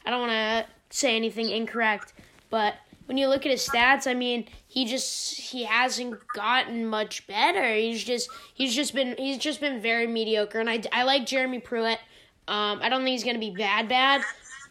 I 0.06 0.10
don't 0.10 0.20
want 0.20 0.32
to 0.32 0.66
say 0.88 1.16
anything 1.16 1.50
incorrect, 1.50 2.14
but 2.48 2.74
when 3.06 3.18
you 3.18 3.28
look 3.28 3.44
at 3.44 3.52
his 3.52 3.66
stats, 3.66 4.06
I 4.06 4.14
mean, 4.14 4.46
he 4.66 4.86
just 4.86 5.38
he 5.38 5.64
hasn't 5.64 6.18
gotten 6.34 6.86
much 6.86 7.26
better. 7.26 7.74
He's 7.74 8.02
just 8.02 8.30
he's 8.54 8.74
just 8.74 8.94
been 8.94 9.14
he's 9.18 9.38
just 9.38 9.60
been 9.60 9.80
very 9.80 10.06
mediocre. 10.06 10.60
And 10.60 10.70
I, 10.70 10.82
I 10.92 11.02
like 11.02 11.26
Jeremy 11.26 11.58
Pruitt. 11.58 11.98
Um, 12.46 12.80
I 12.82 12.88
don't 12.88 13.04
think 13.04 13.12
he's 13.12 13.24
gonna 13.24 13.38
be 13.38 13.50
bad 13.50 13.88
bad, 13.88 14.22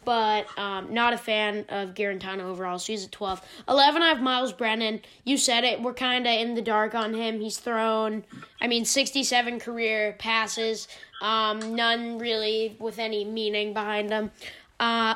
but 0.04 0.46
um, 0.58 0.92
not 0.92 1.12
a 1.12 1.18
fan 1.18 1.64
of 1.68 1.94
Garantano 1.94 2.42
overall. 2.42 2.78
So 2.78 2.92
he's 2.92 3.04
at 3.04 3.12
12. 3.12 3.40
11, 3.68 4.02
I 4.02 4.08
have 4.08 4.20
Myles 4.20 4.52
Brennan. 4.52 5.00
You 5.24 5.36
said 5.36 5.64
it. 5.64 5.82
We're 5.82 5.94
kind 5.94 6.26
of 6.26 6.32
in 6.32 6.54
the 6.54 6.62
dark 6.62 6.94
on 6.94 7.14
him. 7.14 7.40
He's 7.40 7.58
thrown, 7.58 8.24
I 8.60 8.66
mean, 8.66 8.84
67 8.84 9.60
career 9.60 10.14
passes. 10.18 10.88
Um, 11.22 11.74
none 11.74 12.18
really 12.18 12.76
with 12.78 12.98
any 12.98 13.24
meaning 13.24 13.72
behind 13.72 14.10
them. 14.10 14.30
Uh, 14.78 15.14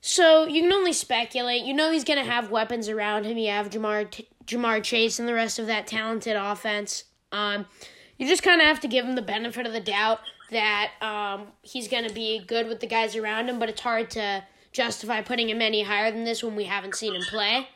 so 0.00 0.46
you 0.46 0.62
can 0.62 0.72
only 0.72 0.92
speculate. 0.92 1.62
You 1.62 1.74
know 1.74 1.90
he's 1.90 2.04
going 2.04 2.18
to 2.18 2.30
have 2.30 2.50
weapons 2.50 2.88
around 2.88 3.24
him. 3.24 3.38
You 3.38 3.50
have 3.50 3.70
Jamar 3.70 4.10
T- 4.10 4.28
Ja'Marr 4.46 4.82
Chase 4.82 5.18
and 5.18 5.28
the 5.28 5.34
rest 5.34 5.58
of 5.58 5.66
that 5.66 5.86
talented 5.86 6.34
offense. 6.34 7.04
Um, 7.30 7.66
you 8.16 8.26
just 8.26 8.42
kind 8.42 8.60
of 8.60 8.66
have 8.66 8.80
to 8.80 8.88
give 8.88 9.04
him 9.04 9.14
the 9.14 9.22
benefit 9.22 9.66
of 9.66 9.72
the 9.72 9.80
doubt 9.80 10.20
that 10.50 10.90
um, 11.00 11.48
he's 11.62 11.88
going 11.88 12.06
to 12.06 12.14
be 12.14 12.40
good 12.46 12.68
with 12.68 12.80
the 12.80 12.86
guys 12.86 13.16
around 13.16 13.48
him, 13.48 13.58
but 13.58 13.68
it's 13.68 13.80
hard 13.80 14.10
to 14.12 14.44
justify 14.72 15.20
putting 15.20 15.48
him 15.48 15.60
any 15.60 15.82
higher 15.82 16.10
than 16.10 16.24
this 16.24 16.42
when 16.42 16.56
we 16.56 16.64
haven't 16.64 16.94
seen 16.94 17.14
him 17.14 17.22
play. 17.22 17.68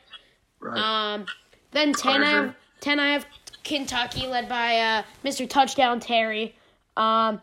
right. 0.59 0.77
Um, 1.15 1.25
then 1.71 1.93
10 1.93 2.23
I, 2.23 2.29
have, 2.29 2.55
10 2.81 2.99
I 2.99 3.13
have 3.13 3.25
Kentucky 3.63 4.27
led 4.27 4.47
by 4.47 4.79
uh, 4.79 5.03
Mr. 5.23 5.49
Touchdown 5.49 5.99
Terry. 5.99 6.55
Um, 6.95 7.41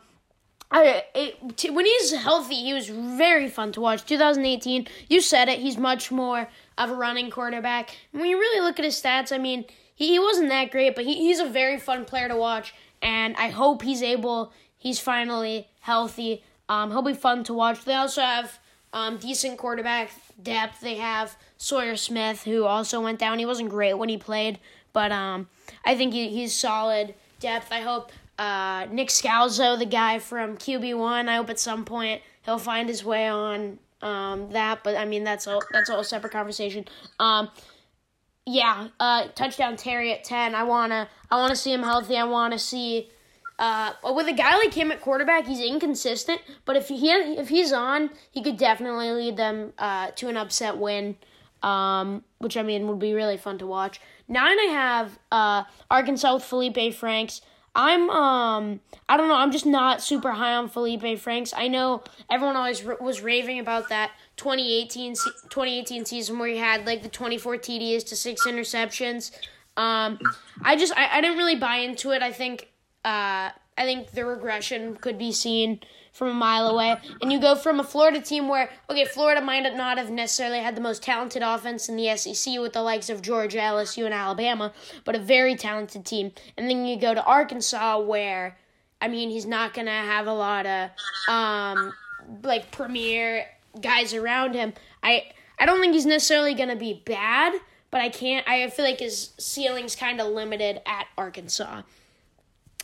I, 0.72 1.04
it, 1.14 1.56
t- 1.56 1.70
when 1.70 1.84
he's 1.84 2.12
healthy, 2.14 2.54
he 2.54 2.72
was 2.72 2.88
very 2.88 3.48
fun 3.48 3.72
to 3.72 3.80
watch. 3.80 4.04
2018, 4.04 4.86
you 5.08 5.20
said 5.20 5.48
it, 5.48 5.58
he's 5.58 5.76
much 5.76 6.12
more 6.12 6.48
of 6.78 6.90
a 6.90 6.94
running 6.94 7.30
quarterback. 7.30 7.96
When 8.12 8.26
you 8.26 8.38
really 8.38 8.60
look 8.60 8.78
at 8.78 8.84
his 8.84 9.00
stats, 9.00 9.32
I 9.32 9.38
mean, 9.38 9.64
he, 9.96 10.08
he 10.08 10.18
wasn't 10.18 10.48
that 10.50 10.70
great, 10.70 10.94
but 10.94 11.04
he, 11.04 11.14
he's 11.16 11.40
a 11.40 11.48
very 11.48 11.78
fun 11.78 12.04
player 12.04 12.28
to 12.28 12.36
watch, 12.36 12.72
and 13.02 13.34
I 13.36 13.48
hope 13.48 13.82
he's 13.82 14.02
able, 14.02 14.52
he's 14.80 14.98
finally 14.98 15.68
healthy. 15.78 16.42
Um, 16.68 16.90
he'll 16.90 17.02
be 17.02 17.14
fun 17.14 17.44
to 17.44 17.54
watch. 17.54 17.84
They 17.84 17.94
also 17.94 18.22
have 18.22 18.58
um, 18.92 19.18
decent 19.18 19.58
quarterback 19.58 20.10
depth. 20.42 20.80
They 20.80 20.96
have 20.96 21.36
Sawyer 21.56 21.94
Smith, 21.94 22.42
who 22.42 22.64
also 22.64 23.00
went 23.00 23.20
down. 23.20 23.38
He 23.38 23.46
wasn't 23.46 23.68
great 23.68 23.94
when 23.94 24.08
he 24.08 24.16
played, 24.16 24.58
but 24.92 25.12
um, 25.12 25.48
I 25.84 25.94
think 25.94 26.12
he, 26.12 26.30
he's 26.30 26.52
solid 26.54 27.14
depth. 27.38 27.70
I 27.70 27.80
hope 27.82 28.10
uh, 28.38 28.86
Nik 28.90 29.08
Scalzo, 29.08 29.78
the 29.78 29.86
guy 29.86 30.18
from 30.18 30.56
QB1, 30.56 31.28
I 31.28 31.36
hope 31.36 31.50
at 31.50 31.60
some 31.60 31.84
point 31.84 32.22
he'll 32.44 32.58
find 32.58 32.88
his 32.88 33.04
way 33.04 33.28
on 33.28 33.78
um, 34.02 34.50
that. 34.52 34.82
But 34.82 34.96
I 34.96 35.04
mean, 35.04 35.24
that's 35.24 35.46
all. 35.46 35.62
that's 35.72 35.90
all 35.90 36.00
a 36.00 36.04
separate 36.04 36.32
conversation. 36.32 36.86
Um, 37.18 37.50
yeah, 38.46 38.88
uh, 38.98 39.28
touchdown 39.34 39.76
Terry 39.76 40.12
at 40.12 40.24
ten. 40.24 40.54
I 40.54 40.62
wanna 40.62 41.08
I 41.30 41.36
wanna 41.36 41.56
see 41.56 41.72
him 41.72 41.82
healthy. 41.82 42.16
I 42.16 42.24
wanna 42.24 42.58
see. 42.58 43.10
Uh, 43.60 43.92
with 44.14 44.26
a 44.26 44.32
guy 44.32 44.56
like 44.56 44.74
him 44.74 44.90
at 44.90 45.00
quarterback, 45.02 45.46
he's 45.46 45.60
inconsistent. 45.60 46.40
But 46.64 46.76
if 46.76 46.88
he 46.88 47.10
if 47.12 47.48
he's 47.50 47.72
on, 47.72 48.10
he 48.32 48.42
could 48.42 48.56
definitely 48.56 49.10
lead 49.12 49.36
them 49.36 49.74
uh, 49.78 50.10
to 50.16 50.28
an 50.28 50.36
upset 50.36 50.78
win. 50.78 51.16
um, 51.62 52.24
which 52.38 52.56
I 52.56 52.62
mean 52.62 52.88
would 52.88 52.98
be 52.98 53.12
really 53.12 53.36
fun 53.36 53.58
to 53.58 53.66
watch. 53.66 54.00
Nine, 54.28 54.58
I 54.58 54.68
have 54.72 55.18
uh, 55.30 55.64
Arkansas 55.90 56.34
with 56.34 56.44
Felipe 56.44 56.94
Franks. 56.94 57.42
I'm 57.74 58.10
um 58.10 58.80
I 59.08 59.16
don't 59.16 59.28
know 59.28 59.36
I'm 59.36 59.52
just 59.52 59.66
not 59.66 60.02
super 60.02 60.32
high 60.32 60.54
on 60.54 60.68
Felipe 60.68 61.18
Franks. 61.20 61.52
I 61.56 61.68
know 61.68 62.02
everyone 62.28 62.56
always 62.56 62.84
r- 62.84 62.96
was 63.00 63.20
raving 63.20 63.60
about 63.60 63.90
that 63.90 64.10
2018 64.38 65.14
2018 65.50 66.04
season 66.04 66.38
where 66.40 66.48
he 66.48 66.56
had 66.58 66.84
like 66.86 67.02
the 67.04 67.08
24 67.08 67.58
TDs 67.58 68.04
to 68.08 68.16
six 68.16 68.44
interceptions. 68.46 69.30
Um, 69.76 70.18
I 70.64 70.74
just 70.76 70.92
I, 70.96 71.18
I 71.18 71.20
didn't 71.20 71.38
really 71.38 71.56
buy 71.56 71.76
into 71.76 72.10
it. 72.10 72.22
I 72.22 72.32
think 72.32 72.69
uh 73.04 73.50
I 73.80 73.84
think 73.84 74.10
the 74.10 74.26
regression 74.26 74.96
could 74.96 75.16
be 75.16 75.32
seen 75.32 75.80
from 76.12 76.28
a 76.28 76.34
mile 76.34 76.66
away. 76.66 76.96
And 77.22 77.32
you 77.32 77.40
go 77.40 77.54
from 77.54 77.80
a 77.80 77.84
Florida 77.84 78.20
team 78.20 78.46
where, 78.46 78.70
okay, 78.90 79.06
Florida 79.06 79.40
might 79.40 79.60
not 79.74 79.96
have 79.96 80.10
necessarily 80.10 80.58
had 80.58 80.74
the 80.76 80.82
most 80.82 81.02
talented 81.02 81.42
offense 81.42 81.88
in 81.88 81.96
the 81.96 82.14
SEC 82.14 82.58
with 82.58 82.74
the 82.74 82.82
likes 82.82 83.08
of 83.08 83.22
Georgia, 83.22 83.56
LSU, 83.58 84.04
and 84.04 84.12
Alabama, 84.12 84.74
but 85.04 85.14
a 85.14 85.18
very 85.18 85.54
talented 85.56 86.04
team. 86.04 86.32
And 86.58 86.68
then 86.68 86.84
you 86.84 86.98
go 86.98 87.14
to 87.14 87.24
Arkansas 87.24 88.00
where, 88.00 88.58
I 89.00 89.08
mean, 89.08 89.30
he's 89.30 89.46
not 89.46 89.72
going 89.72 89.86
to 89.86 89.92
have 89.92 90.26
a 90.26 90.34
lot 90.34 90.66
of, 90.66 90.90
um, 91.26 91.94
like, 92.42 92.70
premier 92.70 93.46
guys 93.80 94.12
around 94.12 94.54
him. 94.54 94.74
I, 95.02 95.30
I 95.58 95.64
don't 95.64 95.80
think 95.80 95.94
he's 95.94 96.04
necessarily 96.04 96.52
going 96.52 96.68
to 96.68 96.76
be 96.76 97.02
bad, 97.06 97.54
but 97.90 98.02
I 98.02 98.10
can't, 98.10 98.46
I 98.46 98.68
feel 98.68 98.84
like 98.84 99.00
his 99.00 99.30
ceiling's 99.38 99.96
kind 99.96 100.20
of 100.20 100.28
limited 100.28 100.82
at 100.84 101.06
Arkansas. 101.16 101.82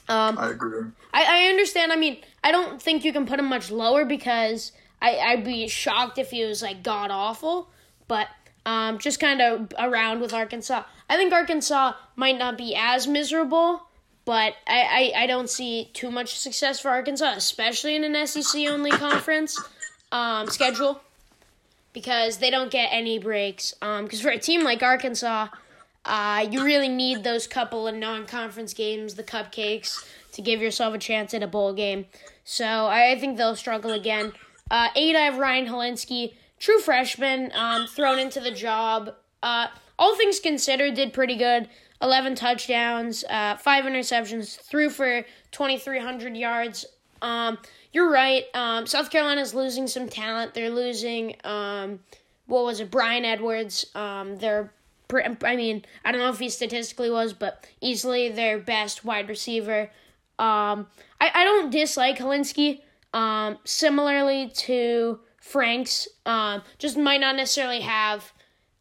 Um, 0.08 0.38
I 0.38 0.50
agree. 0.50 0.84
I, 1.12 1.44
I 1.44 1.48
understand. 1.48 1.92
I 1.92 1.96
mean, 1.96 2.18
I 2.44 2.52
don't 2.52 2.80
think 2.80 3.04
you 3.04 3.12
can 3.12 3.26
put 3.26 3.38
him 3.38 3.46
much 3.46 3.70
lower 3.70 4.04
because 4.04 4.72
I, 5.02 5.16
I'd 5.18 5.44
be 5.44 5.68
shocked 5.68 6.18
if 6.18 6.30
he 6.30 6.44
was 6.44 6.62
like 6.62 6.82
god 6.82 7.10
awful. 7.10 7.68
But 8.08 8.28
um, 8.66 8.98
just 8.98 9.20
kind 9.20 9.40
of 9.40 9.72
around 9.78 10.20
with 10.20 10.34
Arkansas. 10.34 10.82
I 11.08 11.16
think 11.16 11.32
Arkansas 11.32 11.94
might 12.16 12.38
not 12.38 12.58
be 12.58 12.74
as 12.76 13.06
miserable, 13.06 13.82
but 14.24 14.54
I, 14.66 15.12
I, 15.16 15.22
I 15.22 15.26
don't 15.26 15.48
see 15.48 15.90
too 15.94 16.10
much 16.10 16.36
success 16.38 16.80
for 16.80 16.90
Arkansas, 16.90 17.34
especially 17.36 17.94
in 17.94 18.04
an 18.04 18.26
SEC 18.26 18.68
only 18.68 18.90
conference 18.90 19.60
um, 20.10 20.48
schedule, 20.48 21.00
because 21.92 22.38
they 22.38 22.50
don't 22.50 22.70
get 22.70 22.88
any 22.90 23.18
breaks. 23.18 23.72
Because 23.80 24.20
um, 24.20 24.22
for 24.22 24.30
a 24.30 24.38
team 24.38 24.64
like 24.64 24.82
Arkansas, 24.82 25.48
uh, 26.06 26.46
you 26.50 26.64
really 26.64 26.88
need 26.88 27.24
those 27.24 27.46
couple 27.46 27.86
of 27.86 27.94
non-conference 27.94 28.74
games, 28.74 29.14
the 29.14 29.22
cupcakes, 29.22 30.06
to 30.32 30.42
give 30.42 30.60
yourself 30.60 30.94
a 30.94 30.98
chance 30.98 31.34
at 31.34 31.42
a 31.42 31.46
bowl 31.46 31.72
game. 31.72 32.06
So 32.44 32.86
I 32.86 33.18
think 33.18 33.36
they'll 33.36 33.56
struggle 33.56 33.90
again. 33.90 34.32
Uh, 34.70 34.88
eight, 34.94 35.16
I 35.16 35.20
have 35.20 35.38
Ryan 35.38 35.66
Hilinski, 35.66 36.34
true 36.58 36.78
freshman, 36.78 37.50
um, 37.54 37.86
thrown 37.86 38.18
into 38.18 38.40
the 38.40 38.50
job. 38.50 39.14
Uh, 39.42 39.66
all 39.98 40.16
things 40.16 40.40
considered, 40.40 40.94
did 40.94 41.12
pretty 41.12 41.36
good. 41.36 41.68
11 42.02 42.34
touchdowns, 42.34 43.24
uh, 43.30 43.56
five 43.56 43.84
interceptions, 43.84 44.60
threw 44.60 44.90
for 44.90 45.24
2,300 45.52 46.36
yards. 46.36 46.84
Um, 47.22 47.58
you're 47.92 48.10
right. 48.10 48.44
Um, 48.54 48.86
South 48.86 49.10
Carolina's 49.10 49.54
losing 49.54 49.86
some 49.86 50.08
talent. 50.08 50.52
They're 50.52 50.70
losing, 50.70 51.36
um, 51.44 52.00
what 52.46 52.64
was 52.64 52.80
it, 52.80 52.90
Bryan 52.90 53.24
Edwards. 53.24 53.86
Um, 53.94 54.36
they're 54.36 54.70
I 55.12 55.56
mean, 55.56 55.84
I 56.04 56.12
don't 56.12 56.20
know 56.20 56.30
if 56.30 56.38
he 56.38 56.48
statistically 56.48 57.10
was, 57.10 57.32
but 57.32 57.66
easily 57.80 58.28
their 58.28 58.58
best 58.58 59.04
wide 59.04 59.28
receiver. 59.28 59.90
Um, 60.38 60.88
I, 61.20 61.30
I 61.34 61.44
don't 61.44 61.70
dislike 61.70 62.18
Hilinski. 62.18 62.80
Um, 63.14 63.58
similarly 63.64 64.50
to 64.56 65.20
Franks, 65.40 66.06
um, 66.26 66.62
just 66.78 66.98
might 66.98 67.20
not 67.20 67.36
necessarily 67.36 67.80
have 67.80 68.32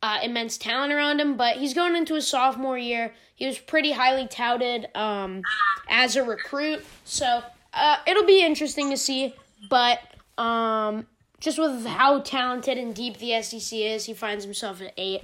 uh, 0.01 0.19
immense 0.23 0.57
talent 0.57 0.91
around 0.91 1.21
him, 1.21 1.37
but 1.37 1.57
he's 1.57 1.73
going 1.73 1.95
into 1.95 2.15
his 2.15 2.27
sophomore 2.27 2.77
year. 2.77 3.13
He 3.35 3.45
was 3.45 3.57
pretty 3.57 3.91
highly 3.91 4.27
touted 4.27 4.87
um, 4.95 5.41
as 5.89 6.15
a 6.15 6.23
recruit, 6.23 6.83
so 7.05 7.43
uh, 7.73 7.97
it'll 8.05 8.25
be 8.25 8.43
interesting 8.43 8.89
to 8.89 8.97
see. 8.97 9.35
But 9.69 9.99
um, 10.37 11.07
just 11.39 11.59
with 11.59 11.85
how 11.85 12.19
talented 12.19 12.77
and 12.77 12.93
deep 12.93 13.17
the 13.17 13.41
SEC 13.41 13.77
is, 13.77 14.05
he 14.05 14.13
finds 14.13 14.43
himself 14.43 14.81
at 14.81 14.93
eight. 14.97 15.21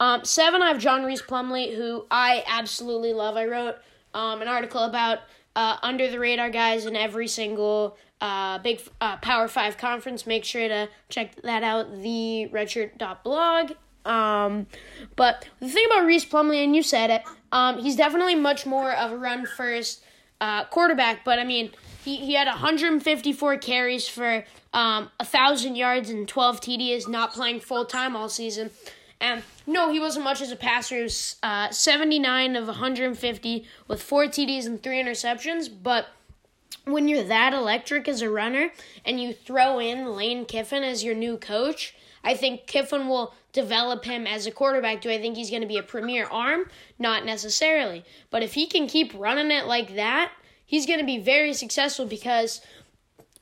Um, 0.00 0.24
seven, 0.24 0.62
I 0.62 0.68
have 0.68 0.78
John 0.78 1.04
Rhys 1.04 1.20
Plumlee, 1.20 1.76
who 1.76 2.06
I 2.10 2.42
absolutely 2.46 3.12
love. 3.12 3.36
I 3.36 3.44
wrote 3.44 3.76
um, 4.14 4.40
an 4.40 4.48
article 4.48 4.82
about 4.82 5.18
uh, 5.54 5.76
under 5.82 6.10
the 6.10 6.18
radar 6.18 6.48
guys 6.48 6.86
in 6.86 6.96
every 6.96 7.28
single 7.28 7.98
uh, 8.22 8.58
big 8.58 8.80
uh, 9.02 9.18
Power 9.18 9.46
Five 9.46 9.76
conference. 9.76 10.26
Make 10.26 10.44
sure 10.44 10.66
to 10.66 10.88
check 11.10 11.40
that 11.42 11.62
out, 11.62 12.02
the 12.02 12.48
redshirt.blog. 12.50 13.72
Um, 14.06 14.66
but 15.16 15.46
the 15.60 15.68
thing 15.68 15.84
about 15.86 16.06
Rhys 16.06 16.24
Plumlee, 16.24 16.64
and 16.64 16.74
you 16.74 16.82
said 16.82 17.10
it, 17.10 17.22
um, 17.52 17.78
he's 17.78 17.96
definitely 17.96 18.34
much 18.34 18.64
more 18.64 18.92
of 18.92 19.12
a 19.12 19.18
run 19.18 19.44
first 19.44 20.02
uh, 20.40 20.64
quarterback. 20.64 21.26
But 21.26 21.38
I 21.38 21.44
mean, 21.44 21.72
he, 22.02 22.16
he 22.16 22.34
had 22.34 22.46
154 22.46 23.58
carries 23.58 24.08
for 24.08 24.44
um, 24.72 25.10
1,000 25.18 25.76
yards 25.76 26.08
and 26.08 26.26
12 26.26 26.60
TDs, 26.62 27.06
not 27.06 27.34
playing 27.34 27.60
full 27.60 27.84
time 27.84 28.16
all 28.16 28.30
season. 28.30 28.70
And 29.20 29.42
no, 29.66 29.92
he 29.92 30.00
wasn't 30.00 30.24
much 30.24 30.40
as 30.40 30.50
a 30.50 30.56
passer. 30.56 30.96
He 30.96 31.02
was 31.02 31.36
uh, 31.42 31.70
79 31.70 32.56
of 32.56 32.66
150 32.66 33.66
with 33.86 34.02
four 34.02 34.24
TDs 34.24 34.66
and 34.66 34.82
three 34.82 35.02
interceptions. 35.02 35.68
But 35.82 36.06
when 36.86 37.06
you're 37.08 37.24
that 37.24 37.52
electric 37.52 38.08
as 38.08 38.22
a 38.22 38.30
runner 38.30 38.72
and 39.04 39.20
you 39.20 39.32
throw 39.32 39.78
in 39.78 40.16
Lane 40.16 40.46
Kiffin 40.46 40.82
as 40.82 41.04
your 41.04 41.14
new 41.14 41.36
coach, 41.36 41.94
I 42.24 42.34
think 42.34 42.66
Kiffin 42.66 43.08
will 43.08 43.34
develop 43.52 44.04
him 44.04 44.26
as 44.26 44.46
a 44.46 44.50
quarterback. 44.50 45.00
Do 45.00 45.10
I 45.10 45.20
think 45.20 45.36
he's 45.36 45.50
going 45.50 45.62
to 45.62 45.68
be 45.68 45.78
a 45.78 45.82
premier 45.82 46.26
arm? 46.26 46.70
Not 46.98 47.24
necessarily. 47.24 48.04
But 48.30 48.42
if 48.42 48.54
he 48.54 48.66
can 48.66 48.86
keep 48.86 49.12
running 49.14 49.50
it 49.50 49.66
like 49.66 49.96
that, 49.96 50.32
he's 50.64 50.86
going 50.86 51.00
to 51.00 51.06
be 51.06 51.18
very 51.18 51.52
successful 51.52 52.06
because 52.06 52.60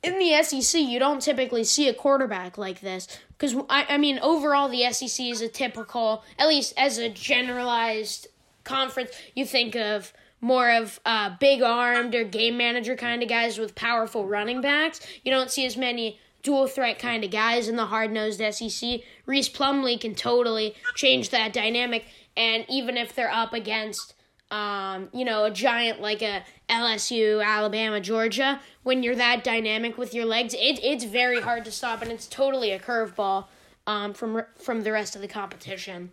in 0.03 0.19
the 0.19 0.43
SEC, 0.43 0.81
you 0.81 0.99
don't 0.99 1.21
typically 1.21 1.65
see 1.65 1.89
a 1.89 1.95
quarterback 1.95 2.57
like 2.57 2.81
this. 2.81 3.07
Because, 3.39 3.55
I, 3.71 3.87
I 3.91 3.99
mean, 3.99 4.19
overall, 4.19 4.69
the 4.69 4.91
SEC 4.93 5.25
is 5.27 5.41
a 5.41 5.49
typical, 5.49 6.25
at 6.39 6.49
least 6.49 6.75
as 6.77 6.99
a 6.99 7.09
generalized 7.09 8.27
conference, 8.65 9.11
you 9.35 9.47
think 9.47 9.77
of 9.77 10.13
more 10.41 10.71
of 10.71 11.01
uh, 11.05 11.37
big 11.41 11.63
armed 11.63 12.15
or 12.15 12.25
game 12.25 12.57
manager 12.57 12.97
kind 12.97 13.23
of 13.23 13.29
guys 13.29 13.59
with 13.59 13.75
powerful 13.75 14.27
running 14.27 14.61
backs. 14.61 15.01
You 15.25 15.33
don't 15.33 15.51
see 15.51 15.67
as 15.67 15.77
many 15.77 16.19
dual 16.43 16.67
threat 16.67 16.99
kind 16.99 17.25
of 17.25 17.31
guys 17.31 17.69
in 17.69 17.77
the 17.77 17.87
hard 17.87 18.13
nosed 18.13 18.41
SEC. 18.41 19.01
Rhys 19.27 19.49
Plumlee 19.49 20.01
can 20.01 20.15
totally 20.15 20.75
change 20.95 21.31
that 21.31 21.53
dynamic. 21.53 22.07
And 22.37 22.65
even 22.69 22.97
if 22.97 23.15
they're 23.15 23.33
up 23.33 23.53
against 23.53 24.15
um, 24.51 25.09
you 25.13 25.25
know, 25.25 25.45
a 25.45 25.51
giant 25.51 26.01
like 26.01 26.23
a 26.23 26.43
LSU, 26.69 27.45
Alabama, 27.45 28.01
Georgia, 28.01 28.61
when 28.83 29.03
you're 29.03 29.17
that 29.17 29.45
dynamic 29.45 29.99
with 29.99 30.15
your 30.15 30.25
legs, 30.25 30.55
it, 30.55 30.81
it's 30.83 31.05
very 31.05 31.41
hard 31.41 31.65
to 31.67 31.71
stop, 31.71 32.03
and 32.03 32.11
it's 32.11 32.27
totally 32.27 32.71
a 32.71 32.79
curveball 32.79 33.47
um, 33.87 34.15
from 34.15 34.43
from 34.57 34.83
the 34.83 34.93
rest 34.93 35.15
of 35.17 35.23
the 35.23 35.29
competition. 35.29 36.11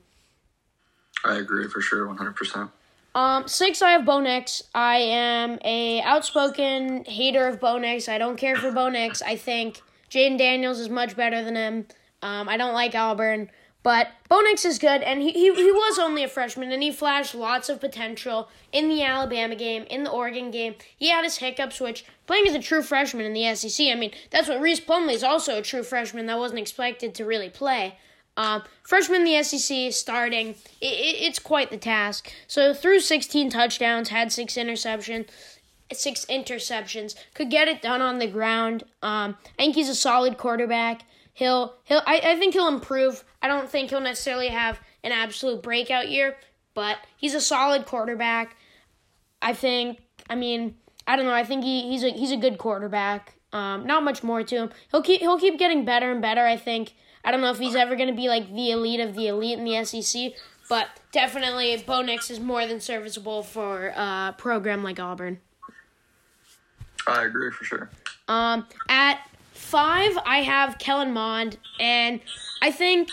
I 1.24 1.38
agree 1.38 1.68
for 1.68 1.82
sure, 1.82 2.08
one 2.08 2.18
hundred 2.18 2.36
percent. 2.36 2.72
Um, 3.16 3.48
six, 3.48 3.82
I 3.82 3.92
have 3.92 4.06
Bo 4.06 4.20
Nix. 4.20 4.64
I 4.76 4.98
am 4.98 5.58
a 5.64 6.02
outspoken 6.02 7.06
hater 7.06 7.48
of 7.48 7.62
Bo 7.62 7.78
Nix. 7.78 8.10
I 8.10 8.18
don't 8.18 8.36
care 8.36 8.58
for 8.58 8.72
Bo 8.72 8.90
Nix. 8.90 9.22
I 9.22 9.38
think 9.38 9.82
Jayden 10.10 10.38
Daniels 10.38 10.80
is 10.82 10.90
much 10.90 11.16
better 11.16 11.42
than 11.42 11.56
him. 11.56 11.88
Um, 12.22 12.50
I 12.50 12.58
don't 12.58 12.74
like 12.74 12.94
Auburn. 12.94 13.50
But 13.86 14.08
Bo 14.30 14.42
Nix 14.42 14.66
is 14.66 14.80
good, 14.80 15.04
and 15.04 15.22
he, 15.22 15.30
he, 15.30 15.54
he 15.54 15.72
was 15.72 16.00
only 16.00 16.24
a 16.24 16.28
freshman, 16.28 16.72
and 16.72 16.82
he 16.82 16.92
flashed 16.92 17.36
lots 17.36 17.70
of 17.70 17.80
potential 17.80 18.50
in 18.72 18.90
the 18.90 19.04
Alabama 19.04 19.54
game, 19.56 19.84
in 19.92 20.04
the 20.04 20.10
Oregon 20.10 20.50
game. 20.50 20.74
He 20.98 21.10
had 21.10 21.24
his 21.24 21.38
hiccups, 21.38 21.80
which 21.80 22.04
playing 22.26 22.48
as 22.48 22.56
a 22.56 22.60
true 22.60 22.82
freshman 22.82 23.28
in 23.28 23.34
the 23.34 23.54
SEC, 23.54 23.86
I 23.86 23.94
mean, 23.94 24.12
that's 24.32 24.50
what 24.50 24.60
Rhys 24.60 24.80
Plumlee 24.80 25.14
is 25.14 25.24
also 25.24 25.60
a 25.60 25.62
true 25.62 25.84
freshman 25.84 26.26
that 26.26 26.40
wasn't 26.40 26.62
expected 26.62 27.14
to 27.14 27.26
really 27.26 27.52
play. 27.52 28.00
Um, 28.36 28.64
freshman 28.82 29.22
in 29.22 29.26
the 29.26 29.44
SEC 29.44 29.94
starting, 29.94 30.56
it, 30.82 30.88
it, 30.88 31.22
it's 31.22 31.38
quite 31.38 31.70
the 31.70 31.78
task. 31.78 32.34
So 32.48 32.74
threw 32.74 33.00
16 33.00 33.52
touchdowns, 33.52 34.10
had 34.10 34.32
six 34.32 34.56
interceptions, 34.56 35.28
six 35.94 36.26
interceptions, 36.26 37.14
could 37.36 37.52
get 37.52 37.68
it 37.68 37.84
done 37.84 38.02
on 38.02 38.18
the 38.18 38.26
ground. 38.26 38.82
Um, 39.04 39.38
I 39.60 39.62
think 39.62 39.76
he's 39.76 39.90
a 39.90 39.96
solid 39.96 40.40
quarterback. 40.40 41.04
He'll 41.36 41.76
he'll 41.84 42.02
I, 42.08 42.22
I 42.24 42.40
think 42.40 42.54
he'll 42.54 42.70
improve. 42.70 43.24
I 43.42 43.50
don't 43.50 43.70
think 43.70 43.90
he'll 43.90 44.00
necessarily 44.00 44.48
have 44.48 44.80
an 45.04 45.12
absolute 45.12 45.62
breakout 45.62 46.10
year, 46.10 46.38
but 46.74 46.98
he's 47.18 47.36
a 47.36 47.42
solid 47.42 47.86
quarterback. 47.86 48.56
I 49.42 49.54
think 49.54 50.00
I 50.30 50.36
mean, 50.36 50.76
I 51.06 51.18
don't 51.18 51.26
know, 51.26 51.34
I 51.34 51.44
think 51.44 51.66
he, 51.66 51.90
he's 51.90 52.04
a 52.04 52.10
he's 52.10 52.32
a 52.32 52.38
good 52.38 52.58
quarterback. 52.58 53.34
Um, 53.52 53.86
not 53.86 54.02
much 54.04 54.24
more 54.24 54.44
to 54.44 54.56
him. 54.56 54.70
He'll 54.92 55.02
keep 55.02 55.20
he'll 55.20 55.38
keep 55.38 55.60
getting 55.60 55.84
better 55.84 56.10
and 56.10 56.22
better, 56.22 56.46
I 56.46 56.56
think. 56.56 56.94
I 57.26 57.32
don't 57.32 57.42
know 57.42 57.52
if 57.52 57.60
he's 57.60 57.76
ever 57.76 57.98
going 57.98 58.10
to 58.10 58.16
be 58.16 58.30
like 58.30 58.54
the 58.54 58.72
elite 58.72 59.02
of 59.02 59.14
the 59.14 59.28
elite 59.28 59.60
in 59.60 59.66
the 59.66 59.84
SEC, 59.84 60.32
but 60.70 60.88
definitely 61.12 61.84
Bo 61.86 62.02
Nix 62.02 62.32
is 62.32 62.40
more 62.40 62.66
than 62.66 62.80
serviceable 62.80 63.44
for 63.44 63.88
a 63.88 64.34
program 64.38 64.84
like 64.84 65.02
Auburn. 65.02 65.42
I 67.08 67.26
agree 67.26 67.52
for 67.52 67.66
sure. 67.66 67.90
Um, 68.30 68.68
at 68.88 69.20
five, 69.66 70.18
I 70.26 70.44
have 70.44 70.78
Kellen 70.78 71.12
Mond, 71.12 71.58
and 71.80 72.22
I 72.62 72.72
think 72.72 73.10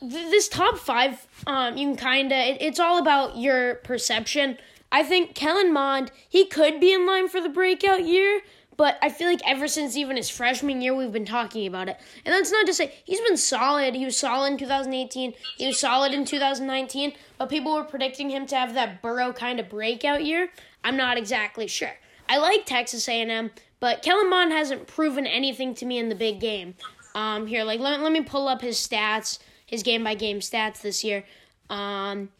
th- 0.00 0.10
this 0.10 0.48
top 0.48 0.78
five, 0.78 1.26
um, 1.46 1.76
you 1.76 1.88
can 1.88 1.96
kind 1.96 2.32
of, 2.32 2.38
it, 2.38 2.60
it's 2.60 2.78
all 2.78 2.98
about 2.98 3.38
your 3.38 3.76
perception. 3.76 4.58
I 4.92 5.02
think 5.02 5.34
Kellen 5.34 5.72
Mond, 5.72 6.12
he 6.28 6.44
could 6.44 6.80
be 6.80 6.92
in 6.92 7.06
line 7.06 7.28
for 7.28 7.40
the 7.40 7.48
breakout 7.48 8.06
year, 8.06 8.42
but 8.76 8.98
I 9.00 9.08
feel 9.08 9.28
like 9.28 9.40
ever 9.46 9.66
since 9.66 9.96
even 9.96 10.16
his 10.16 10.28
freshman 10.28 10.82
year, 10.82 10.94
we've 10.94 11.12
been 11.12 11.24
talking 11.24 11.66
about 11.66 11.88
it. 11.88 11.96
And 12.24 12.34
that's 12.34 12.52
not 12.52 12.66
to 12.66 12.74
say 12.74 12.92
he's 13.04 13.20
been 13.20 13.36
solid. 13.36 13.94
He 13.94 14.04
was 14.04 14.16
solid 14.16 14.52
in 14.52 14.58
2018. 14.58 15.32
He 15.56 15.66
was 15.66 15.78
solid 15.78 16.12
in 16.12 16.24
2019. 16.24 17.14
But 17.38 17.48
people 17.48 17.74
were 17.74 17.84
predicting 17.84 18.30
him 18.30 18.46
to 18.46 18.56
have 18.56 18.74
that 18.74 19.00
Burrow 19.00 19.32
kind 19.32 19.60
of 19.60 19.68
breakout 19.68 20.24
year. 20.24 20.50
I'm 20.82 20.96
not 20.96 21.16
exactly 21.16 21.68
sure. 21.68 21.94
I 22.28 22.38
like 22.38 22.66
Texas 22.66 23.08
A&M, 23.08 23.50
but 23.84 24.00
Kellen 24.00 24.30
Mond 24.30 24.50
hasn't 24.50 24.86
proven 24.86 25.26
anything 25.26 25.74
to 25.74 25.84
me 25.84 25.98
in 25.98 26.08
the 26.08 26.14
big 26.14 26.40
game. 26.40 26.74
Um, 27.14 27.46
here, 27.46 27.64
like 27.64 27.80
let, 27.80 28.00
let 28.00 28.12
me 28.12 28.22
pull 28.22 28.48
up 28.48 28.62
his 28.62 28.78
stats, 28.78 29.40
his 29.66 29.82
game 29.82 30.02
by 30.02 30.14
game 30.14 30.38
stats 30.40 30.80
this 30.80 31.04
year. 31.04 31.22
Um, 31.68 32.30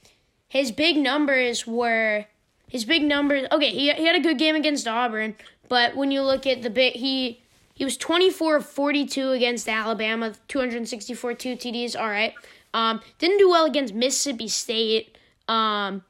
his 0.48 0.72
big 0.72 0.96
numbers 0.96 1.66
were 1.66 2.24
his 2.66 2.86
big 2.86 3.02
numbers. 3.02 3.46
Okay, 3.52 3.68
he 3.68 3.92
he 3.92 4.06
had 4.06 4.16
a 4.16 4.20
good 4.20 4.38
game 4.38 4.56
against 4.56 4.88
Auburn, 4.88 5.36
but 5.68 5.94
when 5.94 6.10
you 6.10 6.22
look 6.22 6.46
at 6.46 6.62
the 6.62 6.70
bit, 6.70 6.96
he 6.96 7.42
he 7.74 7.84
was 7.84 7.98
24 7.98 8.56
of 8.56 8.66
42 8.66 9.32
against 9.32 9.68
Alabama, 9.68 10.32
264 10.48 11.34
two 11.34 11.56
TDs. 11.56 11.94
All 11.94 12.08
right. 12.08 12.32
Um, 12.72 13.02
didn't 13.18 13.36
do 13.36 13.50
well 13.50 13.66
against 13.66 13.92
Mississippi 13.92 14.48
State. 14.48 15.18
Um, 15.46 16.04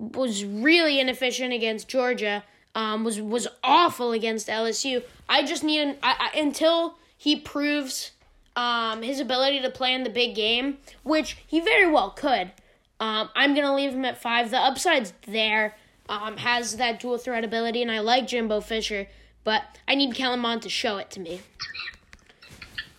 was 0.00 0.44
really 0.44 0.98
inefficient 0.98 1.52
against 1.52 1.86
Georgia. 1.86 2.42
Um, 2.74 3.04
was 3.04 3.20
was 3.20 3.46
awful 3.62 4.12
against 4.12 4.48
LSU. 4.48 5.02
I 5.28 5.44
just 5.44 5.62
need 5.62 5.80
an, 5.80 5.96
I, 6.02 6.30
I, 6.32 6.38
until 6.38 6.96
he 7.16 7.36
proves 7.36 8.12
um, 8.56 9.02
his 9.02 9.20
ability 9.20 9.60
to 9.60 9.70
play 9.70 9.92
in 9.94 10.04
the 10.04 10.10
big 10.10 10.34
game, 10.34 10.78
which 11.02 11.36
he 11.46 11.60
very 11.60 11.90
well 11.90 12.10
could. 12.10 12.52
Um, 12.98 13.28
I'm 13.34 13.54
gonna 13.54 13.74
leave 13.74 13.92
him 13.92 14.04
at 14.04 14.20
five. 14.20 14.50
The 14.50 14.58
upside's 14.58 15.12
there. 15.26 15.76
Um, 16.08 16.36
has 16.38 16.76
that 16.76 17.00
dual 17.00 17.18
threat 17.18 17.44
ability, 17.44 17.82
and 17.82 17.90
I 17.90 18.00
like 18.00 18.26
Jimbo 18.26 18.60
Fisher, 18.60 19.06
but 19.44 19.62
I 19.86 19.94
need 19.94 20.14
Kellen 20.14 20.40
Mond 20.40 20.62
to 20.62 20.68
show 20.68 20.98
it 20.98 21.10
to 21.12 21.20
me. 21.20 21.40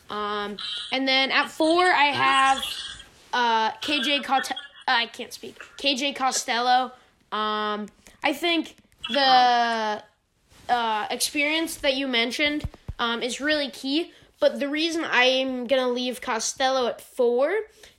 Um, 0.09 0.57
and 0.91 1.07
then 1.07 1.31
at 1.31 1.49
four, 1.49 1.83
I 1.83 2.05
have 2.05 2.63
uh, 3.33 3.71
KJ 3.81 4.23
Costello. 4.23 4.59
I 4.87 5.07
can't 5.07 5.33
speak. 5.33 5.57
KJ 5.77 6.15
Costello. 6.15 6.91
Um, 7.31 7.87
I 8.23 8.33
think 8.33 8.75
the 9.09 10.03
uh, 10.69 11.07
experience 11.09 11.77
that 11.77 11.95
you 11.95 12.07
mentioned 12.07 12.65
um, 12.99 13.21
is 13.21 13.41
really 13.41 13.69
key. 13.69 14.11
But 14.39 14.59
the 14.59 14.67
reason 14.67 15.05
I'm 15.09 15.67
gonna 15.67 15.89
leave 15.89 16.19
Costello 16.21 16.87
at 16.87 16.99
four 16.99 17.51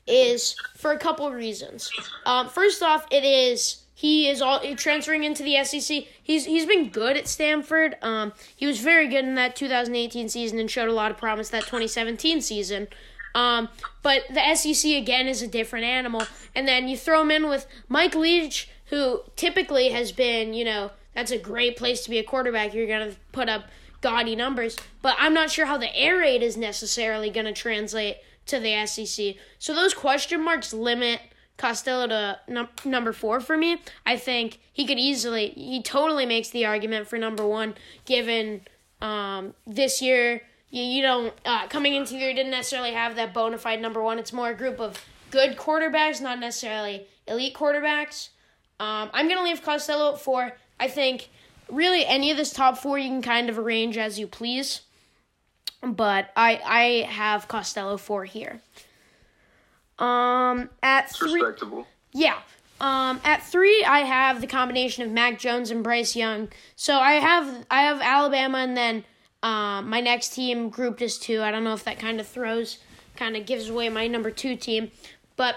is 0.07 0.57
for 0.77 0.93
a 0.93 0.99
couple 0.99 1.31
reasons. 1.33 1.91
Um, 2.27 2.49
first 2.49 2.83
off, 2.83 3.07
it 3.11 3.25
is 3.25 3.85
he 3.95 4.29
is 4.29 4.43
all 4.43 4.61
transferring 4.77 5.25
into 5.25 5.43
the 5.43 5.63
SEC. 5.65 6.05
He's 6.23 6.45
he's 6.45 6.67
been 6.67 6.91
good 6.91 7.17
at 7.17 7.29
Stanford. 7.29 7.97
Um, 8.03 8.33
he 8.55 8.67
was 8.67 8.81
very 8.81 9.09
good 9.09 9.25
in 9.25 9.37
that 9.37 9.57
2018 9.57 10.29
season 10.29 10.59
and 10.59 10.71
showed 10.71 10.89
a 10.89 10.93
lot 10.93 11.11
of 11.11 11.17
promise 11.17 11.49
that 11.51 11.63
2017 11.63 12.43
season. 12.43 12.89
Um, 13.35 13.69
but 14.03 14.23
the 14.31 14.55
SEC 14.55 14.93
again 14.93 15.27
is 15.27 15.43
a 15.43 15.47
different 15.47 15.85
animal. 15.85 16.23
And 16.55 16.69
then 16.69 16.89
you 16.89 16.97
throw 16.97 17.23
him 17.23 17.31
in 17.31 17.49
with 17.49 17.67
Mike 17.89 18.15
Leach, 18.15 18.69
who 18.95 19.21
typically 19.35 19.89
has 19.89 20.13
been, 20.13 20.55
you 20.55 20.65
know, 20.65 20.91
that's 21.15 21.33
a 21.33 21.39
great 21.39 21.77
place 21.77 22.05
to 22.05 22.11
be 22.11 22.19
a 22.19 22.23
quarterback. 22.23 22.73
You're 22.73 22.87
gonna 22.87 23.17
put 23.33 23.49
up 23.49 23.65
gaudy 24.01 24.37
numbers, 24.37 24.77
but 25.03 25.17
I'm 25.19 25.35
not 25.35 25.51
sure 25.51 25.67
how 25.67 25.79
the 25.79 25.95
air 25.97 26.19
raid 26.19 26.43
is 26.43 26.57
necessarily 26.57 27.29
gonna 27.29 27.53
translate 27.53 28.19
to 28.47 28.61
the 28.61 28.87
SEC. 28.87 29.35
So 29.59 29.75
those 29.75 29.95
question 29.95 30.45
marks 30.45 30.73
limit 30.73 31.21
Costello 31.57 32.07
to 32.07 32.39
num- 32.47 32.69
number 32.85 33.13
four 33.13 33.41
for 33.41 33.57
me. 33.57 33.81
I 34.07 34.17
think 34.17 34.61
he 34.73 34.87
could 34.87 34.99
easily, 34.99 35.49
he 35.51 35.83
totally 35.83 36.27
makes 36.27 36.51
the 36.51 36.65
argument 36.65 37.09
for 37.09 37.19
number 37.19 37.45
one, 37.45 37.75
given 38.05 38.63
um, 39.01 39.55
this 39.67 40.01
year 40.01 40.43
you, 40.71 40.83
you 40.83 41.03
don't 41.03 41.33
uh, 41.45 41.67
coming 41.67 41.95
into 41.95 42.17
year 42.17 42.33
didn't 42.33 42.51
necessarily 42.51 42.93
have 42.93 43.17
that 43.17 43.35
bona 43.35 43.59
fide 43.59 43.81
number 43.81 44.03
one. 44.03 44.21
It's 44.21 44.33
more 44.33 44.51
a 44.51 44.55
group 44.55 44.79
of 44.79 45.05
good 45.33 45.57
quarterbacks, 45.57 46.21
not 46.21 46.39
necessarily 46.39 47.07
elite 47.27 47.55
quarterbacks. 47.55 48.29
Um, 48.81 49.11
I'm 49.13 49.29
gonna 49.29 49.45
leave 49.45 49.63
Costello 49.63 50.13
at 50.15 50.21
four. 50.21 50.53
I 50.81 50.89
think 50.89 51.31
really 51.71 52.05
any 52.05 52.31
of 52.31 52.37
this 52.37 52.53
top 52.53 52.77
four 52.79 52.99
you 52.99 53.09
can 53.09 53.23
kind 53.23 53.49
of 53.49 53.59
arrange 53.59 53.97
as 53.97 54.19
you 54.19 54.27
please, 54.27 54.81
but 55.83 56.31
I 56.37 56.61
I 56.65 57.11
have 57.11 57.49
Costello 57.49 57.97
four 57.97 58.25
here. 58.25 58.61
Um, 59.99 60.71
at 60.83 61.11
three, 61.11 61.41
Respectable. 61.41 61.87
yeah. 62.13 62.39
Um, 62.81 63.21
at 63.25 63.43
three, 63.45 63.85
I 63.85 64.01
have 64.01 64.41
the 64.41 64.49
combination 64.49 65.05
of 65.05 65.11
Mac 65.13 65.39
Jones 65.39 65.71
and 65.71 65.85
Bryce 65.85 66.17
Young. 66.17 66.49
So 66.75 66.97
I 66.99 67.13
have 67.15 67.65
I 67.71 67.83
have 67.83 68.01
Alabama, 68.03 68.59
and 68.59 68.77
then 68.77 69.05
um, 69.45 69.89
my 69.89 70.01
next 70.01 70.31
team 70.31 70.69
grouped 70.71 71.01
as 71.01 71.17
two. 71.17 71.41
I 71.43 71.51
don't 71.53 71.63
know 71.63 71.75
if 71.75 71.85
that 71.85 72.01
kind 72.01 72.19
of 72.19 72.27
throws, 72.27 72.79
kind 73.17 73.37
of 73.37 73.47
gives 73.47 73.69
away 73.71 73.89
my 73.89 74.09
number 74.09 74.31
two 74.33 74.57
team, 74.57 74.91
but 75.37 75.55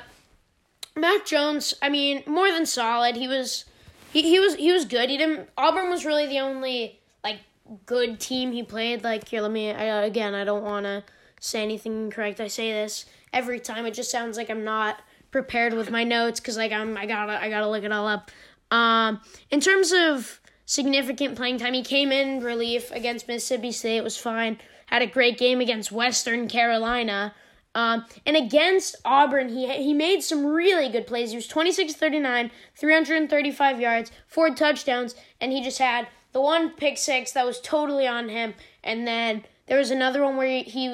Mac 0.98 1.26
Jones. 1.26 1.74
I 1.82 1.90
mean, 1.90 2.24
more 2.26 2.52
than 2.52 2.66
solid. 2.66 3.16
He 3.16 3.28
was 3.28 3.66
he, 4.14 4.24
he 4.24 4.40
was 4.40 4.56
he 4.56 4.72
was 4.72 4.86
good. 4.86 5.10
He 5.10 5.18
didn't. 5.18 5.50
Auburn 5.58 5.90
was 5.90 6.06
really 6.06 6.28
the 6.28 6.40
only 6.40 7.00
like 7.24 7.40
good 7.86 8.20
team 8.20 8.52
he 8.52 8.64
played. 8.64 9.04
Like 9.04 9.28
here, 9.28 9.42
let 9.42 9.52
me 9.52 9.72
I, 9.72 10.04
again. 10.06 10.34
I 10.34 10.44
don't 10.44 10.64
want 10.64 10.86
to 10.86 11.04
say 11.40 11.62
anything 11.62 12.06
incorrect. 12.06 12.40
I 12.40 12.48
say 12.48 12.72
this 12.72 13.06
every 13.34 13.60
time. 13.60 13.86
It 13.86 13.94
just 13.94 14.12
sounds 14.12 14.38
like 14.38 14.50
I'm 14.50 14.64
not 14.64 15.02
prepared 15.32 15.74
with 15.74 15.92
my 15.92 16.04
notes 16.04 16.40
because 16.40 16.58
like 16.58 16.72
I'm 16.72 16.98
I 16.98 17.06
gotta 17.06 17.42
I 17.42 17.50
gotta 17.50 17.70
look 17.70 17.84
it 17.84 17.92
all 17.92 18.08
up. 18.08 18.32
Um, 18.72 19.22
in 19.50 19.60
terms 19.60 19.92
of 19.94 20.40
significant 20.66 21.36
playing 21.36 21.58
time, 21.58 21.74
he 21.74 21.84
came 21.84 22.12
in 22.12 22.42
relief 22.42 22.92
against 22.92 23.28
Mississippi 23.28 23.72
State. 23.72 23.98
It 23.98 24.04
was 24.04 24.18
fine. 24.18 24.58
Had 24.88 25.02
a 25.02 25.08
great 25.08 25.38
game 25.38 25.62
against 25.62 25.92
Western 25.92 26.48
Carolina. 26.48 27.34
Um, 27.78 28.06
and 28.26 28.36
against 28.36 28.96
Auburn, 29.06 29.50
he 29.50 29.72
he 29.72 29.94
made 29.94 30.24
some 30.24 30.44
really 30.48 30.90
good 30.90 31.06
plays. 31.06 31.30
He 31.30 31.36
was 31.36 31.48
26 31.48 31.94
39, 31.94 32.50
335 32.76 33.80
yards, 33.80 34.12
four 34.26 34.50
touchdowns, 34.56 35.14
and 35.40 35.52
he 35.52 35.64
just 35.64 35.78
had 35.78 36.08
the 36.32 36.42
one 36.42 36.72
pick 36.72 36.98
six 36.98 37.34
that 37.34 37.46
was 37.46 37.62
totally 37.62 38.08
on 38.08 38.30
him. 38.30 38.56
And 38.84 39.08
then 39.08 39.46
there 39.68 39.78
was 39.78 39.92
another 39.92 40.24
one 40.24 40.38
where 40.38 40.48
he, 40.48 40.64
he 40.64 40.88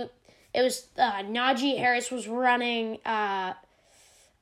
it 0.53 0.61
was 0.61 0.87
uh, 0.97 1.23
Najee 1.23 1.77
Harris 1.77 2.11
was 2.11 2.27
running. 2.27 2.99
Uh, 3.05 3.53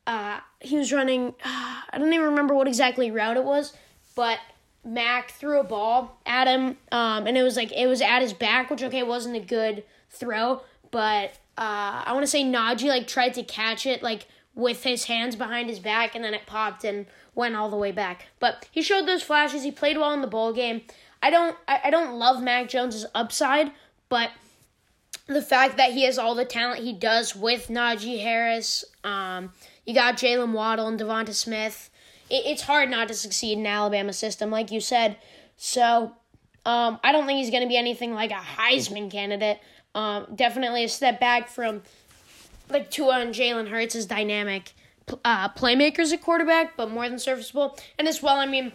uh, 0.08 0.40
he 0.62 0.78
was 0.78 0.92
running. 0.92 1.36
Uh, 1.46 1.82
I 1.92 2.00
don't 2.00 2.12
even 2.12 2.26
remember 2.26 2.56
what 2.56 2.68
exactly 2.68 3.12
route 3.12 3.38
it 3.38 3.44
was, 3.44 3.72
but 4.16 4.40
Mac 4.84 5.30
threw 5.30 5.60
a 5.60 5.64
ball 5.64 6.20
at 6.26 6.48
him, 6.48 6.78
um, 6.92 7.28
and 7.28 7.38
it 7.38 7.44
was 7.44 7.56
like 7.56 7.72
it 7.72 7.86
was 7.86 8.02
at 8.02 8.24
his 8.24 8.34
back, 8.34 8.72
which 8.72 8.82
okay 8.82 9.04
wasn't 9.04 9.36
a 9.36 9.42
good 9.42 9.84
throw, 10.10 10.64
but 10.90 11.38
uh, 11.62 12.02
I 12.08 12.14
want 12.14 12.24
to 12.24 12.28
say 12.28 12.44
Najee 12.44 12.88
like 12.88 13.06
tried 13.06 13.36
to 13.36 13.44
catch 13.44 13.86
it 13.86 14.02
like 14.02 14.26
with 14.56 14.84
his 14.84 15.04
hands 15.04 15.36
behind 15.36 15.70
his 15.70 15.78
back, 15.78 16.16
and 16.16 16.24
then 16.24 16.34
it 16.34 16.48
popped 16.48 16.84
and 16.84 17.06
went 17.36 17.56
all 17.56 17.70
the 17.70 17.78
way 17.78 17.92
back. 17.92 18.26
But 18.40 18.68
he 18.72 18.82
showed 18.82 19.08
those 19.08 19.22
flashes. 19.22 19.62
He 19.62 19.72
played 19.72 19.96
well 19.96 20.12
in 20.12 20.22
the 20.22 20.28
bowl 20.28 20.54
game. 20.54 20.82
I 21.22 21.30
don't 21.30 21.56
I, 21.68 21.82
I 21.84 21.90
don't 21.92 22.18
love 22.18 22.42
Mac 22.42 22.68
Jones's 22.68 23.06
upside, 23.14 23.72
but 24.10 24.32
the 25.28 25.44
fact 25.44 25.78
that 25.78 25.92
he 25.92 26.04
has 26.06 26.18
all 26.18 26.34
the 26.34 26.46
talent 26.46 26.84
he 26.84 26.94
does 26.94 27.36
with 27.36 27.68
Najee 27.68 28.24
Harris, 28.24 28.84
um, 29.04 29.54
you 29.86 29.94
got 29.94 30.18
Jaylen 30.18 30.54
Waddle 30.54 30.88
and 30.88 31.00
DeVonta 31.00 31.36
Smith. 31.36 31.92
It, 32.28 32.44
it's 32.48 32.64
hard 32.64 32.90
not 32.90 33.08
to 33.10 33.14
succeed 33.14 33.60
in 33.60 33.68
Alabama 33.68 34.14
system, 34.14 34.50
like 34.50 34.72
you 34.72 34.82
said. 34.82 35.16
So 35.58 36.14
um, 36.66 37.00
I 37.04 37.12
don't 37.12 37.28
think 37.28 37.38
he's 37.38 37.52
going 37.52 37.62
to 37.62 37.70
be 37.70 37.78
anything 37.78 38.16
like 38.16 38.32
a 38.32 38.34
Heisman 38.34 39.12
candidate. 39.12 39.60
Um, 39.94 40.28
definitely 40.36 40.84
a 40.84 40.90
step 40.90 41.20
back 41.20 41.50
from 41.50 41.82
like 42.70 42.90
Tua 42.90 43.20
and 43.20 43.34
Jalen 43.34 43.70
Hurts 43.70 43.96
as 43.96 44.06
dynamic 44.06 44.74
uh, 45.26 45.50
playmakers 45.50 46.14
at 46.14 46.22
quarterback, 46.22 46.78
but 46.78 46.90
more 46.90 47.10
than 47.10 47.20
serviceable. 47.20 47.78
And 48.00 48.08
as 48.08 48.22
well, 48.22 48.38
I 48.38 48.46
mean, 48.46 48.72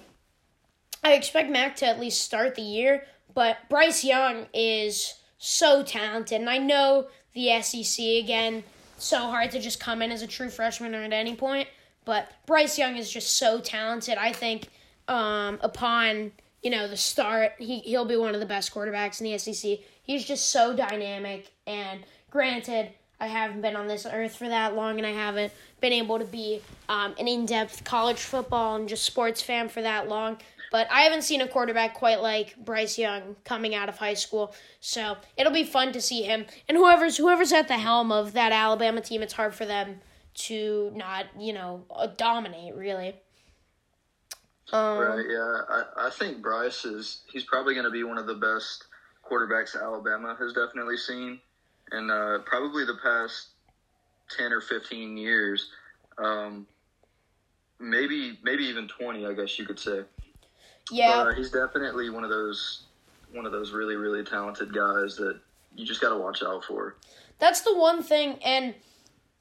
I 1.03 1.15
expect 1.15 1.51
Mac 1.51 1.77
to 1.77 1.87
at 1.87 2.01
least 2.01 2.21
start 2.21 2.55
the 2.55 2.63
year, 2.63 3.05
but 3.35 3.59
Bryce 3.69 4.05
Young 4.05 4.47
is 4.53 5.15
so 5.39 5.83
talented. 5.83 6.41
And 6.41 6.51
I 6.51 6.59
know 6.59 7.07
the 7.33 7.61
SEC 7.63 8.05
again, 8.05 8.65
so 8.99 9.19
hard 9.19 9.51
to 9.53 9.61
just 9.61 9.81
come 9.81 10.03
in 10.03 10.11
as 10.11 10.23
a 10.23 10.27
true 10.27 10.49
freshman 10.49 10.95
or 10.95 11.03
at 11.03 11.13
any 11.13 11.37
point. 11.37 11.69
But 12.05 12.31
Bryce 12.47 12.79
Young 12.79 12.97
is 12.97 13.11
just 13.11 13.35
so 13.35 13.61
talented. 13.61 14.17
I 14.17 14.33
think 14.33 14.69
um, 15.09 15.59
upon 15.61 16.33
you 16.63 16.71
know 16.71 16.89
the 16.89 16.97
start, 16.97 17.53
he 17.59 17.81
he'll 17.81 18.05
be 18.05 18.17
one 18.17 18.35
of 18.35 18.41
the 18.41 18.47
best 18.47 18.73
quarterbacks 18.73 19.21
in 19.21 19.31
the 19.31 19.39
SEC. 19.39 19.79
He's 20.07 20.25
just 20.25 20.51
so 20.51 20.75
dynamic. 20.75 21.51
And 21.67 22.01
granted, 22.31 22.91
I 23.19 23.27
haven't 23.27 23.61
been 23.61 23.77
on 23.77 23.89
this 23.89 24.07
earth 24.07 24.37
for 24.37 24.49
that 24.49 24.77
long, 24.77 24.99
and 24.99 25.07
I 25.07 25.11
haven't 25.11 25.53
been 25.81 25.93
able 25.93 26.19
to 26.19 26.25
be 26.25 26.63
um, 26.89 27.15
an 27.19 27.27
in-depth 27.27 27.83
college 27.85 28.21
football 28.21 28.77
and 28.77 28.89
just 28.89 29.05
sports 29.05 29.43
fan 29.43 29.69
for 29.69 29.83
that 29.83 30.09
long. 30.09 30.39
But 30.71 30.89
I 30.91 31.03
haven't 31.03 31.23
seen 31.23 31.41
a 31.41 31.49
quarterback 31.49 31.95
quite 31.95 32.21
like 32.21 32.57
Bryce 32.57 32.99
Young 32.99 33.37
coming 33.45 33.75
out 33.75 33.89
of 33.89 33.99
high 33.99 34.15
school, 34.15 34.55
so 34.81 35.17
it'll 35.37 35.53
be 35.53 35.65
fun 35.65 35.93
to 35.93 36.01
see 36.01 36.23
him. 36.23 36.47
And 36.69 36.77
whoever's 36.77 37.17
whoever's 37.17 37.53
at 37.53 37.69
the 37.69 37.79
helm 37.79 38.13
of 38.13 38.33
that 38.35 38.53
Alabama 38.53 39.01
team, 39.01 39.23
it's 39.23 39.33
hard 39.33 39.55
for 39.55 39.65
them 39.65 40.01
to 40.35 40.93
not, 40.95 41.27
you 41.39 41.53
know, 41.53 41.85
uh, 41.91 42.09
dominate 42.09 42.75
really. 42.75 43.15
Um, 44.73 44.99
right. 44.99 45.25
Yeah. 45.29 45.61
I, 45.69 46.09
I 46.09 46.11
think 46.11 46.43
Bryce 46.43 46.85
is. 46.85 47.23
He's 47.33 47.45
probably 47.45 47.75
going 47.75 47.87
to 47.87 47.91
be 47.91 48.03
one 48.03 48.19
of 48.19 48.27
the 48.27 48.35
best 48.35 48.85
quarterbacks 49.31 49.81
Alabama 49.81 50.37
has 50.39 50.53
definitely 50.53 50.97
seen, 50.97 51.41
and 51.93 52.11
uh, 52.11 52.39
probably 52.45 52.85
the 52.85 52.99
past 53.03 53.49
ten 54.37 54.53
or 54.53 54.61
fifteen 54.61 55.17
years. 55.17 55.71
Um, 56.19 56.67
maybe 57.79 58.39
maybe 58.43 58.65
even 58.65 58.89
twenty. 58.89 59.27
I 59.27 59.33
guess 59.33 59.59
you 59.59 59.67
could 59.67 59.79
say. 59.79 60.03
Yeah. 60.91 61.25
But, 61.25 61.29
uh, 61.29 61.35
he's 61.35 61.51
definitely 61.51 62.11
one 62.11 62.25
of 62.25 62.31
those 62.31 62.85
one 63.33 63.47
of 63.47 63.53
those 63.53 63.73
really 63.73 63.97
really 63.97 64.25
talented 64.25 64.73
guys 64.73 65.17
that 65.17 65.39
you 65.75 65.85
just 65.85 66.01
got 66.01 66.11
to 66.11 66.17
watch 66.17 66.43
out 66.43 66.65
for. 66.65 66.97
That's 67.39 67.61
the 67.61 67.77
one 67.77 68.03
thing, 68.03 68.39
and 68.45 68.75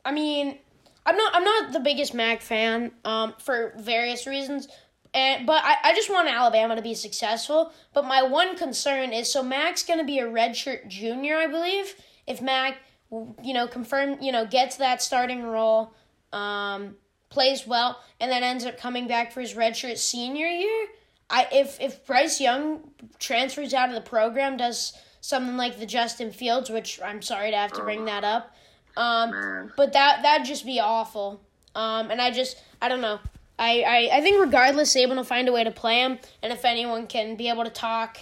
I 0.04 0.12
mean, 0.12 0.58
I'm 1.06 1.16
not 1.16 1.36
I'm 1.36 1.44
not 1.44 1.72
the 1.72 1.80
biggest 1.80 2.14
Mac 2.14 2.42
fan 2.42 2.92
um, 3.06 3.34
for 3.40 3.74
various 3.78 4.28
reasons. 4.28 4.68
And, 5.16 5.48
but 5.48 5.64
I, 5.64 5.78
I 5.86 5.96
just 5.96 6.10
want 6.10 6.28
Alabama 6.28 6.76
to 6.76 6.82
be 6.82 6.94
successful. 6.94 7.72
But 7.94 8.04
my 8.04 8.22
one 8.22 8.58
concern 8.58 9.14
is 9.14 9.32
so 9.32 9.42
Mac's 9.42 9.82
going 9.82 10.00
to 10.00 10.06
be 10.06 10.20
a 10.20 10.28
redshirt 10.28 10.90
junior, 10.90 11.38
I 11.38 11.48
believe. 11.48 11.96
If 12.28 12.42
Mac, 12.42 12.78
you 13.10 13.54
know, 13.54 13.66
confirm, 13.66 14.22
you 14.22 14.34
know, 14.34 14.46
gets 14.46 14.76
that 14.76 15.02
starting 15.02 15.44
role, 15.44 15.94
um, 16.34 16.96
plays 17.30 17.66
well, 17.66 18.02
and 18.20 18.30
then 18.30 18.44
ends 18.44 18.66
up 18.66 18.78
coming 18.78 19.08
back 19.08 19.32
for 19.32 19.40
his 19.40 19.54
redshirt 19.54 19.98
senior 19.98 20.48
year. 20.48 20.88
I 21.30 21.48
if 21.52 21.80
if 21.80 22.06
Bryce 22.06 22.40
Young 22.42 22.92
transfers 23.18 23.74
out 23.74 23.90
of 23.90 23.96
the 23.96 24.02
program, 24.02 24.58
does 24.58 24.94
something 25.22 25.58
like 25.58 25.80
the 25.80 25.86
Justin 25.86 26.32
Fields, 26.32 26.70
which 26.70 27.02
I'm 27.02 27.22
sorry 27.22 27.52
to 27.52 27.58
have 27.58 27.72
to 27.74 27.84
bring 27.84 28.06
that 28.06 28.24
up, 28.24 28.56
um, 28.96 29.72
but 29.76 29.94
that 29.94 30.22
that'd 30.24 30.46
just 30.46 30.66
be 30.66 30.80
awful. 30.80 31.42
Um, 31.74 32.12
and 32.12 32.22
I 32.22 32.32
just 32.32 32.62
I 32.82 32.90
don't 32.90 33.02
know. 33.02 33.20
I, 33.58 33.82
I, 33.82 34.18
I 34.18 34.22
think 34.22 34.42
regardless, 34.42 34.94
Saban 34.94 35.16
will 35.16 35.24
find 35.24 35.48
a 35.48 35.54
way 35.54 35.64
to 35.64 35.72
play 35.72 36.00
him, 36.00 36.20
and 36.44 36.52
if 36.52 36.66
anyone 36.66 37.08
can 37.08 37.36
be 37.36 37.50
able 37.50 37.64
to 37.64 37.70
talk 37.70 38.20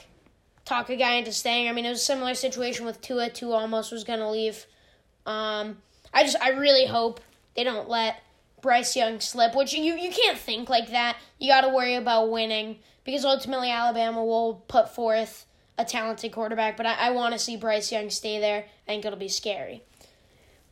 talk 0.65 0.89
a 0.89 0.95
guy 0.95 1.13
into 1.13 1.31
staying. 1.31 1.67
I 1.67 1.71
mean, 1.73 1.85
it 1.85 1.89
was 1.89 2.01
a 2.01 2.05
similar 2.05 2.33
situation 2.35 2.85
with 2.85 3.01
Tua. 3.01 3.29
Tua 3.29 3.57
almost 3.57 3.91
was 3.91 4.03
going 4.03 4.19
to 4.19 4.29
leave. 4.29 4.65
Um, 5.25 5.77
I 6.13 6.23
just 6.23 6.37
I 6.41 6.49
really 6.49 6.85
hope 6.85 7.21
they 7.55 7.63
don't 7.63 7.89
let 7.89 8.21
Bryce 8.61 8.95
Young 8.95 9.19
slip, 9.19 9.55
which 9.55 9.73
you 9.73 9.95
you 9.95 10.11
can't 10.11 10.37
think 10.37 10.69
like 10.69 10.91
that. 10.91 11.17
You 11.39 11.49
got 11.49 11.61
to 11.61 11.69
worry 11.69 11.95
about 11.95 12.31
winning 12.31 12.79
because 13.03 13.25
ultimately 13.25 13.69
Alabama 13.69 14.23
will 14.23 14.63
put 14.67 14.93
forth 14.93 15.45
a 15.77 15.83
talented 15.83 16.31
quarterback, 16.31 16.77
but 16.77 16.85
I, 16.85 16.93
I 16.93 17.09
want 17.11 17.33
to 17.33 17.39
see 17.39 17.57
Bryce 17.57 17.91
Young 17.91 18.09
stay 18.09 18.39
there. 18.39 18.65
I 18.87 18.91
think 18.91 19.05
it'll 19.05 19.17
be 19.17 19.27
scary. 19.27 19.83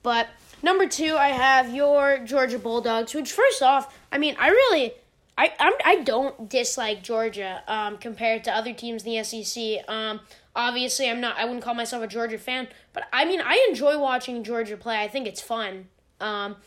But 0.04 0.28
number 0.64 0.88
two, 0.88 1.16
I 1.16 1.30
have 1.30 1.74
your 1.74 2.20
Georgia 2.20 2.60
Bulldogs, 2.60 3.14
which 3.14 3.32
first 3.32 3.62
off, 3.62 3.98
I 4.12 4.18
mean, 4.18 4.36
I 4.40 4.50
really, 4.50 4.94
I 5.38 5.54
I'm, 5.60 5.74
I 5.86 5.96
don't 6.04 6.50
dislike 6.50 7.04
Georgia 7.04 7.64
um, 7.68 7.98
compared 7.98 8.44
to 8.46 8.56
other 8.56 8.74
teams 8.74 9.04
in 9.04 9.12
the 9.12 9.24
SEC. 9.24 9.88
Um, 9.88 10.22
obviously, 10.56 11.10
I'm 11.10 11.22
not. 11.22 11.38
I 11.38 11.46
wouldn't 11.46 11.64
call 11.64 11.74
myself 11.74 12.04
a 12.04 12.08
Georgia 12.08 12.38
fan, 12.38 12.68
but 12.94 13.04
I 13.14 13.26
mean, 13.26 13.42
I 13.42 13.66
enjoy 13.70 13.98
watching 13.98 14.44
Georgia 14.44 14.78
play. 14.78 15.02
I 15.02 15.08
think 15.08 15.28
it's 15.28 15.42
fun. 15.42 15.88
Um, 16.20 16.58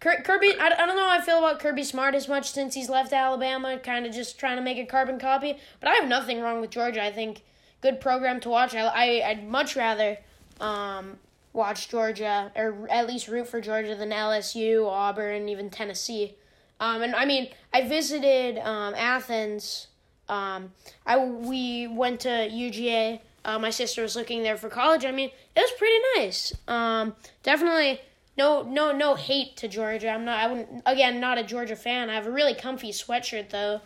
Kirby, 0.00 0.54
I, 0.60 0.66
I 0.66 0.86
don't 0.86 0.96
know 0.96 1.08
how 1.08 1.18
I 1.18 1.20
feel 1.22 1.38
about 1.38 1.60
Kirby 1.60 1.82
Smart 1.82 2.14
as 2.14 2.28
much 2.28 2.50
since 2.50 2.74
he's 2.74 2.90
left 2.90 3.12
Alabama, 3.12 3.78
kind 3.78 4.04
of 4.04 4.12
just 4.12 4.38
trying 4.38 4.56
to 4.56 4.62
make 4.62 4.76
a 4.76 4.84
carbon 4.84 5.18
copy. 5.18 5.56
But 5.80 5.88
I 5.88 5.94
have 5.94 6.08
nothing 6.08 6.40
wrong 6.40 6.60
with 6.60 6.70
Georgia. 6.70 7.02
I 7.02 7.10
think 7.10 7.42
good 7.80 8.00
program 8.00 8.40
to 8.40 8.50
watch. 8.50 8.74
I, 8.74 8.82
I 8.86 9.30
I'd 9.30 9.48
much 9.48 9.76
rather 9.76 10.18
um, 10.60 11.18
watch 11.54 11.88
Georgia 11.88 12.52
or 12.54 12.86
at 12.90 13.06
least 13.06 13.28
root 13.28 13.48
for 13.48 13.60
Georgia 13.62 13.94
than 13.94 14.10
LSU, 14.10 14.86
Auburn, 14.86 15.48
even 15.48 15.70
Tennessee. 15.70 16.34
Um, 16.80 17.00
and 17.00 17.14
I 17.14 17.24
mean, 17.24 17.48
I 17.72 17.88
visited 17.88 18.58
um, 18.58 18.94
Athens. 18.94 19.86
Um, 20.28 20.72
I 21.06 21.16
we 21.24 21.86
went 21.86 22.20
to 22.20 22.28
UGA. 22.28 23.20
Uh, 23.44 23.58
my 23.58 23.70
sister 23.70 24.02
was 24.02 24.16
looking 24.16 24.42
there 24.42 24.56
for 24.56 24.68
college. 24.68 25.04
I 25.04 25.12
mean, 25.12 25.30
it 25.54 25.60
was 25.60 25.70
pretty 25.78 25.98
nice. 26.16 26.52
Um, 26.66 27.14
definitely 27.42 28.00
no 28.36 28.62
no 28.62 28.90
no 28.90 29.14
hate 29.14 29.56
to 29.58 29.68
Georgia. 29.68 30.08
I'm 30.08 30.24
not. 30.24 30.40
I 30.40 30.46
wouldn't 30.48 30.82
again 30.84 31.20
not 31.20 31.38
a 31.38 31.44
Georgia 31.44 31.76
fan. 31.76 32.10
I 32.10 32.14
have 32.14 32.26
a 32.26 32.32
really 32.32 32.54
comfy 32.54 32.90
sweatshirt 32.90 33.50
though 33.50 33.80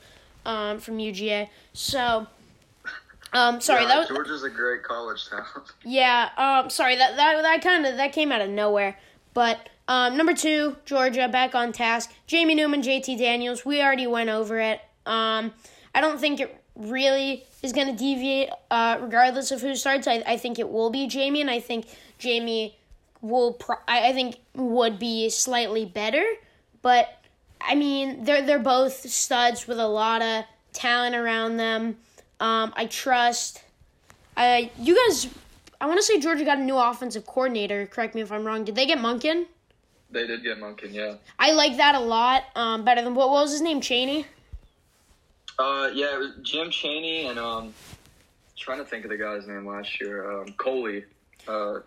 um, 0.45 0.81
from 0.81 0.99
UGA. 0.99 1.51
So. 1.73 2.27
Um, 3.33 3.61
sorry, 3.61 3.83
yeah, 3.83 3.89
that 3.89 3.99
was 3.99 4.09
Georgia's 4.09 4.43
a 4.43 4.51
great 4.51 4.83
college 4.83 5.29
town. 5.29 5.45
Yeah, 5.85 6.31
um, 6.37 6.70
sorry 6.70 6.97
that 6.97 7.16
that 7.16 7.43
that 7.43 7.62
kind 7.62 7.87
of 7.87 7.97
that 7.97 8.12
came 8.12 8.33
out 8.33 8.41
of 8.41 8.51
nowhere. 8.51 8.99
But 9.35 9.68
um, 9.87 10.16
number 10.16 10.35
two, 10.35 10.76
Georgia 10.85 11.29
back 11.29 11.55
on 11.55 11.72
task. 11.72 12.12
Jamie 12.26 12.55
Newman, 12.55 12.83
JT 12.83 13.18
Daniels. 13.18 13.64
We 13.64 13.83
already 13.83 14.07
went 14.07 14.31
over 14.31 14.59
it. 14.59 14.81
Um, 15.07 15.53
I 15.95 16.01
don't 16.01 16.18
think 16.20 16.41
it 16.41 16.62
really 16.76 17.45
is 17.62 17.72
going 17.72 17.89
to 17.89 17.93
deviate, 17.97 18.51
uh, 18.70 18.99
regardless 19.01 19.51
of 19.51 19.61
who 19.61 19.74
starts. 19.74 20.07
I, 20.07 20.22
I 20.26 20.37
think 20.37 20.59
it 20.59 20.68
will 20.68 20.91
be 20.91 21.07
Jamie, 21.07 21.41
and 21.41 21.51
I 21.51 21.61
think 21.61 21.87
Jamie 22.18 22.79
will. 23.20 23.53
Pro- 23.55 23.76
I, 23.87 24.09
I 24.09 24.12
think 24.12 24.39
would 24.55 24.99
be 24.99 25.29
slightly 25.29 25.85
better, 25.85 26.24
but 26.83 27.09
I 27.61 27.74
mean 27.74 28.24
they're 28.24 28.45
they're 28.45 28.59
both 28.59 29.09
studs 29.09 29.66
with 29.66 29.79
a 29.79 29.89
lot 29.89 30.22
of 30.22 30.45
talent 30.72 31.14
around 31.16 31.57
them. 31.57 31.97
Um, 32.41 32.72
I 32.76 32.86
trust. 32.86 33.62
Uh, 34.36 34.62
you 34.78 34.97
guys, 35.09 35.28
I 35.80 35.86
want 35.86 35.99
to 35.99 36.03
say 36.03 36.20
Georgia 36.20 36.45
got 36.45 36.59
a 36.59 36.62
new 36.62 36.76
offensive 36.76 37.26
coordinator. 37.26 37.86
Correct 37.86 38.14
me 38.14 38.20
if 38.20 38.30
I'm 38.30 38.45
wrong. 38.45 38.64
Did 38.64 38.74
they 38.74 38.86
get 38.86 38.99
Monken? 38.99 39.47
They 40.11 40.26
did 40.26 40.43
get 40.43 40.59
Monken, 40.59 40.93
yeah. 40.93 41.14
I 41.39 41.53
like 41.53 41.76
that 41.76 41.95
a 41.95 42.01
lot. 42.01 42.45
Um, 42.55 42.84
better 42.84 43.03
than 43.03 43.14
what, 43.14 43.28
what 43.30 43.43
was 43.43 43.53
his 43.53 43.61
name? 43.61 43.80
Chaney. 43.80 44.26
Uh, 45.59 45.91
yeah, 45.93 46.14
it 46.14 46.18
was 46.18 46.32
Jim 46.43 46.70
Chaney 46.70 47.26
and 47.26 47.39
um, 47.39 47.74
trying 48.57 48.78
to 48.78 48.84
think 48.84 49.05
of 49.05 49.11
the 49.11 49.16
guy's 49.16 49.47
name 49.47 49.66
last 49.66 50.01
year. 50.01 50.30
Um, 50.30 50.55
Coley. 50.57 51.05
Uh, 51.47 51.80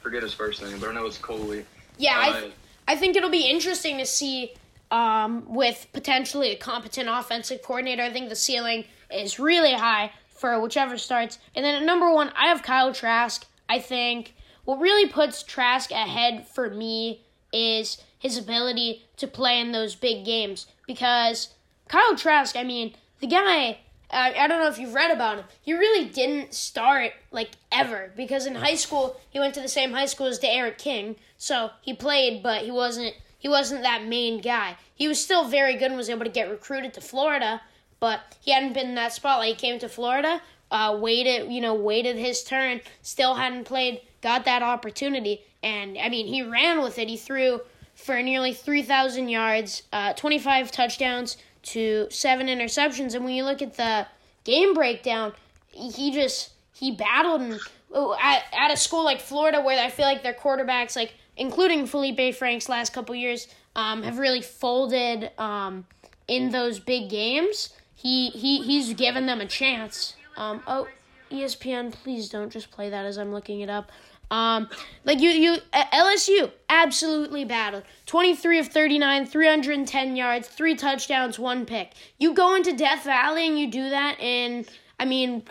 forget 0.00 0.22
his 0.22 0.34
first 0.34 0.62
name, 0.62 0.78
but 0.78 0.90
I 0.90 0.92
know 0.92 1.06
it's 1.06 1.18
Coley. 1.18 1.64
Yeah, 1.98 2.18
uh, 2.18 2.20
I, 2.20 2.40
th- 2.40 2.52
I 2.86 2.96
think 2.96 3.16
it'll 3.16 3.30
be 3.30 3.48
interesting 3.48 3.98
to 3.98 4.06
see 4.06 4.54
um, 4.90 5.52
with 5.52 5.86
potentially 5.92 6.52
a 6.52 6.56
competent 6.56 7.08
offensive 7.08 7.62
coordinator. 7.62 8.02
I 8.02 8.12
think 8.12 8.28
the 8.28 8.36
ceiling 8.36 8.84
is 9.10 9.38
really 9.38 9.72
high 9.72 10.12
for 10.28 10.60
whichever 10.60 10.98
starts. 10.98 11.38
And 11.54 11.64
then 11.64 11.74
at 11.74 11.86
number 11.86 12.12
one, 12.12 12.32
I 12.36 12.48
have 12.48 12.62
Kyle 12.62 12.92
Trask. 12.92 13.46
I 13.68 13.78
think 13.78 14.34
what 14.64 14.80
really 14.80 15.08
puts 15.08 15.42
Trask 15.42 15.90
ahead 15.90 16.46
for 16.46 16.70
me 16.70 17.22
is 17.52 18.02
his 18.18 18.36
ability 18.36 19.04
to 19.16 19.26
play 19.26 19.60
in 19.60 19.72
those 19.72 19.94
big 19.94 20.24
games. 20.24 20.66
Because 20.86 21.54
Kyle 21.88 22.16
Trask, 22.16 22.56
I 22.56 22.64
mean, 22.64 22.94
the 23.20 23.26
guy, 23.26 23.78
I, 24.10 24.34
I 24.34 24.46
don't 24.46 24.60
know 24.60 24.68
if 24.68 24.78
you've 24.78 24.94
read 24.94 25.10
about 25.10 25.38
him, 25.38 25.44
he 25.62 25.72
really 25.72 26.08
didn't 26.08 26.52
start 26.52 27.12
like 27.30 27.52
ever. 27.72 28.12
Because 28.16 28.46
in 28.46 28.54
high 28.54 28.74
school, 28.74 29.20
he 29.30 29.38
went 29.38 29.54
to 29.54 29.60
the 29.60 29.68
same 29.68 29.92
high 29.92 30.06
school 30.06 30.26
as 30.26 30.38
D'Eriq 30.38 30.78
King. 30.78 31.16
So 31.38 31.70
he 31.80 31.94
played, 31.94 32.42
but 32.42 32.62
he 32.62 32.70
wasn't. 32.70 33.14
He 33.38 33.50
wasn't 33.50 33.82
that 33.82 34.04
main 34.04 34.40
guy. 34.40 34.76
He 34.94 35.06
was 35.06 35.22
still 35.22 35.46
very 35.46 35.74
good 35.74 35.88
and 35.88 35.96
was 35.96 36.10
able 36.10 36.24
to 36.24 36.30
get 36.30 36.50
recruited 36.50 36.94
to 36.94 37.00
Florida, 37.00 37.60
but 38.06 38.20
he 38.40 38.52
hadn't 38.52 38.72
been 38.72 38.90
in 38.90 38.94
that 38.94 39.12
spotlight. 39.12 39.48
He 39.48 39.54
came 39.56 39.80
to 39.80 39.88
Florida, 39.88 40.40
uh, 40.70 40.96
waited, 41.00 41.50
you 41.50 41.60
know, 41.60 41.74
waited 41.74 42.14
his 42.14 42.44
turn, 42.44 42.80
still 43.02 43.34
hadn't 43.34 43.64
played, 43.64 44.00
got 44.22 44.44
that 44.44 44.62
opportunity, 44.62 45.42
and 45.60 45.98
I 45.98 46.08
mean, 46.08 46.28
he 46.28 46.44
ran 46.44 46.80
with 46.82 47.00
it. 47.00 47.08
He 47.08 47.16
threw 47.16 47.62
for 47.96 48.22
nearly 48.22 48.52
3,000 48.52 49.28
yards, 49.28 49.82
uh, 49.92 50.12
25 50.12 50.70
touchdowns 50.70 51.36
to 51.62 52.06
seven 52.10 52.46
interceptions, 52.46 53.16
and 53.16 53.24
when 53.24 53.34
you 53.34 53.42
look 53.42 53.60
at 53.60 53.74
the 53.74 54.06
game 54.44 54.72
breakdown, 54.72 55.32
he 55.72 56.12
just 56.12 56.52
he 56.74 56.92
battled 56.92 57.40
and 57.40 57.58
oh, 57.92 58.16
at, 58.22 58.44
at 58.56 58.70
a 58.70 58.76
school 58.76 59.02
like 59.02 59.20
Florida 59.20 59.60
where 59.60 59.82
I 59.84 59.90
feel 59.90 60.06
like 60.06 60.22
their 60.22 60.32
quarterbacks 60.32 60.94
like 60.94 61.12
including 61.36 61.86
Felipe 61.86 62.36
Franks 62.36 62.68
last 62.68 62.92
couple 62.92 63.16
years, 63.16 63.48
um, 63.74 64.04
have 64.04 64.18
really 64.18 64.42
folded 64.42 65.30
um, 65.38 65.86
in 66.28 66.50
those 66.50 66.78
big 66.80 67.10
games. 67.10 67.70
He 67.96 68.30
he 68.30 68.62
he's 68.62 68.94
given 68.94 69.26
them 69.26 69.40
a 69.40 69.46
chance. 69.46 70.14
Um, 70.36 70.62
oh, 70.66 70.86
ESPN, 71.30 71.92
please 71.92 72.28
don't 72.28 72.50
just 72.50 72.70
play 72.70 72.90
that 72.90 73.04
as 73.04 73.18
I'm 73.18 73.32
looking 73.32 73.60
it 73.62 73.70
up. 73.70 73.90
Um, 74.30 74.68
like 75.04 75.20
you, 75.20 75.30
you 75.30 75.58
LSU 75.72 76.50
absolutely 76.68 77.44
battled. 77.44 77.84
23 78.06 78.58
of 78.58 78.68
39, 78.68 79.26
310 79.26 80.16
yards, 80.16 80.48
three 80.48 80.74
touchdowns, 80.74 81.38
one 81.38 81.64
pick. 81.64 81.92
You 82.18 82.34
go 82.34 82.54
into 82.54 82.72
Death 82.72 83.04
Valley 83.04 83.46
and 83.46 83.58
you 83.58 83.70
do 83.70 83.88
that 83.90 84.20
and 84.20 84.68
I 84.98 85.04
mean, 85.04 85.44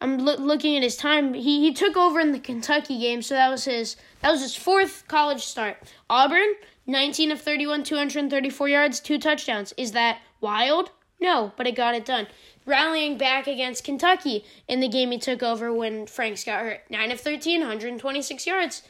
I'm 0.00 0.18
lo- 0.18 0.36
looking 0.36 0.76
at 0.76 0.82
his 0.82 0.96
time. 0.96 1.34
He 1.34 1.60
he 1.60 1.72
took 1.72 1.96
over 1.96 2.20
in 2.20 2.32
the 2.32 2.38
Kentucky 2.38 2.98
game, 2.98 3.22
so 3.22 3.34
that 3.34 3.48
was 3.48 3.64
his 3.64 3.96
that 4.20 4.30
was 4.30 4.42
his 4.42 4.54
fourth 4.54 5.04
college 5.08 5.44
start. 5.44 5.76
Auburn, 6.08 6.54
19 6.86 7.32
of 7.32 7.40
31, 7.40 7.82
234 7.82 8.68
yards, 8.68 9.00
two 9.00 9.18
touchdowns. 9.18 9.72
Is 9.76 9.92
that 9.92 10.20
wild? 10.40 10.90
No, 11.20 11.52
but 11.56 11.66
it 11.66 11.74
got 11.74 11.94
it 11.94 12.04
done. 12.04 12.26
Rallying 12.64 13.18
back 13.18 13.46
against 13.46 13.84
Kentucky 13.84 14.44
in 14.68 14.80
the 14.80 14.88
game 14.88 15.10
he 15.10 15.18
took 15.18 15.42
over 15.42 15.72
when 15.72 16.06
Franks 16.06 16.44
got 16.44 16.60
hurt. 16.60 16.80
9 16.90 17.10
of 17.10 17.20
13, 17.20 17.60
126 17.60 18.46
yards. 18.46 18.82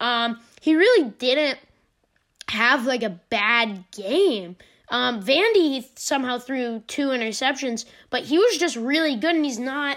Um, 0.00 0.40
he 0.60 0.74
really 0.74 1.10
didn't 1.18 1.58
have 2.48 2.86
like 2.86 3.02
a 3.02 3.20
bad 3.30 3.84
game. 3.92 4.56
Um, 4.88 5.22
Vandy 5.22 5.86
somehow 5.98 6.38
threw 6.38 6.82
two 6.86 7.08
interceptions, 7.08 7.86
but 8.10 8.24
he 8.24 8.38
was 8.38 8.58
just 8.58 8.76
really 8.76 9.16
good, 9.16 9.34
and 9.34 9.44
he's 9.44 9.58
not 9.58 9.96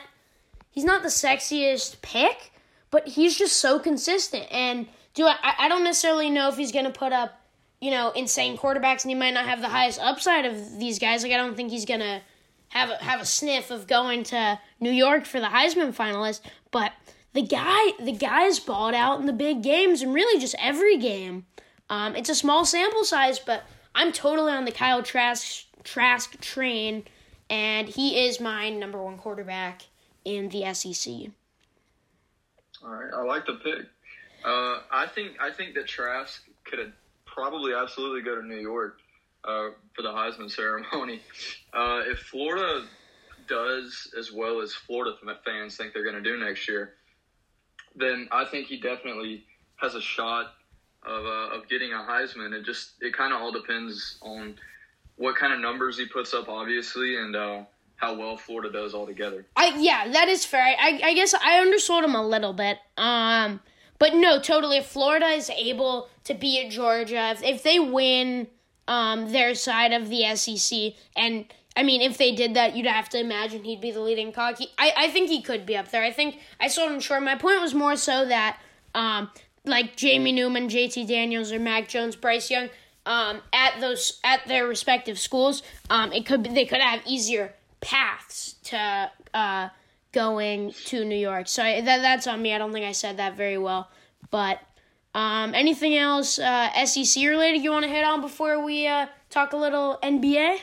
he's 0.72 0.86
not 0.86 1.04
the 1.04 1.10
sexiest 1.10 2.02
pick, 2.02 2.52
but 2.92 3.08
he's 3.08 3.38
just 3.38 3.58
so 3.58 3.78
consistent. 3.78 4.46
And 4.52 4.88
do 5.14 5.26
I, 5.26 5.36
I 5.60 5.68
don't 5.68 5.84
necessarily 5.84 6.30
know 6.30 6.48
if 6.48 6.56
he's 6.56 6.72
to 6.72 6.90
put 6.92 7.12
up, 7.12 7.42
you 7.82 7.92
know, 7.92 8.12
insane 8.12 8.58
quarterbacks, 8.58 9.04
and 9.04 9.12
he 9.12 9.16
might 9.16 9.34
not 9.34 9.46
have 9.46 9.62
the 9.62 9.70
highest 9.70 10.00
upside 10.02 10.46
of 10.46 10.80
these 10.80 11.00
guys. 11.00 11.24
Like 11.24 11.32
I 11.32 11.38
don't 11.38 11.56
think 11.56 11.72
he's 11.72 11.86
to 11.86 12.22
have 12.70 12.90
a, 12.90 12.96
have 12.98 13.22
a 13.22 13.26
sniff 13.26 13.72
of 13.72 13.88
going 13.88 14.24
to 14.24 14.60
New 14.80 14.92
York 14.92 15.26
for 15.26 15.40
the 15.40 15.48
Heisman 15.48 15.96
finalist, 15.96 16.42
but 16.72 16.92
the 17.34 17.42
guy 17.42 17.92
the 18.00 18.12
guy's 18.12 18.60
balled 18.60 18.94
out 18.94 19.20
in 19.20 19.26
the 19.26 19.34
big 19.34 19.62
games 19.62 20.02
and 20.02 20.14
really 20.14 20.40
just 20.40 20.56
every 20.60 20.98
game. 20.98 21.46
Um, 21.90 22.16
it's 22.16 22.30
a 22.30 22.36
small 22.36 22.66
sample 22.66 23.04
size, 23.04 23.40
but 23.40 23.64
I'm 23.94 24.12
totally 24.12 24.52
on 24.52 24.66
the 24.66 24.72
Kyle 24.72 25.04
Trask 25.04 25.66
Trask 25.84 26.40
train, 26.42 27.04
and 27.50 27.88
he 27.88 28.26
is 28.26 28.40
my 28.40 28.70
number 28.70 29.02
one 29.02 29.18
quarterback 29.18 29.84
in 30.24 30.50
the 30.50 30.74
SEC. 30.74 31.14
All 32.84 32.90
right, 32.90 33.14
I 33.14 33.22
like 33.24 33.46
the 33.46 33.54
pick. 33.54 33.86
Uh, 34.44 34.82
I 34.92 35.08
think 35.08 35.34
I 35.40 35.52
think 35.52 35.76
that 35.76 35.88
Trask 35.88 36.42
could 36.64 36.94
probably 37.36 37.74
absolutely 37.74 38.22
go 38.22 38.40
to 38.40 38.48
New 38.48 38.60
York 38.60 38.98
uh, 39.44 39.70
for 39.94 40.02
the 40.02 40.10
Heisman 40.10 40.50
ceremony. 40.50 41.22
Uh, 41.74 42.04
if 42.08 42.20
Florida 42.20 42.86
does 43.50 44.10
as 44.18 44.32
well 44.32 44.62
as 44.62 44.72
Florida 44.72 45.12
fans 45.44 45.76
think 45.76 45.94
they're 45.94 46.06
going 46.06 46.16
to 46.16 46.22
do 46.22 46.38
next 46.38 46.70
year, 46.70 46.94
then 47.98 48.30
I 48.32 48.46
think 48.46 48.68
he 48.68 48.80
definitely 48.80 49.44
has 49.76 49.94
a 49.94 50.00
shot 50.00 50.54
of 51.06 51.26
uh, 51.26 51.58
of 51.58 51.68
getting 51.68 51.92
a 51.92 51.98
Heisman. 51.98 52.54
It 52.54 52.64
just 52.64 52.94
it 53.02 53.14
kind 53.14 53.34
of 53.34 53.42
all 53.42 53.52
depends 53.52 54.18
on 54.22 54.56
what 55.18 55.36
kind 55.36 55.52
of 55.52 55.60
numbers 55.60 55.98
he 55.98 56.06
puts 56.06 56.34
up, 56.34 56.48
obviously, 56.48 57.18
and 57.18 57.36
uh, 57.36 57.64
how 57.98 58.16
well 58.16 58.38
Florida 58.38 58.72
does 58.72 58.94
altogether. 58.94 59.46
I 59.58 59.76
yeah, 59.78 60.08
that 60.14 60.30
is 60.30 60.46
fair. 60.46 60.64
I 60.64 61.02
I 61.04 61.14
guess 61.14 61.34
I 61.34 61.60
undersold 61.60 62.06
him 62.06 62.16
a 62.16 62.26
little 62.26 62.54
bit. 62.54 62.78
Um, 62.96 63.60
but 64.00 64.14
no, 64.14 64.40
totally. 64.40 64.78
If 64.78 64.88
Florida 64.88 65.28
is 65.28 65.50
able 65.50 66.10
to 66.26 66.34
beat 66.34 66.70
Georgia, 66.72 67.32
if, 67.32 67.44
if 67.44 67.64
they 67.64 67.80
win 67.80 68.48
um 68.88 69.32
their 69.32 69.56
side 69.56 69.94
of 69.94 70.10
the 70.10 70.36
SEC, 70.36 70.94
and 71.16 71.46
I 71.78 71.84
mean, 71.84 72.02
if 72.02 72.18
they 72.18 72.34
did 72.34 72.54
that, 72.54 72.76
you'd 72.76 72.86
have 72.86 73.10
to 73.10 73.20
imagine 73.20 73.64
he'd 73.64 73.82
be 73.82 73.92
the 73.92 74.02
leading 74.02 74.32
cock. 74.32 74.60
He, 74.60 74.70
I 74.78 74.94
I 74.96 75.08
think 75.10 75.30
he 75.30 75.42
could 75.42 75.66
be 75.66 75.76
up 75.76 75.92
there. 75.92 76.04
I 76.04 76.12
think 76.12 76.40
I 76.60 76.68
sold 76.68 76.92
him 76.92 77.00
short. 77.00 77.24
My 77.24 77.36
point 77.36 77.62
was 77.62 77.74
more 77.74 77.96
so 77.96 78.26
that 78.26 78.60
um 78.94 79.30
like 79.66 79.96
Jamie 79.96 80.32
Newman, 80.32 80.70
JT 80.70 81.08
Daniels, 81.08 81.52
or 81.52 81.60
Mac 81.60 81.88
Jones, 81.88 82.16
Bryce 82.16 82.50
Young. 82.50 82.70
Um, 83.08 83.42
at 83.54 83.80
those 83.82 84.20
at 84.24 84.48
their 84.48 84.66
respective 84.66 85.20
schools, 85.20 85.62
um, 85.92 86.12
it 86.12 86.26
could 86.26 86.42
be, 86.42 86.50
they 86.50 86.66
could 86.66 86.82
have 86.82 87.02
easier 87.06 87.54
paths 87.80 88.56
to 88.64 89.12
uh, 89.32 89.70
going 90.16 90.72
to 90.86 91.04
New 91.04 91.18
York. 91.18 91.48
So 91.48 91.62
that 91.62 91.84
that's 91.84 92.26
on 92.26 92.42
me. 92.42 92.56
I 92.56 92.58
don't 92.58 92.72
think 92.72 92.86
I 92.86 92.94
said 92.94 93.18
that 93.18 93.36
very 93.36 93.58
well. 93.58 93.90
But 94.32 94.60
um, 95.14 95.54
anything 95.54 95.96
else 95.96 96.40
uh, 96.40 96.86
SEC 96.86 97.24
related 97.24 97.62
you 97.62 97.72
want 97.72 97.84
to 97.84 97.90
hit 97.90 98.04
on 98.04 98.22
before 98.22 98.64
we 98.64 98.88
uh, 98.88 99.08
talk 99.30 99.54
a 99.54 99.58
little 99.58 100.00
NBA? 100.02 100.58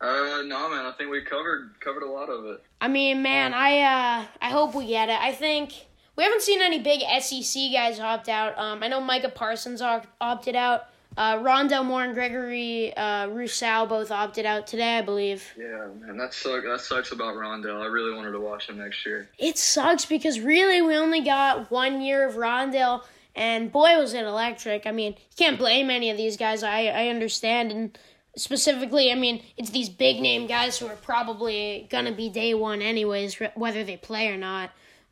Uh, 0.00 0.42
no, 0.46 0.68
man. 0.70 0.86
I 0.86 0.92
think 0.98 1.10
we 1.10 1.22
covered 1.22 1.78
covered 1.78 2.02
a 2.02 2.10
lot 2.10 2.30
of 2.30 2.46
it. 2.46 2.62
I 2.80 2.88
mean, 2.88 3.22
man, 3.22 3.54
I 3.54 3.80
uh, 3.80 4.24
I 4.40 4.50
hope 4.50 4.74
we 4.74 4.86
get 4.86 5.08
it. 5.10 5.20
I 5.20 5.32
think 5.32 5.72
we 6.16 6.24
haven't 6.24 6.42
seen 6.42 6.62
any 6.62 6.78
big 6.78 7.00
SEC 7.20 7.70
guys 7.72 8.00
opt 8.00 8.28
out. 8.28 8.58
Um, 8.58 8.82
I 8.82 8.88
know 8.88 9.00
Micah 9.00 9.28
Parsons 9.28 9.82
opted 9.82 10.56
out. 10.56 10.86
Uh, 11.16 11.38
Rondale 11.38 11.84
Moore 11.84 12.04
and 12.04 12.14
Gregory 12.14 12.96
uh, 12.96 13.28
Rousseau 13.28 13.86
both 13.86 14.10
opted 14.10 14.46
out 14.46 14.66
today, 14.66 14.98
I 14.98 15.02
believe. 15.02 15.44
Yeah, 15.56 15.88
man, 16.00 16.16
that 16.16 16.34
sucks. 16.34 16.64
That 16.64 16.80
sucks 16.80 17.12
about 17.12 17.36
Rondale. 17.36 17.80
I 17.80 17.86
really 17.86 18.14
wanted 18.14 18.32
to 18.32 18.40
watch 18.40 18.68
him 18.68 18.78
next 18.78 19.06
year. 19.06 19.28
It 19.38 19.56
sucks 19.56 20.04
because 20.04 20.40
really 20.40 20.82
we 20.82 20.96
only 20.96 21.20
got 21.20 21.70
one 21.70 22.00
year 22.02 22.26
of 22.26 22.34
Rondale, 22.34 23.02
and 23.36 23.70
boy 23.70 23.96
was 23.96 24.12
it 24.12 24.24
electric. 24.24 24.86
I 24.86 24.90
mean, 24.90 25.12
you 25.12 25.36
can't 25.36 25.58
blame 25.58 25.88
any 25.88 26.10
of 26.10 26.16
these 26.16 26.36
guys. 26.36 26.64
I 26.64 26.86
I 26.86 27.08
understand, 27.08 27.70
and 27.70 27.98
specifically, 28.36 29.12
I 29.12 29.14
mean, 29.14 29.42
it's 29.56 29.70
these 29.70 29.88
big 29.88 30.20
name 30.20 30.48
guys 30.48 30.78
who 30.78 30.86
are 30.86 30.96
probably 30.96 31.86
gonna 31.90 32.12
be 32.12 32.28
day 32.28 32.54
one 32.54 32.82
anyways, 32.82 33.36
whether 33.54 33.84
they 33.84 33.96
play 33.96 34.28
or 34.28 34.36
not. 34.36 34.70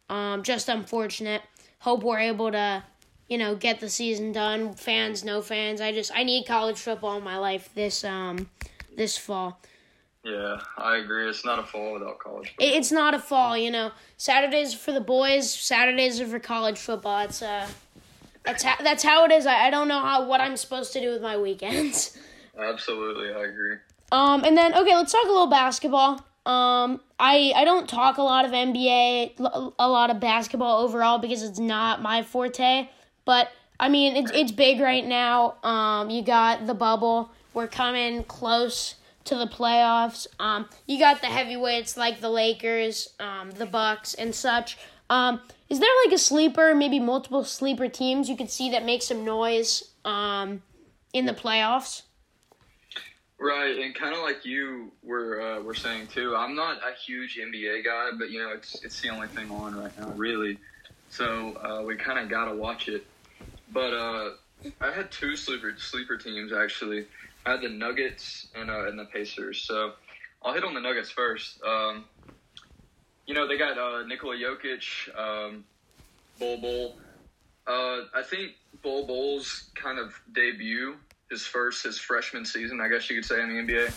Um, 0.09 0.43
just 0.43 0.69
unfortunate. 0.69 1.43
Hope 1.79 2.03
we're 2.03 2.19
able 2.19 2.51
to 2.53 2.85
you 3.33 3.39
know, 3.39 3.55
get 3.55 3.81
the 3.81 3.89
season 3.89 4.31
done. 4.31 4.75
Fans, 4.75 5.25
no 5.25 5.41
fans. 5.41 5.81
I 5.81 5.91
just 5.91 6.13
I 6.15 6.23
need 6.23 6.45
college 6.45 6.77
football 6.77 7.17
in 7.17 7.25
my 7.25 7.39
life 7.39 7.71
this 7.75 8.05
um 8.05 8.51
this 8.95 9.17
fall. 9.17 9.59
Yeah, 10.23 10.61
I 10.77 10.99
agree. 10.99 11.31
It's 11.31 11.43
not 11.43 11.59
a 11.59 11.63
fall 11.63 11.95
without 11.95 12.19
college. 12.19 12.51
Football. 12.51 12.77
It's 12.77 12.93
not 12.93 13.15
a 13.15 13.19
fall, 13.19 13.57
you 13.57 13.71
know. 13.71 13.91
Saturdays 14.19 14.75
for 14.75 14.93
the 14.93 15.01
boys. 15.01 15.51
Saturdays 15.51 16.21
are 16.21 16.27
for 16.27 16.39
college 16.39 16.79
football. 16.79 17.25
It's 17.25 17.41
uh, 17.41 17.67
that's 18.45 18.63
how 18.63 18.77
that's 18.83 19.03
how 19.03 19.25
it 19.25 19.33
is. 19.33 19.47
I, 19.47 19.69
I 19.69 19.71
don't 19.71 19.89
know 19.89 20.01
how 20.01 20.27
what 20.27 20.43
I'm 20.43 20.59
supposed 20.59 20.93
to 20.93 21.01
do 21.01 21.11
with 21.11 21.23
my 21.23 21.39
weekends. 21.39 22.19
Absolutely, 22.59 23.33
I 23.33 23.47
agree. 23.47 23.77
Um, 24.13 24.45
and 24.45 24.59
then 24.59 24.75
okay, 24.75 24.95
let's 24.95 25.11
talk 25.11 25.25
a 25.25 25.29
little 25.29 25.47
basketball. 25.47 26.23
Um, 26.45 27.01
I 27.19 27.55
I 27.57 27.65
don't 27.65 27.89
talk 27.89 28.19
a 28.19 28.23
lot 28.23 28.45
of 28.45 28.51
NBA, 28.51 29.73
a 29.79 29.89
lot 29.89 30.11
of 30.11 30.21
basketball 30.21 30.83
overall 30.83 31.17
because 31.17 31.43
it's 31.43 31.59
not 31.59 32.03
my 32.03 32.23
forte. 32.23 32.91
But 33.25 33.51
I 33.79 33.89
mean, 33.89 34.17
it's 34.17 34.31
it's 34.33 34.53
big 34.53 34.81
right 34.81 35.05
now. 35.05 35.57
Um, 35.63 36.11
you 36.11 36.23
got 36.23 36.67
the 36.67 36.75
bubble. 36.75 37.31
We're 37.55 37.69
coming 37.69 38.25
close 38.25 38.97
to 39.25 39.37
the 39.37 39.47
playoffs. 39.47 40.27
Um, 40.39 40.69
you 40.87 40.99
got 40.99 41.21
the 41.21 41.27
heavyweights 41.29 41.97
like 41.97 42.21
the 42.21 42.31
Lakers, 42.31 43.11
um, 43.21 43.51
the 43.53 43.67
Bucks, 43.67 44.15
and 44.15 44.35
such. 44.35 44.79
Um, 45.11 45.41
is 45.69 45.79
there 45.79 45.89
like 46.05 46.15
a 46.15 46.19
sleeper, 46.19 46.75
maybe 46.75 46.99
multiple 46.99 47.45
sleeper 47.45 47.89
teams 47.89 48.29
you 48.29 48.37
could 48.37 48.51
see 48.51 48.71
that 48.71 48.85
make 48.85 49.03
some 49.03 49.25
noise 49.25 49.91
um, 50.05 50.63
in 51.13 51.27
the 51.27 51.35
playoffs? 51.35 52.03
Right, 53.39 53.79
and 53.79 53.95
kind 53.95 54.15
of 54.15 54.23
like 54.23 54.45
you 54.45 54.93
were 55.03 55.41
uh, 55.41 55.61
were 55.61 55.75
saying 55.75 56.07
too. 56.07 56.37
I'm 56.37 56.55
not 56.55 56.79
a 56.79 56.95
huge 56.95 57.37
NBA 57.37 57.85
guy, 57.85 58.11
but 58.17 58.31
you 58.31 58.39
know 58.39 58.51
it's 58.51 58.83
it's 58.85 59.01
the 59.01 59.09
only 59.09 59.27
thing 59.27 59.51
on 59.51 59.75
right 59.75 59.99
now, 59.99 60.11
really. 60.11 60.59
So 61.11 61.57
uh, 61.57 61.83
we 61.85 61.97
kind 61.97 62.21
of 62.21 62.29
gotta 62.29 62.55
watch 62.55 62.89
it. 62.89 63.05
But 63.73 63.93
uh, 63.95 64.31
I 64.81 64.93
had 64.93 65.11
two 65.11 65.37
sleeper 65.37 65.75
sleeper 65.79 66.17
teams 66.17 66.53
actually. 66.53 67.07
I 67.45 67.53
had 67.53 67.63
the 67.63 67.69
Nuggets 67.69 68.49
and 68.55 68.71
uh, 68.71 68.87
and 68.87 68.99
the 68.99 69.07
Pacers. 69.07 69.63
So 69.63 69.93
I'll 70.43 70.55
hit 70.55 70.65
on 70.65 70.75
the 70.75 70.81
Nuggets 70.81 71.11
first. 71.11 71.61
Um, 71.63 72.05
you 73.27 73.35
know 73.35 73.47
they 73.49 73.57
got 73.57 73.79
uh, 73.79 74.05
Nikola 74.07 74.37
Jokic, 74.37 75.17
um, 75.19 75.65
Bol 76.39 76.59
Bol. 76.59 76.97
Uh, 77.67 78.07
I 78.15 78.23
think 78.25 78.53
Bol 78.83 79.07
Bol's 79.07 79.71
kind 79.75 79.99
of 79.99 80.13
debut, 80.35 80.97
his 81.31 81.43
first 81.43 81.85
his 81.85 81.99
freshman 81.99 82.45
season, 82.45 82.81
I 82.81 82.89
guess 82.89 83.09
you 83.09 83.17
could 83.17 83.25
say 83.25 83.41
in 83.41 83.49
the 83.49 83.73
NBA. 83.73 83.95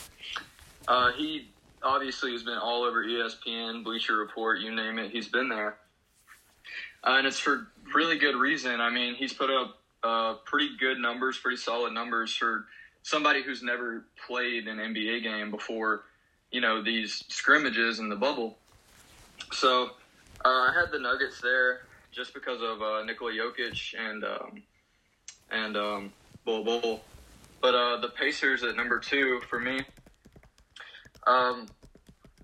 Uh, 0.88 1.12
he 1.14 1.50
obviously 1.82 2.32
has 2.32 2.44
been 2.44 2.58
all 2.58 2.84
over 2.84 3.04
ESPN, 3.04 3.84
Bleacher 3.84 4.18
Report, 4.18 4.60
you 4.60 4.74
name 4.74 5.00
it. 5.00 5.12
He's 5.12 5.28
been 5.28 5.50
there, 5.50 5.78
uh, 7.04 7.16
and 7.18 7.28
it's 7.28 7.40
for 7.40 7.68
really 7.94 8.18
good 8.18 8.36
reason. 8.36 8.82
I 8.82 8.90
mean, 8.90 9.16
he's 9.16 9.34
put 9.34 9.50
up 9.50 9.78
uh, 10.04 10.36
pretty 10.46 10.70
good 10.80 10.98
numbers, 11.00 11.38
pretty 11.38 11.58
solid 11.58 11.94
numbers 11.94 12.36
for 12.36 12.66
somebody 13.04 13.44
who's 13.44 13.62
never 13.62 14.06
played 14.28 14.68
an 14.68 14.78
NBA 14.78 15.24
game 15.24 15.52
before, 15.52 16.04
you 16.52 16.62
know, 16.62 16.82
these 16.84 17.24
scrimmages 17.28 18.00
in 18.00 18.10
the 18.10 18.16
bubble. 18.16 18.58
So 19.52 19.92
uh, 20.44 20.48
I 20.48 20.74
had 20.76 20.92
the 20.92 21.00
Nuggets 21.00 21.42
there 21.42 21.82
just 22.12 22.34
because 22.34 22.62
of 22.62 22.82
uh, 22.82 23.04
Nikola 23.04 23.32
Jokic 23.32 23.94
and 23.98 24.24
um, 24.24 24.64
and 25.52 25.78
um, 25.78 26.14
Bol 26.46 26.64
Bol. 26.64 27.02
But 27.62 27.76
uh, 27.76 28.02
the 28.02 28.10
Pacers 28.10 28.64
at 28.64 28.76
number 28.76 29.00
two 29.00 29.42
for 29.50 29.60
me. 29.60 29.82
Um, 31.28 31.68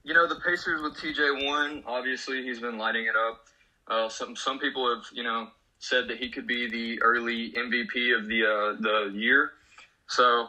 you 0.04 0.14
know, 0.14 0.28
the 0.28 0.39
Pacers 0.46 0.82
with 0.82 0.96
TJ 0.96 1.46
Warren. 1.46 1.84
obviously 1.86 2.44
he's 2.44 2.60
been 2.60 2.78
lighting 2.78 3.06
it 3.06 3.16
up. 3.16 3.46
Uh, 3.92 4.08
some 4.08 4.36
some 4.38 4.58
people 4.58 4.89
have 4.89 5.06
you 5.12 5.22
know 5.22 5.50
said 5.80 6.08
that 6.08 6.18
he 6.18 6.30
could 6.30 6.48
be 6.48 6.70
the 6.70 7.02
early 7.02 7.52
MVP 7.52 8.18
of 8.18 8.26
the 8.28 8.46
uh, 8.46 8.76
the 8.80 9.12
year. 9.14 9.52
So 10.08 10.48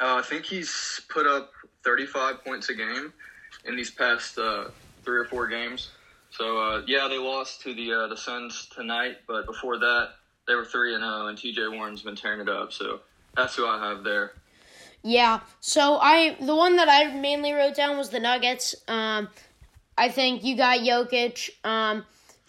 uh, 0.00 0.16
I 0.16 0.22
think 0.22 0.44
he's 0.44 1.00
put 1.08 1.26
up 1.26 1.50
35 1.84 2.44
points 2.44 2.68
a 2.68 2.74
game 2.74 3.12
in 3.64 3.74
these 3.74 3.90
past 3.90 4.38
uh, 4.38 4.66
three 5.04 5.18
or 5.18 5.24
four 5.24 5.48
games. 5.48 5.90
So 6.30 6.58
uh, 6.58 6.82
yeah, 6.86 7.08
they 7.08 7.18
lost 7.18 7.60
to 7.62 7.74
the 7.74 7.92
uh, 7.92 8.06
the 8.06 8.16
Suns 8.16 8.68
tonight, 8.74 9.18
but 9.26 9.46
before 9.46 9.78
that 9.78 10.10
they 10.46 10.54
were 10.54 10.64
three 10.64 10.94
and 10.94 11.02
zero, 11.02 11.26
and 11.26 11.36
T.J. 11.36 11.68
Warren's 11.68 12.02
been 12.02 12.16
tearing 12.16 12.40
it 12.40 12.48
up. 12.48 12.72
So 12.72 13.00
that's 13.36 13.56
who 13.56 13.66
I 13.66 13.78
have 13.88 14.04
there. 14.04 14.32
Yeah. 15.02 15.40
So 15.60 15.98
I 16.00 16.36
the 16.40 16.54
one 16.54 16.76
that 16.76 16.88
I 16.88 17.12
mainly 17.12 17.52
wrote 17.52 17.74
down 17.74 17.98
was 17.98 18.10
the 18.10 18.20
Nuggets. 18.20 18.76
Um, 18.86 19.28
I 19.96 20.08
think 20.08 20.44
you 20.44 20.56
got 20.56 20.80
Jokic. 20.80 21.50
Um, 21.64 22.04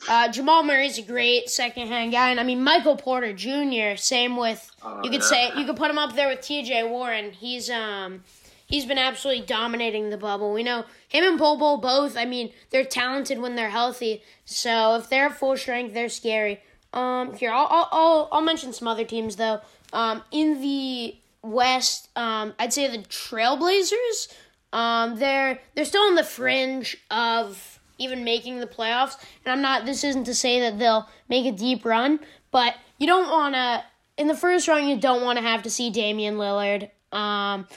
Uh, 0.10 0.28
Jamal 0.28 0.64
Murray's 0.64 0.98
a 0.98 1.02
great 1.02 1.50
second 1.50 1.88
hand 1.88 2.12
guy, 2.12 2.30
and 2.30 2.38
I 2.38 2.44
mean 2.44 2.62
Michael 2.62 2.98
Porter 2.98 3.32
Jr. 3.32 3.96
Same 3.96 4.36
with 4.36 4.70
Oh, 4.84 5.00
you 5.02 5.10
could 5.10 5.22
yeah. 5.22 5.28
say 5.28 5.52
you 5.56 5.66
could 5.66 5.78
put 5.78 5.90
him 5.90 5.98
up 5.98 6.14
there 6.14 6.28
with 6.28 6.42
T.J. 6.42 6.84
Warren. 6.84 7.32
He's 7.32 7.70
um 7.70 8.26
he's 8.68 8.86
been 8.86 8.98
absolutely 8.98 9.46
dominating 9.46 10.10
the 10.10 10.18
bubble. 10.18 10.52
We 10.52 10.62
know 10.62 10.84
him 11.08 11.24
and 11.24 11.38
Bol 11.40 11.56
Bol 11.58 11.78
both. 11.78 12.18
I 12.18 12.26
mean 12.26 12.52
they're 12.70 12.84
talented 12.84 13.40
when 13.40 13.56
they're 13.56 13.70
healthy. 13.70 14.22
So 14.44 14.96
if 14.96 15.08
they're 15.08 15.30
full 15.30 15.56
strength, 15.56 15.94
they're 15.94 16.10
scary. 16.10 16.60
Um, 16.92 17.36
here 17.38 17.52
I'll 17.54 17.68
I'll 17.72 17.88
I'll, 17.94 18.30
I'll 18.34 18.42
mention 18.42 18.74
some 18.74 18.90
other 18.90 19.06
teams 19.06 19.38
though. 19.38 19.62
Um, 19.94 20.22
in 20.32 20.60
the 20.60 21.16
West, 21.44 22.10
um, 22.18 22.56
I'd 22.60 22.74
say 22.74 22.88
the 22.90 23.04
Trailblazers. 23.04 24.34
Um, 24.74 25.18
they're 25.20 25.60
they're 25.76 25.86
still 25.86 26.02
on 26.02 26.16
the 26.16 26.24
fringe 26.24 26.98
of 27.12 27.80
even 28.00 28.24
making 28.24 28.60
the 28.60 28.68
playoffs, 28.68 29.16
and 29.46 29.54
I'm 29.54 29.62
not. 29.62 29.86
This 29.86 30.04
isn't 30.04 30.26
to 30.26 30.34
say 30.34 30.60
that 30.62 30.80
they'll 30.80 31.08
make 31.30 31.46
a 31.46 31.56
deep 31.56 31.86
run, 31.86 32.20
but 32.52 32.76
you 32.98 33.08
don't 33.08 33.30
want 33.30 33.54
to. 33.54 33.84
In 34.18 34.28
the 34.28 34.36
first 34.36 34.68
round, 34.68 34.90
you 34.90 34.98
don't 34.98 35.24
want 35.24 35.38
to 35.38 35.44
have 35.44 35.64
to 35.64 35.70
see 35.70 35.92
Damian 35.92 36.36
Lillard. 36.36 36.84
Um, 37.12 37.68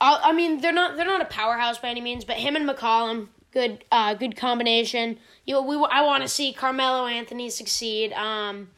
I, 0.00 0.20
I 0.24 0.32
mean, 0.32 0.60
they're 0.60 0.72
not 0.72 0.96
they're 0.96 1.06
not 1.06 1.22
a 1.22 1.26
powerhouse 1.26 1.78
by 1.78 1.88
any 1.88 2.00
means, 2.00 2.24
but 2.24 2.36
him 2.36 2.56
and 2.56 2.68
McCollum, 2.68 3.28
good 3.52 3.84
uh, 3.92 4.14
good 4.14 4.36
combination. 4.36 5.18
You 5.46 5.62
we 5.62 5.76
I 5.76 6.02
want 6.02 6.24
to 6.24 6.28
see 6.28 6.52
Carmelo 6.52 7.06
Anthony 7.06 7.50
succeed. 7.50 8.12
Um, 8.14 8.68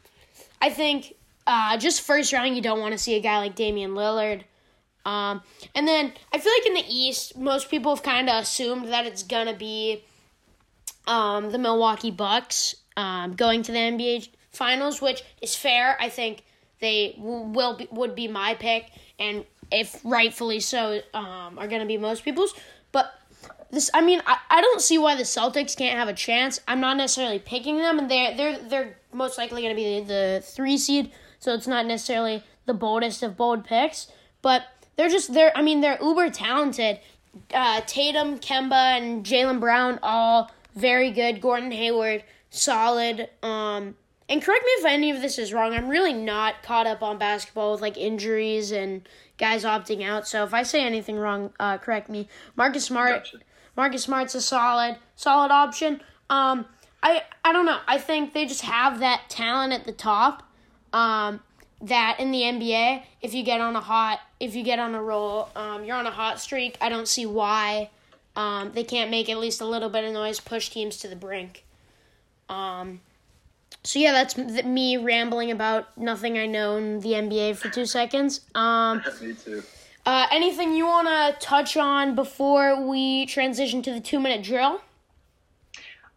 I 0.61 0.69
think 0.69 1.15
uh, 1.47 1.77
just 1.77 2.01
first 2.01 2.31
round, 2.31 2.55
you 2.55 2.61
don't 2.61 2.79
want 2.79 2.91
to 2.91 2.99
see 2.99 3.15
a 3.15 3.21
guy 3.21 3.39
like 3.39 3.55
Damian 3.55 3.95
Lillard. 3.95 4.43
Um, 5.05 5.43
and 5.75 5.87
then 5.87 6.13
I 6.33 6.39
feel 6.39 6.51
like 6.51 6.65
in 6.65 6.73
the 6.73 6.85
East, 6.89 7.37
most 7.37 7.69
people 7.69 7.95
have 7.95 8.03
kind 8.03 8.29
of 8.29 8.43
assumed 8.43 8.87
that 8.89 9.05
it's 9.05 9.23
gonna 9.23 9.55
be 9.55 10.03
um, 11.07 11.51
the 11.51 11.59
Milwaukee 11.59 12.11
Bucks 12.11 12.75
um, 12.97 13.35
going 13.35 13.61
to 13.63 13.71
the 13.71 13.77
NBA 13.77 14.29
Finals, 14.51 15.01
which 15.01 15.23
is 15.41 15.55
fair. 15.55 15.97
I 15.99 16.09
think 16.09 16.43
they 16.79 17.15
w- 17.17 17.45
will 17.45 17.75
be, 17.75 17.87
would 17.91 18.15
be 18.15 18.27
my 18.27 18.55
pick, 18.55 18.89
and 19.19 19.45
if 19.71 19.99
rightfully 20.03 20.59
so, 20.59 21.01
um, 21.13 21.59
are 21.59 21.67
gonna 21.67 21.85
be 21.85 21.97
most 21.97 22.23
people's. 22.23 22.53
But 22.91 23.13
this, 23.71 23.91
I 23.93 24.01
mean, 24.01 24.21
I, 24.25 24.37
I 24.49 24.61
don't 24.61 24.81
see 24.81 24.97
why 24.97 25.15
the 25.15 25.23
Celtics 25.23 25.75
can't 25.75 25.97
have 25.97 26.07
a 26.07 26.13
chance. 26.13 26.61
I'm 26.67 26.79
not 26.79 26.97
necessarily 26.97 27.39
picking 27.39 27.77
them, 27.77 27.99
and 27.99 28.09
they're 28.09 28.35
they're 28.35 28.57
they're 28.57 28.97
most 29.13 29.37
likely 29.37 29.61
gonna 29.61 29.75
be 29.75 29.99
the, 29.99 30.05
the 30.05 30.43
three 30.43 30.77
seed, 30.77 31.11
so 31.39 31.53
it's 31.53 31.67
not 31.67 31.85
necessarily 31.85 32.43
the 32.65 32.73
boldest 32.73 33.21
of 33.21 33.37
bold 33.37 33.65
picks, 33.65 34.07
but 34.41 34.63
they're 34.97 35.09
just 35.09 35.33
they're 35.33 35.55
I 35.55 35.61
mean 35.61 35.81
they're 35.81 35.99
uber 36.01 36.29
talented. 36.29 36.99
Uh, 37.53 37.81
Tatum, 37.85 38.39
Kemba, 38.39 38.97
and 38.97 39.25
Jaylen 39.25 39.59
Brown 39.59 39.99
all 40.01 40.51
very 40.73 41.11
good. 41.11 41.41
Gordon 41.41 41.71
Hayward 41.71 42.23
solid. 42.49 43.29
Um, 43.43 43.95
and 44.27 44.41
correct 44.41 44.63
me 44.65 44.71
if 44.71 44.85
any 44.85 45.11
of 45.11 45.21
this 45.21 45.37
is 45.37 45.53
wrong. 45.53 45.73
I'm 45.73 45.87
really 45.87 46.13
not 46.13 46.63
caught 46.63 46.87
up 46.87 47.03
on 47.03 47.17
basketball 47.17 47.73
with 47.73 47.81
like 47.81 47.97
injuries 47.97 48.71
and 48.71 49.07
guys 49.37 49.63
opting 49.63 50.03
out. 50.03 50.27
So 50.27 50.43
if 50.43 50.53
I 50.53 50.63
say 50.63 50.83
anything 50.83 51.17
wrong, 51.17 51.51
uh, 51.59 51.77
correct 51.77 52.09
me. 52.09 52.27
Marcus 52.55 52.85
Smart, 52.85 53.25
Gotcha. 53.25 53.37
Marcus 53.75 54.03
Smart's 54.03 54.33
a 54.35 54.41
solid 54.41 54.97
solid 55.15 55.51
option. 55.51 56.01
Um, 56.29 56.65
I 57.03 57.23
I 57.43 57.51
don't 57.51 57.65
know. 57.65 57.79
I 57.87 57.97
think 57.97 58.33
they 58.33 58.45
just 58.45 58.61
have 58.61 58.99
that 58.99 59.29
talent 59.29 59.73
at 59.73 59.85
the 59.85 59.91
top. 59.91 60.43
Um, 60.91 61.41
that 61.81 62.19
in 62.19 62.31
the 62.31 62.41
NBA, 62.41 63.03
if 63.21 63.33
you 63.33 63.43
get 63.43 63.59
on 63.61 63.75
a 63.75 63.81
hot, 63.81 64.19
if 64.45 64.55
you 64.55 64.63
get 64.63 64.79
on 64.79 64.95
a 64.95 65.01
roll, 65.01 65.49
um, 65.55 65.83
you're 65.83 65.95
on 65.97 66.07
a 66.07 66.11
hot 66.11 66.39
streak. 66.39 66.77
I 66.79 66.89
don't 66.89 67.07
see 67.07 67.25
why 67.25 67.89
um, 68.35 68.71
they 68.73 68.83
can't 68.83 69.09
make 69.11 69.29
at 69.29 69.37
least 69.37 69.59
a 69.61 69.65
little 69.65 69.89
bit 69.89 70.03
of 70.03 70.13
noise, 70.13 70.39
push 70.39 70.69
teams 70.69 70.97
to 70.97 71.07
the 71.07 71.15
brink. 71.15 71.63
Um, 72.47 73.01
so 73.83 73.99
yeah, 73.99 74.11
that's 74.11 74.35
th- 74.35 74.65
me 74.65 74.97
rambling 74.97 75.51
about 75.51 75.97
nothing 75.97 76.37
I 76.37 76.45
know 76.45 76.77
in 76.77 76.99
the 76.99 77.09
NBA 77.13 77.57
for 77.57 77.69
two 77.69 77.85
seconds. 77.85 78.41
Um, 78.53 79.01
Me 79.21 79.33
too. 79.33 79.63
uh, 80.05 80.27
anything 80.31 80.73
you 80.73 80.85
want 80.85 81.07
to 81.07 81.45
touch 81.45 81.75
on 81.75 82.15
before 82.15 82.87
we 82.87 83.25
transition 83.25 83.81
to 83.83 83.91
the 83.91 83.99
two 83.99 84.19
minute 84.19 84.43
drill? 84.43 84.81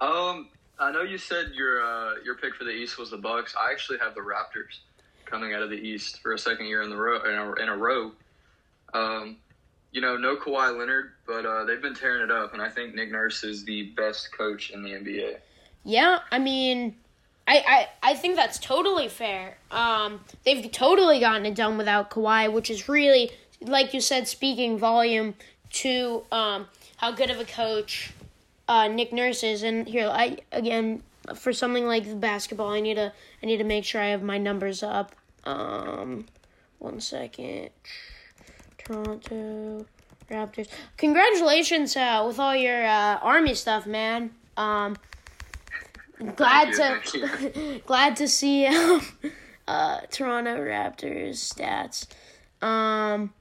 Um, 0.00 0.48
I 0.78 0.92
know 0.92 1.02
you 1.02 1.18
said 1.18 1.52
your 1.54 1.82
uh, 1.82 2.14
your 2.24 2.36
pick 2.36 2.54
for 2.54 2.64
the 2.64 2.70
East 2.70 2.98
was 2.98 3.10
the 3.10 3.16
Bucks. 3.18 3.54
I 3.60 3.72
actually 3.72 3.98
have 3.98 4.14
the 4.14 4.20
Raptors 4.20 4.78
coming 5.30 5.54
out 5.54 5.62
of 5.62 5.70
the 5.70 5.76
East 5.76 6.20
for 6.20 6.32
a 6.32 6.38
second 6.38 6.66
year 6.66 6.82
in 6.82 6.90
the 6.90 6.96
row 6.96 7.22
in 7.22 7.34
a, 7.34 7.52
in 7.62 7.68
a 7.68 7.76
row. 7.76 8.12
Um, 8.94 9.36
you 9.92 10.00
know, 10.00 10.16
no 10.16 10.36
Kawhi 10.36 10.76
Leonard, 10.78 11.12
but 11.26 11.46
uh, 11.46 11.64
they've 11.64 11.80
been 11.80 11.94
tearing 11.94 12.22
it 12.22 12.30
up, 12.30 12.52
and 12.52 12.60
I 12.60 12.68
think 12.68 12.94
Nick 12.94 13.10
Nurse 13.10 13.42
is 13.42 13.64
the 13.64 13.90
best 13.96 14.32
coach 14.36 14.70
in 14.70 14.82
the 14.82 14.90
NBA. 14.90 15.36
Yeah, 15.84 16.18
I 16.30 16.38
mean, 16.38 16.94
I, 17.46 17.88
I, 18.02 18.10
I 18.10 18.14
think 18.14 18.36
that's 18.36 18.58
totally 18.58 19.08
fair. 19.08 19.56
Um, 19.70 20.20
they've 20.44 20.70
totally 20.70 21.20
gotten 21.20 21.46
it 21.46 21.54
done 21.54 21.78
without 21.78 22.10
Kawhi, 22.10 22.52
which 22.52 22.70
is 22.70 22.88
really, 22.88 23.30
like 23.62 23.94
you 23.94 24.00
said, 24.00 24.28
speaking 24.28 24.78
volume 24.78 25.34
to 25.70 26.24
um, 26.30 26.66
how 26.98 27.12
good 27.12 27.30
of 27.30 27.40
a 27.40 27.44
coach 27.44 28.12
uh, 28.68 28.88
Nick 28.88 29.12
Nurse 29.12 29.42
is. 29.42 29.62
And 29.62 29.88
here, 29.88 30.08
I 30.08 30.38
again 30.52 31.02
for 31.34 31.52
something 31.52 31.86
like 31.86 32.20
basketball, 32.20 32.70
I 32.70 32.80
need 32.80 32.94
to 32.94 33.12
I 33.42 33.46
need 33.46 33.58
to 33.58 33.64
make 33.64 33.84
sure 33.84 34.00
I 34.00 34.08
have 34.08 34.22
my 34.22 34.38
numbers 34.38 34.82
up. 34.82 35.14
Um, 35.48 36.26
one 36.78 37.00
second. 37.00 37.70
Toronto 38.76 39.86
Raptors. 40.30 40.68
Congratulations 40.96 41.96
uh, 41.96 42.24
with 42.26 42.38
all 42.38 42.54
your 42.54 42.84
uh, 42.84 43.18
army 43.22 43.54
stuff, 43.54 43.86
man. 43.86 44.30
Um, 44.56 44.96
glad 46.36 46.74
Thank 46.74 47.04
to 47.04 47.80
glad 47.86 48.16
to 48.16 48.28
see 48.28 48.66
um, 48.66 49.00
uh, 49.68 50.00
Toronto 50.10 50.58
Raptors 50.58 51.36
stats. 51.36 52.06
Um, 52.64 53.32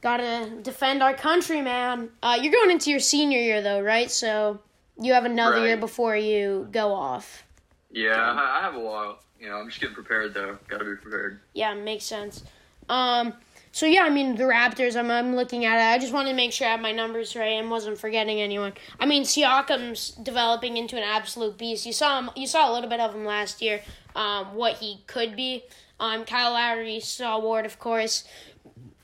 gotta 0.00 0.50
defend 0.62 1.02
our 1.02 1.14
country, 1.14 1.60
man. 1.60 2.10
Uh, 2.22 2.38
you're 2.40 2.52
going 2.52 2.70
into 2.70 2.90
your 2.90 3.00
senior 3.00 3.40
year 3.40 3.62
though, 3.62 3.80
right? 3.80 4.10
So 4.10 4.60
you 5.00 5.12
have 5.14 5.24
another 5.24 5.64
year 5.66 5.76
before 5.76 6.16
you 6.16 6.68
go 6.70 6.92
off. 6.92 7.44
Yeah, 7.90 8.14
I 8.16 8.60
have 8.60 8.74
a 8.74 8.80
while. 8.80 9.18
You 9.40 9.48
know, 9.48 9.56
I'm 9.56 9.68
just 9.68 9.80
getting 9.80 9.94
prepared 9.94 10.34
though. 10.34 10.58
Got 10.68 10.78
to 10.78 10.84
be 10.84 10.96
prepared. 10.96 11.40
Yeah, 11.54 11.74
makes 11.74 12.04
sense. 12.04 12.42
Um, 12.88 13.34
so 13.72 13.86
yeah, 13.86 14.02
I 14.02 14.10
mean 14.10 14.34
the 14.36 14.44
Raptors. 14.44 14.98
I'm 14.98 15.10
I'm 15.10 15.36
looking 15.36 15.64
at 15.64 15.76
it. 15.76 15.94
I 15.94 15.98
just 15.98 16.12
wanted 16.12 16.30
to 16.30 16.36
make 16.36 16.52
sure 16.52 16.66
I 16.66 16.72
had 16.72 16.80
my 16.80 16.92
numbers 16.92 17.36
right 17.36 17.52
and 17.52 17.70
wasn't 17.70 17.98
forgetting 17.98 18.40
anyone. 18.40 18.72
I 18.98 19.06
mean 19.06 19.22
Siakam's 19.24 20.10
developing 20.10 20.76
into 20.76 20.96
an 20.96 21.02
absolute 21.02 21.58
beast. 21.58 21.86
You 21.86 21.92
saw 21.92 22.18
him. 22.18 22.30
You 22.34 22.46
saw 22.46 22.70
a 22.70 22.72
little 22.72 22.88
bit 22.90 23.00
of 23.00 23.14
him 23.14 23.24
last 23.24 23.62
year. 23.62 23.82
Um, 24.16 24.54
what 24.54 24.78
he 24.78 25.02
could 25.06 25.36
be. 25.36 25.64
Um, 26.00 26.24
Kyle 26.24 26.52
Lowry, 26.52 27.00
Saw 27.00 27.38
Ward, 27.40 27.66
of 27.66 27.78
course. 27.78 28.24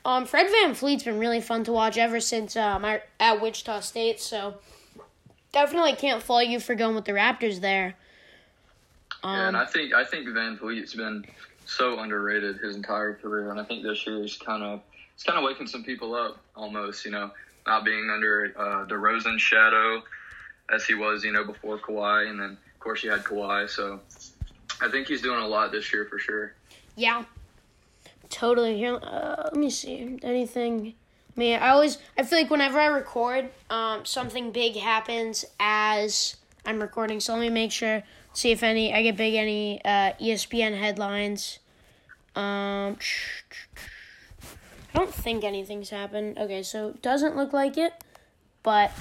Um, 0.05 0.27
Fred 0.27 0.47
VanVleet's 0.49 1.05
been 1.05 1.19
really 1.19 1.41
fun 1.41 1.65
to 1.65 1.73
watch 1.73 1.97
ever 1.97 2.21
since 2.21 2.57
um 2.57 2.85
at 2.85 3.41
Wichita 3.41 3.81
State. 3.81 4.21
So 4.21 4.57
definitely 5.53 5.95
can't 5.95 6.23
fault 6.23 6.47
you 6.47 6.59
for 6.59 6.75
going 6.75 6.95
with 6.95 7.05
the 7.05 7.13
Raptors 7.13 7.61
there. 7.61 7.95
Yeah, 9.25 9.49
and 9.49 9.57
Um, 9.57 9.63
I 9.63 9.67
think 9.67 9.95
I 9.95 10.05
think 10.05 10.29
VanVleet's 10.29 10.95
been 10.95 11.25
so 11.65 11.99
underrated 11.99 12.59
his 12.59 12.77
entire 12.77 13.15
career, 13.15 13.51
and 13.51 13.59
I 13.59 13.65
think 13.65 13.83
this 13.83 14.07
year 14.07 14.21
he's 14.21 14.37
kind 14.37 14.63
of 14.63 14.83
it's 15.15 15.25
kind 15.25 15.39
of 15.39 15.45
waking 15.45 15.67
some 15.67 15.83
people 15.83 16.15
up 16.15 16.39
almost. 16.55 17.05
You 17.05 17.13
know, 17.13 17.31
not 17.67 17.85
being 17.85 18.11
under 18.11 18.53
uh, 18.57 18.87
DeRozan's 18.87 19.41
shadow 19.41 20.03
as 20.71 20.85
he 20.85 20.95
was, 20.95 21.25
you 21.25 21.33
know, 21.33 21.45
before 21.45 21.79
Kawhi, 21.79 22.29
and 22.29 22.39
then 22.39 22.51
of 22.51 22.81
course 22.81 23.03
you 23.03 23.11
had 23.11 23.25
Kawhi. 23.25 23.69
So 23.69 24.01
I 24.81 24.89
think 24.91 25.09
he's 25.09 25.23
doing 25.23 25.41
a 25.41 25.49
lot 25.49 25.73
this 25.73 25.91
year 25.93 26.05
for 26.05 26.19
sure. 26.19 26.53
Yeah, 26.97 27.25
totally. 28.29 28.77
Here, 28.77 28.97
uh, 29.03 29.45
let 29.45 29.57
me 29.57 29.71
see. 29.71 30.19
Anything? 30.23 30.95
I 31.35 31.41
mean, 31.41 31.59
I 31.59 31.71
always 31.71 31.97
I 32.19 32.25
feel 32.25 32.39
like 32.39 32.51
whenever 32.51 32.79
I 32.79 32.87
record, 32.87 33.49
um, 33.71 34.05
something 34.05 34.53
big 34.53 34.77
happens 34.77 35.47
as 35.59 36.37
I'm 36.67 36.79
recording. 36.81 37.21
So 37.21 37.33
let 37.33 37.41
me 37.41 37.49
make 37.49 37.73
sure 37.73 38.03
see 38.35 38.51
if 38.51 38.63
any 38.63 38.93
I 38.93 39.03
get 39.03 39.17
big 39.17 39.35
any 39.35 39.83
uh, 39.85 40.13
ESPN 40.21 40.79
headlines. 40.79 41.61
Um, 42.37 42.99
I 44.93 44.99
don't 44.99 45.15
think 45.15 45.45
anything's 45.45 45.91
happened. 45.91 46.39
Okay, 46.39 46.63
so 46.63 46.95
doesn't 47.01 47.37
look 47.37 47.53
like 47.53 47.79
it, 47.79 47.93
but 48.63 48.93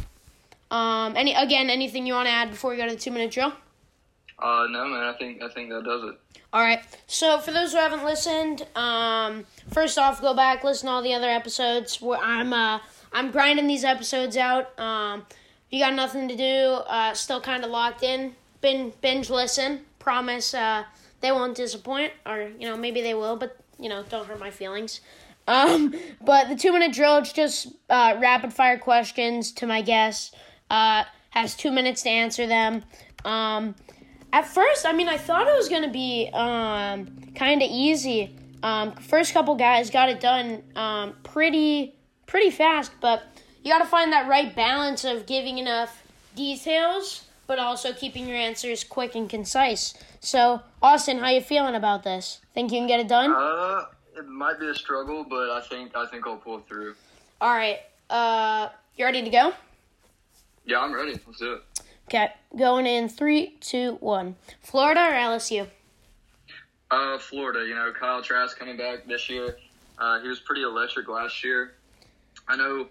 um, 0.72 1.16
any 1.18 1.34
again 1.34 1.70
anything 1.70 2.08
you 2.08 2.14
want 2.14 2.28
to 2.28 2.32
add 2.32 2.50
before 2.50 2.72
we 2.72 2.78
go 2.78 2.88
to 2.88 2.94
the 2.94 3.00
two 3.00 3.12
minute 3.12 3.32
drill? 3.32 3.54
Uh, 4.40 4.68
no 4.70 4.88
man, 4.88 5.04
I 5.04 5.14
think 5.18 5.42
I 5.42 5.50
think 5.50 5.70
that 5.70 5.84
does 5.84 6.04
it. 6.04 6.20
All 6.52 6.62
right. 6.62 6.82
So 7.08 7.40
for 7.40 7.52
those 7.52 7.72
who 7.72 7.80
haven't 7.80 8.06
listened, 8.06 8.68
um, 8.76 9.46
first 9.72 9.98
off, 9.98 10.22
go 10.22 10.36
back 10.36 10.64
listen 10.64 10.88
to 10.88 10.94
all 10.94 11.02
the 11.02 11.14
other 11.14 11.30
episodes. 11.30 12.02
Where 12.02 12.20
I'm 12.20 12.54
uh, 12.54 12.80
I'm 13.12 13.32
grinding 13.32 13.68
these 13.68 13.84
episodes 13.84 14.38
out. 14.38 14.78
Um, 14.80 15.26
you 15.70 15.80
got 15.80 15.96
nothing 15.96 16.28
to 16.28 16.36
do, 16.36 16.84
uh, 16.88 17.16
still 17.16 17.42
kind 17.42 17.64
of 17.64 17.72
locked 17.72 18.04
in. 18.04 18.36
Bin, 18.64 18.94
binge 19.02 19.30
listen. 19.30 19.82
Promise 20.00 20.56
uh, 20.56 20.86
they 21.22 21.32
won't 21.32 21.56
disappoint, 21.56 22.14
or 22.26 22.50
you 22.58 22.68
know 22.68 22.76
maybe 22.76 23.02
they 23.02 23.14
will, 23.14 23.36
but 23.36 23.58
you 23.78 23.90
know 23.90 24.04
don't 24.10 24.26
hurt 24.26 24.40
my 24.40 24.50
feelings. 24.50 25.02
Um, 25.48 25.94
but 26.22 26.50
the 26.50 26.56
two 26.56 26.72
minute 26.72 26.94
drill, 26.94 27.18
it's 27.18 27.32
just 27.32 27.68
uh, 27.92 28.18
rapid 28.20 28.52
fire 28.52 28.80
questions 28.80 29.52
to 29.52 29.68
my 29.68 29.82
guests. 29.82 30.34
Uh, 30.72 31.04
has 31.30 31.56
two 31.56 31.72
minutes 31.72 32.02
to 32.04 32.10
answer 32.10 32.48
them. 32.48 32.84
Um, 33.24 33.76
at 34.32 34.48
first, 34.48 34.86
I 34.86 34.94
mean, 34.94 35.08
I 35.08 35.18
thought 35.18 35.48
it 35.48 35.56
was 35.56 35.70
gonna 35.70 35.92
be 35.92 36.32
um, 36.34 37.32
kind 37.36 37.62
of 37.62 37.70
easy. 37.70 38.36
Um, 38.64 38.94
first 38.94 39.34
couple 39.34 39.54
guys 39.56 39.92
got 39.92 40.10
it 40.10 40.20
done 40.20 40.64
um, 40.76 41.14
pretty 41.24 41.96
pretty 42.26 42.50
fast, 42.50 42.92
but 43.02 43.24
you 43.64 43.72
got 43.72 43.80
to 43.80 43.86
find 43.86 44.12
that 44.12 44.28
right 44.28 44.56
balance 44.56 45.06
of 45.06 45.26
giving 45.26 45.58
enough 45.58 46.04
details, 46.36 47.26
but 47.48 47.60
also 47.60 47.94
keeping 47.94 48.28
your 48.28 48.38
answers 48.38 48.84
quick 48.84 49.16
and 49.16 49.30
concise. 49.30 49.94
So, 50.20 50.62
Austin, 50.82 51.20
how 51.20 51.30
you 51.30 51.42
feeling 51.42 51.76
about 51.76 52.04
this? 52.04 52.40
Think 52.54 52.72
you 52.72 52.80
can 52.80 52.88
get 52.88 53.00
it 53.00 53.08
done? 53.08 53.34
Uh, 53.36 53.86
it 54.18 54.28
might 54.28 54.60
be 54.60 54.68
a 54.68 54.76
struggle, 54.76 55.24
but 55.24 55.50
I 55.50 55.62
think 55.62 55.96
I 55.96 56.06
think 56.06 56.26
I'll 56.28 56.38
pull 56.38 56.60
through. 56.60 56.96
All 57.42 57.54
right. 57.54 57.80
Uh, 58.10 58.70
you 58.96 59.06
ready 59.06 59.24
to 59.24 59.30
go? 59.30 59.54
Yeah, 60.66 60.80
I'm 60.80 60.94
ready. 60.94 61.20
Let's 61.26 61.40
do 61.40 61.54
it. 61.54 61.62
Okay, 62.08 62.30
going 62.58 62.86
in 62.86 63.10
three, 63.10 63.58
two, 63.60 63.98
one. 64.00 64.36
Florida 64.62 65.02
or 65.02 65.14
LSU? 65.14 65.68
Uh, 66.92 67.18
Florida. 67.18 67.66
You 67.66 67.76
know, 67.76 67.92
Kyle 67.98 68.22
Trask 68.22 68.58
coming 68.58 68.78
back 68.78 69.08
this 69.08 69.30
year. 69.30 69.58
Uh, 69.98 70.20
he 70.22 70.28
was 70.28 70.40
pretty 70.40 70.64
electric 70.64 71.08
last 71.08 71.44
year. 71.44 71.74
I 72.48 72.56
know 72.56 72.88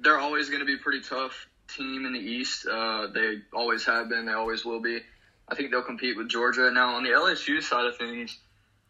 they're 0.00 0.18
always 0.18 0.48
going 0.48 0.60
to 0.60 0.66
be 0.66 0.76
pretty 0.76 1.00
tough 1.00 1.47
team 1.78 2.04
in 2.04 2.12
the 2.12 2.18
East. 2.18 2.66
Uh, 2.66 3.06
they 3.14 3.36
always 3.54 3.84
have 3.86 4.08
been. 4.08 4.26
They 4.26 4.32
always 4.32 4.64
will 4.64 4.80
be. 4.80 5.00
I 5.48 5.54
think 5.54 5.70
they'll 5.70 5.82
compete 5.82 6.16
with 6.16 6.28
Georgia. 6.28 6.70
Now, 6.70 6.96
on 6.96 7.04
the 7.04 7.10
LSU 7.10 7.62
side 7.62 7.86
of 7.86 7.96
things, 7.96 8.38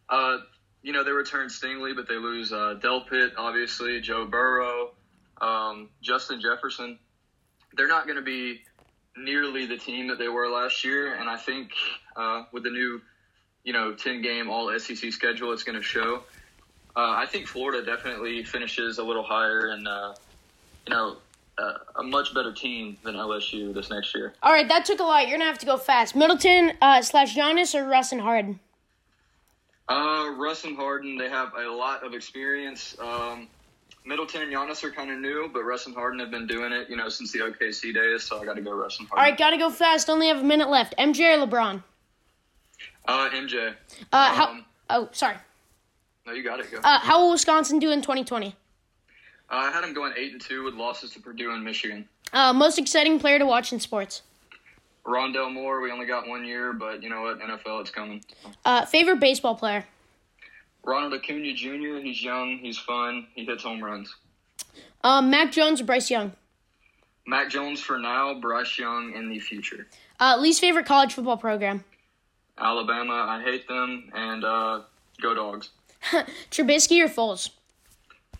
uh, 0.09 0.39
you 0.83 0.93
know, 0.93 1.05
they 1.05 1.13
return 1.13 1.49
Stingley, 1.49 1.95
but 1.95 2.09
they 2.09 2.17
lose 2.17 2.53
uh, 2.53 2.79
Delpit, 2.83 3.33
obviously, 3.37 4.01
Joe 4.01 4.27
Burrow, 4.27 4.91
um, 5.41 5.89
Justin 6.03 6.41
Jefferson. 6.41 6.99
They're 7.75 7.89
not 7.89 8.07
going 8.07 8.17
to 8.17 8.23
be 8.23 8.63
nearly 9.17 9.67
the 9.67 9.77
team 9.77 10.09
that 10.09 10.19
they 10.19 10.29
were 10.29 10.49
last 10.49 10.85
year, 10.85 11.15
and 11.15 11.29
I 11.29 11.37
think 11.37 11.71
uh, 12.17 12.45
with 12.53 12.63
the 12.65 12.71
new, 12.71 13.01
you 13.65 13.73
know, 13.73 13.95
10 13.95 14.23
game 14.23 14.49
all 14.49 14.77
SEC 14.79 15.13
schedule, 15.13 15.53
it's 15.53 15.63
going 15.65 15.77
to 15.77 15.85
show. 15.85 16.23
Uh, 16.97 17.15
I 17.17 17.27
think 17.27 17.47
Florida 17.47 17.85
definitely 17.85 18.43
finishes 18.43 18.99
a 18.99 19.05
little 19.05 19.23
higher 19.23 19.69
and, 19.69 19.87
uh, 19.87 20.15
you 20.87 20.95
know, 20.95 21.17
a 21.97 22.03
much 22.03 22.33
better 22.35 22.53
team 22.53 22.97
than 23.03 23.15
LSU 23.15 23.75
this 23.75 23.91
next 23.91 24.15
year. 24.15 24.35
All 24.43 24.53
right, 24.53 24.69
that 24.69 24.85
took 24.85 25.01
a 25.01 25.03
lot. 25.03 25.29
You're 25.29 25.39
gonna 25.39 25.51
have 25.51 25.59
to 25.59 25.67
go 25.67 25.77
fast. 25.77 26.15
Middleton 26.15 26.73
uh, 26.81 27.03
slash 27.03 27.35
Giannis 27.37 27.75
or 27.75 27.87
Russ 27.89 28.13
and 28.13 28.21
Harden. 28.21 28.61
Uh, 29.89 30.35
Russ 30.37 30.65
and 30.65 30.77
Harden, 30.77 31.17
they 31.17 31.29
have 31.29 31.53
a 31.55 31.69
lot 31.71 32.05
of 32.05 32.13
experience. 32.15 32.97
Um, 33.01 33.49
Middleton 34.05 34.43
and 34.43 34.53
Giannis 34.53 34.85
are 34.85 34.91
kind 34.91 35.11
of 35.11 35.19
new, 35.19 35.51
but 35.53 35.63
Russ 35.65 35.87
and 35.87 35.95
Harden 35.95 36.21
have 36.21 36.31
been 36.31 36.47
doing 36.47 36.73
it, 36.73 36.89
you 36.91 36.97
know, 36.97 37.09
since 37.09 37.33
the 37.33 37.41
OKC 37.41 37.95
days. 37.95 38.23
So 38.23 38.41
I 38.41 38.45
got 38.45 38.57
to 38.57 38.63
go 38.63 38.73
Russ 38.73 38.99
and 38.99 39.09
Harden. 39.09 39.31
right, 39.31 39.39
gotta 39.39 39.57
go 39.59 39.71
fast. 39.71 40.09
Only 40.11 40.29
have 40.29 40.39
a 40.39 40.45
minute 40.45 40.69
left. 40.69 40.95
MJ 40.99 41.37
or 41.37 41.47
LeBron? 41.47 41.83
Uh, 43.07 43.29
MJ. 43.31 43.75
Uh, 44.13 44.35
how? 44.35 44.49
Um, 44.51 44.65
Oh, 44.91 45.09
sorry. 45.13 45.37
No, 46.27 46.33
you 46.33 46.43
got 46.43 46.61
it. 46.61 46.71
Go. 46.71 46.79
Uh, 46.83 46.99
how 46.99 47.21
will 47.21 47.33
Wisconsin 47.33 47.79
do 47.79 47.91
in 47.91 48.01
2020? 48.01 48.55
Uh, 49.51 49.55
I 49.57 49.71
had 49.71 49.85
him 49.85 49.95
going 49.95 50.13
eight 50.17 50.33
and 50.33 50.41
two 50.41 50.65
with 50.65 50.75
losses 50.75 51.13
to 51.13 51.21
Purdue 51.21 51.53
and 51.53 51.65
Michigan. 51.65 52.09
Uh, 52.33 52.53
most 52.53 52.79
exciting 52.79 53.19
player 53.19 53.39
to 53.39 53.47
watch 53.47 53.73
in 53.73 53.81
sports. 53.81 54.23
Rondale 55.07 55.53
Moore, 55.53 55.81
we 55.81 55.91
only 55.91 56.05
got 56.05 56.29
one 56.29 56.45
year, 56.45 56.75
but 56.75 57.03
you 57.03 57.09
know 57.09 57.23
what? 57.23 57.41
NFL, 57.41 57.81
it's 57.81 57.91
coming. 57.91 58.23
Uh, 58.65 58.85
favorite 58.85 59.21
baseball 59.21 59.55
player. 59.55 59.87
Ronald 60.85 61.15
Acuna 61.15 61.55
Jr., 61.55 61.99
he's 62.03 62.23
young, 62.23 62.59
he's 62.59 62.79
fun, 62.79 63.27
he 63.35 63.45
hits 63.45 63.63
home 63.63 63.83
runs. 63.83 64.15
Um, 65.03 65.31
Mac 65.31 65.51
Jones 65.53 65.81
or 65.81 65.85
Bryce 65.85 66.11
Young. 66.11 66.33
Mac 67.27 67.51
Jones 67.51 67.81
for 67.81 67.99
now, 67.99 68.35
Bryce 68.35 68.79
Young 68.79 69.15
in 69.15 69.29
the 69.29 69.39
future. 69.39 69.87
Uh, 70.21 70.37
least 70.39 70.61
favorite 70.61 70.87
college 70.87 71.15
football 71.15 71.37
program. 71.37 71.85
Alabama, 72.59 73.13
I 73.29 73.43
hate 73.43 73.69
them, 73.69 74.11
and 74.15 74.45
uh, 74.45 74.81
go 75.21 75.35
dogs. 75.35 75.71
Trubisky 76.51 77.03
or 77.03 77.09
Foles. 77.09 77.51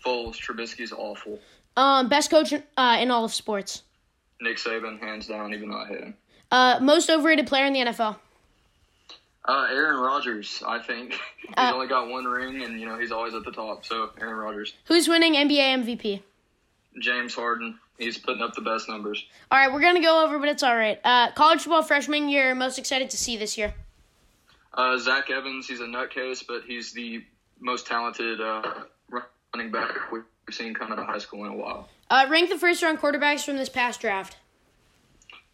Foles, 0.05 0.35
Trubisky's 0.37 0.91
awful. 0.91 1.39
Um, 1.77 2.09
best 2.09 2.29
coach 2.29 2.53
uh, 2.53 2.97
in 2.99 3.11
all 3.11 3.25
of 3.25 3.33
sports. 3.33 3.83
Nick 4.41 4.57
Saban, 4.57 4.99
hands 4.99 5.27
down, 5.27 5.53
even 5.53 5.69
though 5.69 5.77
I 5.77 5.87
hate 5.87 5.99
him. 6.01 6.13
Uh, 6.51 6.79
most 6.81 7.09
overrated 7.09 7.47
player 7.47 7.65
in 7.65 7.73
the 7.73 7.79
NFL. 7.79 8.15
Uh, 9.45 9.67
Aaron 9.71 9.99
Rodgers, 9.99 10.61
I 10.67 10.79
think. 10.79 11.11
He's 11.37 11.53
Uh, 11.57 11.71
only 11.73 11.87
got 11.87 12.09
one 12.09 12.25
ring, 12.25 12.61
and, 12.63 12.79
you 12.79 12.85
know, 12.85 12.99
he's 12.99 13.11
always 13.11 13.33
at 13.33 13.43
the 13.43 13.51
top. 13.51 13.85
So, 13.85 14.11
Aaron 14.19 14.35
Rodgers. 14.35 14.73
Who's 14.85 15.07
winning 15.07 15.33
NBA 15.33 15.83
MVP? 15.83 16.21
James 17.01 17.33
Harden, 17.33 17.79
he's 17.97 18.17
putting 18.17 18.41
up 18.41 18.53
the 18.55 18.61
best 18.61 18.89
numbers. 18.89 19.25
All 19.51 19.57
right, 19.59 19.71
we're 19.71 19.79
gonna 19.81 20.01
go 20.01 20.23
over, 20.25 20.37
but 20.39 20.49
it's 20.49 20.63
all 20.63 20.75
right. 20.75 20.99
Uh, 21.03 21.31
college 21.31 21.61
football 21.61 21.81
freshman 21.83 22.27
you're 22.29 22.53
most 22.55 22.77
excited 22.77 23.09
to 23.11 23.17
see 23.17 23.37
this 23.37 23.57
year. 23.57 23.73
Uh, 24.73 24.97
Zach 24.97 25.29
Evans, 25.29 25.67
he's 25.67 25.79
a 25.79 25.85
nutcase, 25.85 26.43
but 26.45 26.63
he's 26.67 26.91
the 26.91 27.23
most 27.59 27.87
talented 27.87 28.41
uh, 28.41 28.61
running 29.53 29.71
back 29.71 30.11
we've 30.11 30.23
seen 30.51 30.75
out 30.81 30.97
of 30.97 31.05
high 31.05 31.17
school 31.17 31.45
in 31.45 31.51
a 31.51 31.55
while. 31.55 31.89
Uh, 32.09 32.25
rank 32.29 32.49
the 32.49 32.57
first 32.57 32.81
round 32.81 32.99
quarterbacks 32.99 33.43
from 33.43 33.57
this 33.57 33.69
past 33.69 34.01
draft. 34.01 34.37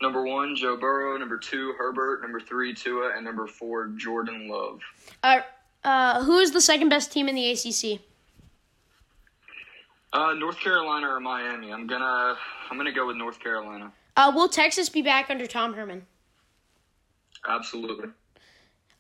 Number 0.02 0.24
one, 0.24 0.56
Joe 0.56 0.76
Burrow. 0.76 1.18
Number 1.18 1.38
two, 1.38 1.74
Herbert. 1.78 2.22
Number 2.22 2.40
three, 2.40 2.74
Tua. 2.74 3.14
And 3.16 3.24
number 3.24 3.48
four, 3.48 3.88
Jordan 3.88 4.50
Love. 4.50 4.82
Uh, 5.24 5.42
uh, 5.84 6.24
who 6.24 6.40
is 6.40 6.52
the 6.52 6.62
second 6.62 6.90
best 6.90 7.12
team 7.12 7.30
in 7.30 7.36
the 7.36 7.52
ACC? 7.52 8.02
Uh, 10.12 10.34
North 10.34 10.60
Carolina 10.60 11.08
or 11.08 11.20
Miami? 11.20 11.72
I'm 11.74 11.88
gonna 11.88 12.38
I'm 12.70 12.78
gonna 12.78 12.92
go 12.92 13.08
with 13.08 13.18
North 13.18 13.40
Carolina. 13.40 13.92
Uh, 14.16 14.32
will 14.34 14.48
Texas 14.48 14.88
be 14.88 15.02
back 15.02 15.30
under 15.30 15.46
Tom 15.46 15.74
Herman? 15.74 16.06
Absolutely. 17.48 18.10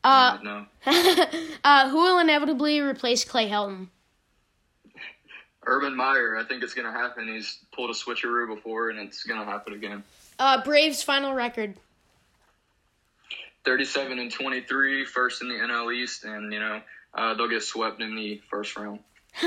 Uh, 0.03 0.37
no. 0.43 0.65
uh, 1.63 1.89
who 1.89 1.97
will 1.97 2.19
inevitably 2.19 2.79
replace 2.79 3.23
Clay 3.25 3.49
Helton? 3.49 3.87
Urban 5.65 5.95
Meyer. 5.95 6.37
I 6.37 6.43
think 6.43 6.63
it's 6.63 6.73
gonna 6.73 6.91
happen. 6.91 7.27
He's 7.27 7.59
pulled 7.73 7.89
a 7.89 7.93
switcheroo 7.93 8.53
before, 8.53 8.89
and 8.89 8.99
it's 8.99 9.23
gonna 9.23 9.45
happen 9.45 9.73
again. 9.73 10.03
Uh, 10.37 10.63
Braves 10.63 11.03
final 11.03 11.33
record. 11.33 11.75
37 13.63 14.19
and 14.19 14.31
23, 14.31 15.05
first 15.05 15.41
in 15.41 15.49
the 15.49 15.55
NL 15.55 15.93
East, 15.93 16.23
and 16.23 16.53
you 16.53 16.59
know 16.59 16.81
uh, 17.13 17.33
they'll 17.33 17.49
get 17.49 17.63
swept 17.63 18.01
in 18.01 18.15
the 18.15 18.41
first 18.49 18.75
round. 18.75 18.99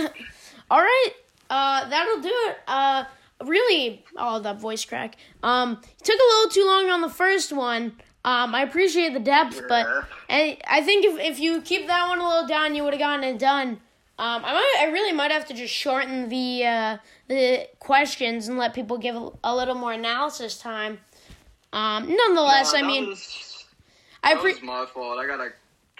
All 0.70 0.80
right, 0.80 1.10
uh, 1.50 1.88
that'll 1.88 2.20
do 2.20 2.32
it. 2.32 2.56
Uh, 2.66 3.04
really, 3.44 4.04
oh, 4.16 4.40
that 4.40 4.60
voice 4.60 4.84
crack. 4.84 5.16
Um, 5.42 5.80
took 6.02 6.18
a 6.18 6.34
little 6.34 6.50
too 6.50 6.66
long 6.66 6.90
on 6.90 7.00
the 7.00 7.08
first 7.08 7.52
one. 7.52 7.92
Um, 8.24 8.54
I 8.54 8.62
appreciate 8.62 9.14
the 9.14 9.20
depth, 9.20 9.62
but 9.68 9.86
I, 10.28 10.58
I 10.66 10.82
think 10.82 11.06
if, 11.06 11.18
if 11.18 11.38
you 11.38 11.62
keep 11.62 11.86
that 11.86 12.08
one 12.08 12.18
a 12.18 12.28
little 12.28 12.46
down, 12.46 12.74
you 12.74 12.82
would 12.84 12.92
have 12.92 13.00
gotten 13.00 13.24
it 13.24 13.38
done. 13.38 13.80
Um, 14.18 14.44
I 14.44 14.52
might, 14.52 14.76
I 14.80 14.90
really 14.90 15.12
might 15.12 15.30
have 15.30 15.46
to 15.46 15.54
just 15.54 15.72
shorten 15.72 16.28
the 16.28 16.64
uh, 16.66 16.96
the 17.28 17.68
questions 17.78 18.48
and 18.48 18.58
let 18.58 18.74
people 18.74 18.98
give 18.98 19.14
a, 19.14 19.30
a 19.44 19.54
little 19.54 19.76
more 19.76 19.92
analysis 19.92 20.58
time. 20.58 20.98
Um, 21.72 22.08
nonetheless, 22.08 22.72
Nah, 22.72 22.80
I 22.80 22.82
mean, 22.82 23.08
was, 23.10 23.64
I 24.24 24.34
pre- 24.34 24.54
was 24.54 24.62
my 24.62 24.86
fault. 24.86 25.18
I 25.18 25.26
got 25.26 25.40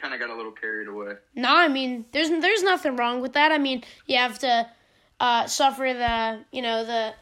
kind 0.01 0.14
of 0.14 0.21
got 0.21 0.31
a 0.31 0.35
little 0.35 0.53
carried 0.53 0.89
away. 0.89 1.14
No, 1.35 1.55
I 1.57 1.69
mean 1.69 2.07
there's 2.12 2.31
there's 2.31 2.62
nothing 2.62 2.97
wrong 2.97 3.21
with 3.21 3.35
that. 3.35 3.53
I 3.53 3.59
mean 3.59 3.85
you 4.07 4.16
have 4.16 4.39
to 4.41 4.66
uh, 5.21 5.47
suffer 5.47 5.93
the 5.93 6.41
you 6.51 6.62
know 6.62 6.85
the 6.85 7.14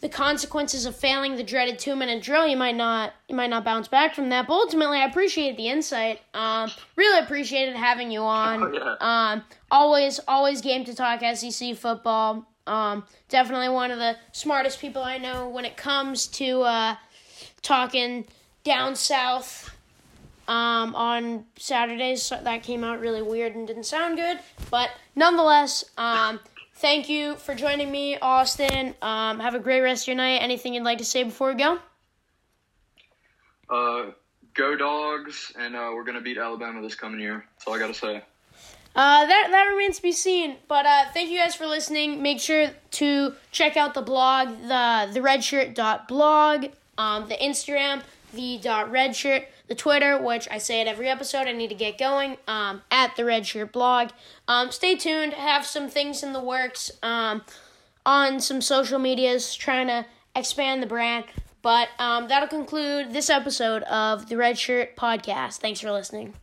the 0.00 0.08
consequences 0.08 0.84
of 0.84 0.94
failing 0.94 1.36
the 1.36 1.42
dreaded 1.42 1.78
two 1.78 1.96
minute 1.96 2.22
drill. 2.22 2.46
You 2.46 2.56
might 2.56 2.76
not 2.76 3.14
you 3.28 3.34
might 3.34 3.50
not 3.50 3.64
bounce 3.64 3.88
back 3.88 4.14
from 4.14 4.28
that. 4.28 4.46
But 4.46 4.54
ultimately, 4.54 4.98
I 4.98 5.06
appreciate 5.06 5.56
the 5.56 5.68
insight. 5.68 6.20
Um, 6.34 6.70
really 6.96 7.18
appreciated 7.18 7.76
having 7.76 8.10
you 8.10 8.20
on. 8.20 8.56
Oh, 8.66 8.72
yeah. 8.72 8.96
Um, 9.00 9.42
always 9.70 10.20
always 10.26 10.60
game 10.60 10.84
to 10.84 10.94
talk 10.94 11.20
SEC 11.34 11.76
football. 11.76 12.46
Um, 12.66 13.04
definitely 13.28 13.68
one 13.68 13.90
of 13.90 13.98
the 13.98 14.16
smartest 14.32 14.80
people 14.80 15.02
I 15.02 15.18
know 15.18 15.48
when 15.48 15.64
it 15.64 15.76
comes 15.76 16.26
to 16.28 16.62
uh, 16.62 16.96
talking 17.62 18.24
down 18.64 18.96
south 18.96 19.70
um, 20.48 20.94
on 20.94 21.44
Saturdays. 21.56 22.22
So 22.22 22.40
that 22.42 22.62
came 22.62 22.82
out 22.82 23.00
really 23.00 23.22
weird 23.22 23.54
and 23.54 23.66
didn't 23.66 23.84
sound 23.84 24.16
good. 24.16 24.40
But 24.70 24.90
nonetheless, 25.14 25.84
um, 25.96 26.40
thank 26.76 27.08
you 27.08 27.36
for 27.36 27.54
joining 27.54 27.90
me, 27.90 28.18
Austin. 28.18 28.94
Um, 29.02 29.40
have 29.40 29.54
a 29.54 29.58
great 29.58 29.80
rest 29.80 30.04
of 30.04 30.08
your 30.08 30.16
night. 30.16 30.38
Anything 30.38 30.74
you'd 30.74 30.84
like 30.84 30.98
to 30.98 31.04
say 31.04 31.22
before 31.22 31.52
we 31.52 31.58
go? 31.58 31.78
Uh, 33.68 34.10
go 34.54 34.76
dogs, 34.76 35.52
and 35.58 35.74
uh, 35.74 35.90
we're 35.94 36.04
gonna 36.04 36.20
beat 36.20 36.38
Alabama 36.38 36.80
this 36.80 36.94
coming 36.94 37.20
year. 37.20 37.44
That's 37.54 37.66
all 37.66 37.74
I 37.74 37.78
gotta 37.78 37.94
say. 37.94 38.22
Uh, 38.94 39.26
that 39.26 39.48
that 39.50 39.64
remains 39.64 39.96
to 39.96 40.02
be 40.02 40.12
seen. 40.12 40.56
But 40.68 40.86
uh, 40.86 41.04
thank 41.12 41.30
you 41.30 41.38
guys 41.38 41.54
for 41.54 41.66
listening. 41.66 42.22
Make 42.22 42.40
sure 42.40 42.70
to 42.92 43.34
check 43.50 43.76
out 43.76 43.94
the 43.94 44.02
blog, 44.02 44.48
the 44.62 45.10
the 45.12 45.20
redshirt.blog, 45.20 46.66
um, 46.96 47.28
the 47.28 47.36
Instagram, 47.36 48.02
the 48.32 48.58
dot 48.58 48.90
redshirt, 48.90 49.44
the 49.68 49.74
Twitter, 49.74 50.20
which 50.20 50.48
I 50.50 50.58
say 50.58 50.80
at 50.80 50.86
every 50.86 51.08
episode. 51.08 51.48
I 51.48 51.52
need 51.52 51.68
to 51.68 51.74
get 51.74 51.98
going. 51.98 52.36
Um, 52.46 52.82
at 52.90 53.16
the 53.16 53.22
redshirt 53.22 53.72
blog. 53.72 54.10
Um, 54.48 54.70
stay 54.70 54.94
tuned. 54.96 55.32
Have 55.34 55.66
some 55.66 55.88
things 55.88 56.22
in 56.22 56.32
the 56.32 56.40
works. 56.40 56.90
Um, 57.02 57.42
on 58.04 58.40
some 58.40 58.60
social 58.60 58.98
medias, 58.98 59.54
trying 59.54 59.88
to 59.88 60.06
expand 60.34 60.82
the 60.82 60.86
brand. 60.86 61.24
But 61.62 61.88
um, 61.98 62.28
that'll 62.28 62.48
conclude 62.48 63.12
this 63.12 63.28
episode 63.28 63.82
of 63.84 64.28
the 64.28 64.36
Red 64.36 64.56
Shirt 64.56 64.94
Podcast. 64.96 65.56
Thanks 65.56 65.80
for 65.80 65.90
listening. 65.90 66.34